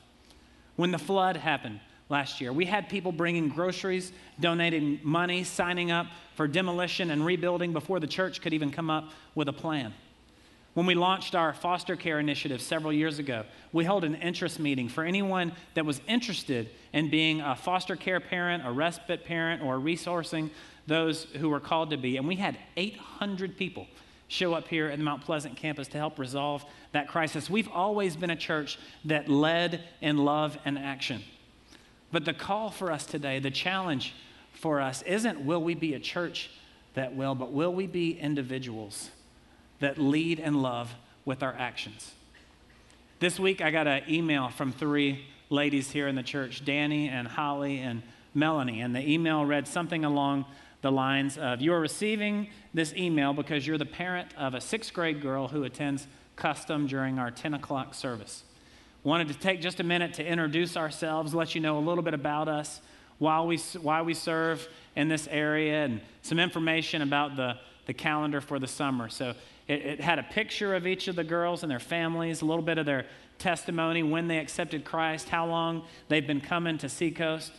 When 0.75 0.89
the 0.89 0.97
flood 0.97 1.37
happened 1.37 1.81
last 2.09 2.41
year, 2.41 2.51
we 2.51 2.65
had 2.65 2.89
people 2.89 3.11
bringing 3.11 3.47
groceries, 3.47 4.11
donating 4.39 4.99
money, 5.03 5.43
signing 5.43 5.91
up 5.91 6.07
for 6.33 6.47
demolition 6.47 7.11
and 7.11 7.23
rebuilding 7.23 7.73
before 7.73 7.99
the 7.99 8.07
church 8.07 8.41
could 8.41 8.55
even 8.55 8.71
come 8.71 8.89
up 8.89 9.11
with 9.35 9.47
a 9.47 9.53
plan. 9.53 9.93
When 10.73 10.87
we 10.87 10.95
launched 10.95 11.35
our 11.35 11.53
foster 11.53 11.95
care 11.95 12.19
initiative 12.19 12.59
several 12.59 12.91
years 12.91 13.19
ago, 13.19 13.43
we 13.71 13.85
held 13.85 14.03
an 14.03 14.15
interest 14.15 14.59
meeting 14.59 14.89
for 14.89 15.03
anyone 15.03 15.51
that 15.75 15.85
was 15.85 16.01
interested 16.07 16.71
in 16.91 17.11
being 17.11 17.41
a 17.41 17.55
foster 17.55 17.95
care 17.95 18.19
parent, 18.19 18.65
a 18.65 18.71
respite 18.71 19.25
parent, 19.25 19.61
or 19.61 19.77
resourcing 19.77 20.49
those 20.87 21.25
who 21.35 21.49
were 21.49 21.59
called 21.59 21.91
to 21.91 21.97
be. 21.97 22.17
And 22.17 22.27
we 22.27 22.37
had 22.37 22.57
800 22.75 23.57
people 23.57 23.85
show 24.27 24.53
up 24.53 24.67
here 24.67 24.87
at 24.87 24.97
the 24.97 25.03
Mount 25.03 25.23
Pleasant 25.23 25.55
campus 25.55 25.87
to 25.89 25.97
help 25.97 26.19
resolve 26.19 26.65
that 26.91 27.07
crisis. 27.07 27.49
We've 27.49 27.69
always 27.69 28.15
been 28.15 28.29
a 28.29 28.35
church 28.35 28.77
that 29.05 29.29
led 29.29 29.83
in 30.01 30.17
love 30.17 30.57
and 30.65 30.77
action. 30.77 31.23
But 32.11 32.25
the 32.25 32.33
call 32.33 32.69
for 32.69 32.91
us 32.91 33.05
today, 33.05 33.39
the 33.39 33.51
challenge 33.51 34.13
for 34.53 34.81
us, 34.81 35.01
isn't 35.03 35.41
will 35.41 35.61
we 35.61 35.75
be 35.75 35.93
a 35.93 35.99
church 35.99 36.49
that 36.93 37.15
will, 37.15 37.35
but 37.35 37.51
will 37.51 37.73
we 37.73 37.87
be 37.87 38.17
individuals 38.17 39.11
that 39.79 39.97
lead 39.97 40.39
and 40.39 40.61
love 40.61 40.93
with 41.25 41.43
our 41.43 41.53
actions? 41.53 42.13
This 43.19 43.39
week, 43.39 43.61
I 43.61 43.71
got 43.71 43.87
an 43.87 44.03
email 44.09 44.49
from 44.49 44.71
three 44.71 45.25
ladies 45.49 45.91
here 45.91 46.07
in 46.07 46.15
the 46.15 46.23
church 46.23 46.65
Danny 46.65 47.09
and 47.09 47.27
Holly 47.27 47.79
and 47.79 48.03
Melanie. 48.33 48.81
And 48.81 48.95
the 48.95 49.07
email 49.07 49.45
read 49.45 49.67
something 49.67 50.05
along 50.05 50.45
the 50.81 50.91
lines 50.91 51.37
of 51.37 51.61
You 51.61 51.73
are 51.73 51.79
receiving 51.79 52.49
this 52.73 52.93
email 52.93 53.33
because 53.33 53.65
you're 53.65 53.77
the 53.77 53.85
parent 53.85 54.29
of 54.37 54.53
a 54.53 54.61
sixth 54.61 54.93
grade 54.93 55.21
girl 55.21 55.47
who 55.47 55.63
attends 55.63 56.07
custom 56.35 56.87
during 56.87 57.19
our 57.19 57.31
10 57.31 57.53
o'clock 57.53 57.93
service. 57.93 58.43
Wanted 59.03 59.29
to 59.29 59.33
take 59.33 59.61
just 59.61 59.79
a 59.79 59.83
minute 59.83 60.13
to 60.15 60.25
introduce 60.25 60.77
ourselves, 60.77 61.33
let 61.33 61.55
you 61.55 61.61
know 61.61 61.77
a 61.77 61.81
little 61.81 62.03
bit 62.03 62.13
about 62.13 62.47
us, 62.47 62.81
why 63.17 63.41
we, 63.41 63.57
why 63.81 64.01
we 64.01 64.13
serve 64.13 64.67
in 64.95 65.07
this 65.07 65.27
area, 65.31 65.85
and 65.85 66.01
some 66.21 66.39
information 66.39 67.01
about 67.01 67.35
the, 67.35 67.57
the 67.85 67.93
calendar 67.93 68.41
for 68.41 68.59
the 68.59 68.67
summer. 68.67 69.09
So 69.09 69.33
it, 69.67 69.81
it 69.81 70.01
had 70.01 70.19
a 70.19 70.23
picture 70.23 70.75
of 70.75 70.85
each 70.85 71.07
of 71.07 71.15
the 71.15 71.23
girls 71.23 71.63
and 71.63 71.71
their 71.71 71.79
families, 71.79 72.41
a 72.41 72.45
little 72.45 72.63
bit 72.63 72.77
of 72.77 72.85
their 72.85 73.05
testimony, 73.39 74.03
when 74.03 74.27
they 74.27 74.37
accepted 74.37 74.85
Christ, 74.85 75.29
how 75.29 75.47
long 75.47 75.85
they've 76.07 76.25
been 76.25 76.41
coming 76.41 76.77
to 76.79 76.89
Seacoast. 76.89 77.51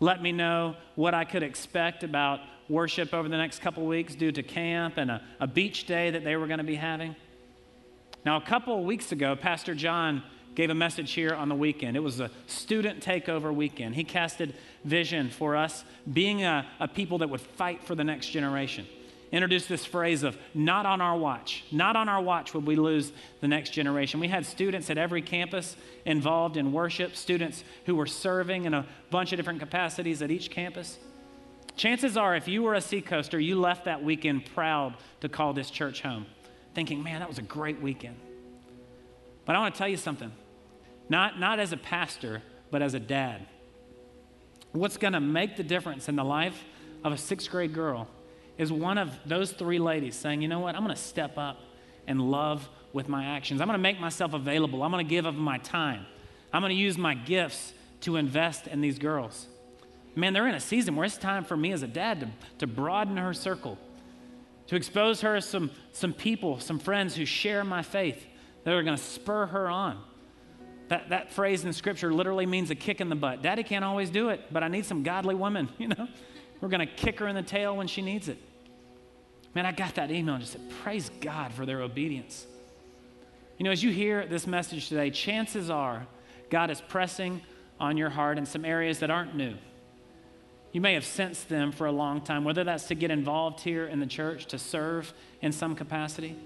Let 0.00 0.22
me 0.22 0.32
know 0.32 0.76
what 0.96 1.14
I 1.14 1.24
could 1.24 1.42
expect 1.42 2.04
about 2.04 2.40
worship 2.68 3.14
over 3.14 3.28
the 3.28 3.36
next 3.36 3.60
couple 3.60 3.86
weeks 3.86 4.14
due 4.14 4.32
to 4.32 4.42
camp 4.42 4.96
and 4.96 5.10
a, 5.10 5.22
a 5.40 5.46
beach 5.46 5.86
day 5.86 6.10
that 6.10 6.24
they 6.24 6.36
were 6.36 6.46
going 6.46 6.58
to 6.58 6.64
be 6.64 6.74
having. 6.74 7.16
Now, 8.24 8.36
a 8.36 8.42
couple 8.42 8.84
weeks 8.84 9.12
ago, 9.12 9.36
Pastor 9.36 9.74
John 9.74 10.22
gave 10.54 10.70
a 10.70 10.74
message 10.74 11.12
here 11.12 11.34
on 11.34 11.48
the 11.48 11.54
weekend. 11.54 11.96
It 11.96 12.00
was 12.00 12.20
a 12.20 12.30
student 12.46 13.00
takeover 13.00 13.54
weekend. 13.54 13.94
He 13.94 14.04
casted 14.04 14.54
vision 14.84 15.30
for 15.30 15.54
us 15.54 15.84
being 16.12 16.42
a, 16.42 16.66
a 16.80 16.88
people 16.88 17.18
that 17.18 17.30
would 17.30 17.40
fight 17.40 17.84
for 17.84 17.94
the 17.94 18.04
next 18.04 18.30
generation. 18.30 18.86
Introduced 19.30 19.68
this 19.68 19.84
phrase 19.84 20.22
of 20.22 20.36
not 20.54 20.86
on 20.86 21.00
our 21.00 21.16
watch. 21.16 21.64
Not 21.70 21.96
on 21.96 22.08
our 22.08 22.20
watch 22.20 22.54
would 22.54 22.66
we 22.66 22.76
lose 22.76 23.12
the 23.40 23.48
next 23.48 23.70
generation. 23.70 24.20
We 24.20 24.28
had 24.28 24.46
students 24.46 24.90
at 24.90 24.98
every 24.98 25.22
campus 25.22 25.76
involved 26.04 26.56
in 26.56 26.72
worship, 26.72 27.14
students 27.14 27.62
who 27.86 27.94
were 27.94 28.06
serving 28.06 28.64
in 28.64 28.74
a 28.74 28.86
bunch 29.10 29.32
of 29.32 29.36
different 29.36 29.60
capacities 29.60 30.22
at 30.22 30.30
each 30.30 30.50
campus. 30.50 30.98
Chances 31.78 32.16
are, 32.16 32.34
if 32.34 32.48
you 32.48 32.64
were 32.64 32.74
a 32.74 32.80
Seacoaster, 32.80 33.38
you 33.38 33.58
left 33.58 33.84
that 33.84 34.02
weekend 34.02 34.44
proud 34.46 34.96
to 35.20 35.28
call 35.28 35.52
this 35.52 35.70
church 35.70 36.02
home, 36.02 36.26
thinking, 36.74 37.04
man, 37.04 37.20
that 37.20 37.28
was 37.28 37.38
a 37.38 37.42
great 37.42 37.80
weekend. 37.80 38.16
But 39.44 39.54
I 39.54 39.60
want 39.60 39.76
to 39.76 39.78
tell 39.78 39.88
you 39.88 39.96
something. 39.96 40.32
Not, 41.08 41.38
not 41.38 41.60
as 41.60 41.72
a 41.72 41.76
pastor, 41.76 42.42
but 42.72 42.82
as 42.82 42.94
a 42.94 43.00
dad. 43.00 43.46
What's 44.72 44.96
going 44.96 45.12
to 45.12 45.20
make 45.20 45.56
the 45.56 45.62
difference 45.62 46.08
in 46.08 46.16
the 46.16 46.24
life 46.24 46.64
of 47.04 47.12
a 47.12 47.16
sixth 47.16 47.48
grade 47.48 47.72
girl 47.72 48.08
is 48.58 48.72
one 48.72 48.98
of 48.98 49.16
those 49.24 49.52
three 49.52 49.78
ladies 49.78 50.16
saying, 50.16 50.42
you 50.42 50.48
know 50.48 50.58
what, 50.58 50.74
I'm 50.74 50.82
going 50.82 50.94
to 50.94 51.00
step 51.00 51.38
up 51.38 51.60
and 52.08 52.28
love 52.28 52.68
with 52.92 53.08
my 53.08 53.24
actions. 53.24 53.60
I'm 53.60 53.68
going 53.68 53.78
to 53.78 53.82
make 53.82 54.00
myself 54.00 54.34
available. 54.34 54.82
I'm 54.82 54.90
going 54.90 55.06
to 55.06 55.08
give 55.08 55.26
of 55.26 55.36
my 55.36 55.58
time. 55.58 56.06
I'm 56.52 56.60
going 56.60 56.74
to 56.74 56.76
use 56.76 56.98
my 56.98 57.14
gifts 57.14 57.72
to 58.00 58.16
invest 58.16 58.66
in 58.66 58.80
these 58.80 58.98
girls. 58.98 59.46
Man, 60.18 60.32
they're 60.32 60.48
in 60.48 60.54
a 60.54 60.60
season 60.60 60.96
where 60.96 61.06
it's 61.06 61.16
time 61.16 61.44
for 61.44 61.56
me 61.56 61.72
as 61.72 61.82
a 61.82 61.86
dad 61.86 62.20
to, 62.20 62.28
to 62.58 62.66
broaden 62.66 63.16
her 63.16 63.32
circle, 63.32 63.78
to 64.66 64.74
expose 64.74 65.20
her 65.20 65.36
to 65.36 65.40
some, 65.40 65.70
some 65.92 66.12
people, 66.12 66.58
some 66.58 66.80
friends 66.80 67.14
who 67.14 67.24
share 67.24 67.62
my 67.62 67.82
faith 67.82 68.26
that 68.64 68.74
are 68.74 68.82
going 68.82 68.96
to 68.96 69.02
spur 69.02 69.46
her 69.46 69.68
on. 69.68 70.02
That, 70.88 71.10
that 71.10 71.32
phrase 71.32 71.64
in 71.64 71.72
scripture 71.72 72.12
literally 72.12 72.46
means 72.46 72.70
a 72.70 72.74
kick 72.74 73.00
in 73.00 73.08
the 73.08 73.14
butt. 73.14 73.42
Daddy 73.42 73.62
can't 73.62 73.84
always 73.84 74.10
do 74.10 74.30
it, 74.30 74.40
but 74.50 74.64
I 74.64 74.68
need 74.68 74.86
some 74.86 75.04
godly 75.04 75.36
women, 75.36 75.68
you 75.78 75.88
know? 75.88 76.08
We're 76.60 76.68
going 76.68 76.86
to 76.86 76.92
kick 76.92 77.20
her 77.20 77.28
in 77.28 77.36
the 77.36 77.42
tail 77.42 77.76
when 77.76 77.86
she 77.86 78.02
needs 78.02 78.28
it. 78.28 78.38
Man, 79.54 79.66
I 79.66 79.72
got 79.72 79.94
that 79.94 80.10
email 80.10 80.34
and 80.34 80.42
just 80.42 80.54
said, 80.54 80.68
Praise 80.82 81.10
God 81.20 81.52
for 81.52 81.64
their 81.64 81.80
obedience. 81.80 82.46
You 83.56 83.64
know, 83.64 83.70
as 83.70 83.84
you 83.84 83.90
hear 83.92 84.26
this 84.26 84.46
message 84.46 84.88
today, 84.88 85.10
chances 85.10 85.70
are 85.70 86.06
God 86.50 86.70
is 86.70 86.80
pressing 86.80 87.42
on 87.78 87.96
your 87.96 88.10
heart 88.10 88.38
in 88.38 88.46
some 88.46 88.64
areas 88.64 88.98
that 88.98 89.10
aren't 89.10 89.36
new. 89.36 89.54
You 90.72 90.80
may 90.80 90.94
have 90.94 91.04
sensed 91.04 91.48
them 91.48 91.72
for 91.72 91.86
a 91.86 91.92
long 91.92 92.20
time, 92.20 92.44
whether 92.44 92.62
that's 92.62 92.84
to 92.88 92.94
get 92.94 93.10
involved 93.10 93.60
here 93.60 93.86
in 93.86 94.00
the 94.00 94.06
church, 94.06 94.46
to 94.46 94.58
serve 94.58 95.12
in 95.40 95.52
some 95.52 95.74
capacity, 95.74 96.36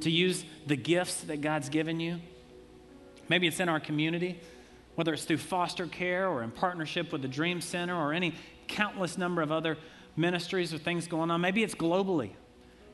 to 0.00 0.10
use 0.10 0.44
the 0.66 0.76
gifts 0.76 1.22
that 1.22 1.40
God's 1.40 1.68
given 1.68 1.98
you. 1.98 2.20
Maybe 3.28 3.46
it's 3.46 3.60
in 3.60 3.70
our 3.70 3.80
community, 3.80 4.38
whether 4.96 5.14
it's 5.14 5.24
through 5.24 5.38
foster 5.38 5.86
care 5.86 6.28
or 6.28 6.42
in 6.42 6.50
partnership 6.50 7.10
with 7.10 7.22
the 7.22 7.28
Dream 7.28 7.62
Center 7.62 7.96
or 7.96 8.12
any 8.12 8.34
countless 8.68 9.16
number 9.16 9.40
of 9.40 9.50
other 9.50 9.78
ministries 10.14 10.74
or 10.74 10.78
things 10.78 11.06
going 11.06 11.30
on. 11.30 11.40
Maybe 11.40 11.62
it's 11.62 11.74
globally. 11.74 12.32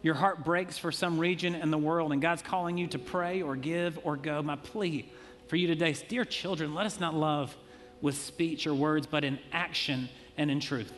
Your 0.02 0.14
heart 0.14 0.44
breaks 0.44 0.78
for 0.78 0.92
some 0.92 1.18
region 1.18 1.54
in 1.54 1.70
the 1.70 1.78
world, 1.78 2.12
and 2.12 2.22
God's 2.22 2.42
calling 2.42 2.78
you 2.78 2.86
to 2.88 2.98
pray 2.98 3.42
or 3.42 3.54
give 3.54 3.98
or 4.04 4.16
go. 4.16 4.40
My 4.42 4.56
plea 4.56 5.10
for 5.48 5.56
you 5.56 5.66
today 5.66 5.94
Dear 6.08 6.24
children, 6.24 6.74
let 6.74 6.86
us 6.86 7.00
not 7.00 7.14
love 7.14 7.54
with 8.00 8.16
speech 8.16 8.66
or 8.66 8.72
words, 8.72 9.06
but 9.06 9.24
in 9.24 9.38
action 9.52 10.08
and 10.40 10.50
in 10.50 10.58
truth. 10.58 10.90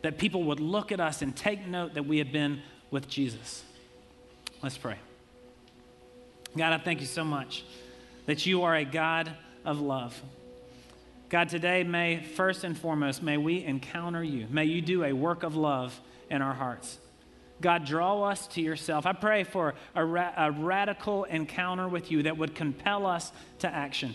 That 0.00 0.16
people 0.16 0.44
would 0.44 0.60
look 0.60 0.90
at 0.90 0.98
us 0.98 1.20
and 1.20 1.36
take 1.36 1.66
note 1.66 1.94
that 1.94 2.06
we 2.06 2.18
have 2.18 2.32
been 2.32 2.62
with 2.90 3.06
Jesus. 3.06 3.62
Let's 4.62 4.78
pray. 4.78 4.96
God, 6.56 6.72
I 6.72 6.78
thank 6.78 7.00
you 7.00 7.06
so 7.06 7.22
much 7.22 7.64
that 8.24 8.46
you 8.46 8.62
are 8.62 8.74
a 8.74 8.84
God 8.84 9.30
of 9.64 9.78
love. 9.78 10.20
God, 11.28 11.50
today, 11.50 11.84
may 11.84 12.22
first 12.22 12.64
and 12.64 12.78
foremost, 12.78 13.22
may 13.22 13.36
we 13.36 13.62
encounter 13.62 14.24
you. 14.24 14.46
May 14.48 14.64
you 14.64 14.80
do 14.80 15.04
a 15.04 15.12
work 15.12 15.42
of 15.42 15.54
love 15.54 16.00
in 16.30 16.40
our 16.40 16.54
hearts. 16.54 16.98
God, 17.60 17.84
draw 17.84 18.22
us 18.22 18.46
to 18.48 18.62
yourself. 18.62 19.04
I 19.04 19.12
pray 19.12 19.44
for 19.44 19.74
a, 19.94 20.04
ra- 20.04 20.32
a 20.36 20.50
radical 20.50 21.24
encounter 21.24 21.88
with 21.88 22.10
you 22.10 22.22
that 22.22 22.38
would 22.38 22.54
compel 22.54 23.04
us 23.06 23.32
to 23.58 23.68
action. 23.68 24.14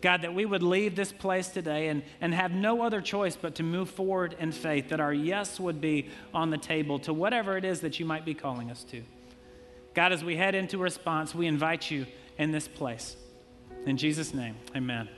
God, 0.00 0.22
that 0.22 0.34
we 0.34 0.44
would 0.44 0.62
leave 0.62 0.94
this 0.94 1.12
place 1.12 1.48
today 1.48 1.88
and, 1.88 2.02
and 2.20 2.32
have 2.32 2.52
no 2.52 2.82
other 2.82 3.00
choice 3.00 3.36
but 3.36 3.56
to 3.56 3.62
move 3.62 3.90
forward 3.90 4.36
in 4.38 4.52
faith, 4.52 4.90
that 4.90 5.00
our 5.00 5.12
yes 5.12 5.58
would 5.58 5.80
be 5.80 6.08
on 6.32 6.50
the 6.50 6.58
table 6.58 6.98
to 7.00 7.12
whatever 7.12 7.56
it 7.56 7.64
is 7.64 7.80
that 7.80 7.98
you 7.98 8.06
might 8.06 8.24
be 8.24 8.34
calling 8.34 8.70
us 8.70 8.84
to. 8.84 9.02
God, 9.94 10.12
as 10.12 10.22
we 10.22 10.36
head 10.36 10.54
into 10.54 10.78
response, 10.78 11.34
we 11.34 11.46
invite 11.46 11.90
you 11.90 12.06
in 12.38 12.52
this 12.52 12.68
place. 12.68 13.16
In 13.86 13.96
Jesus' 13.96 14.32
name, 14.32 14.54
amen. 14.76 15.08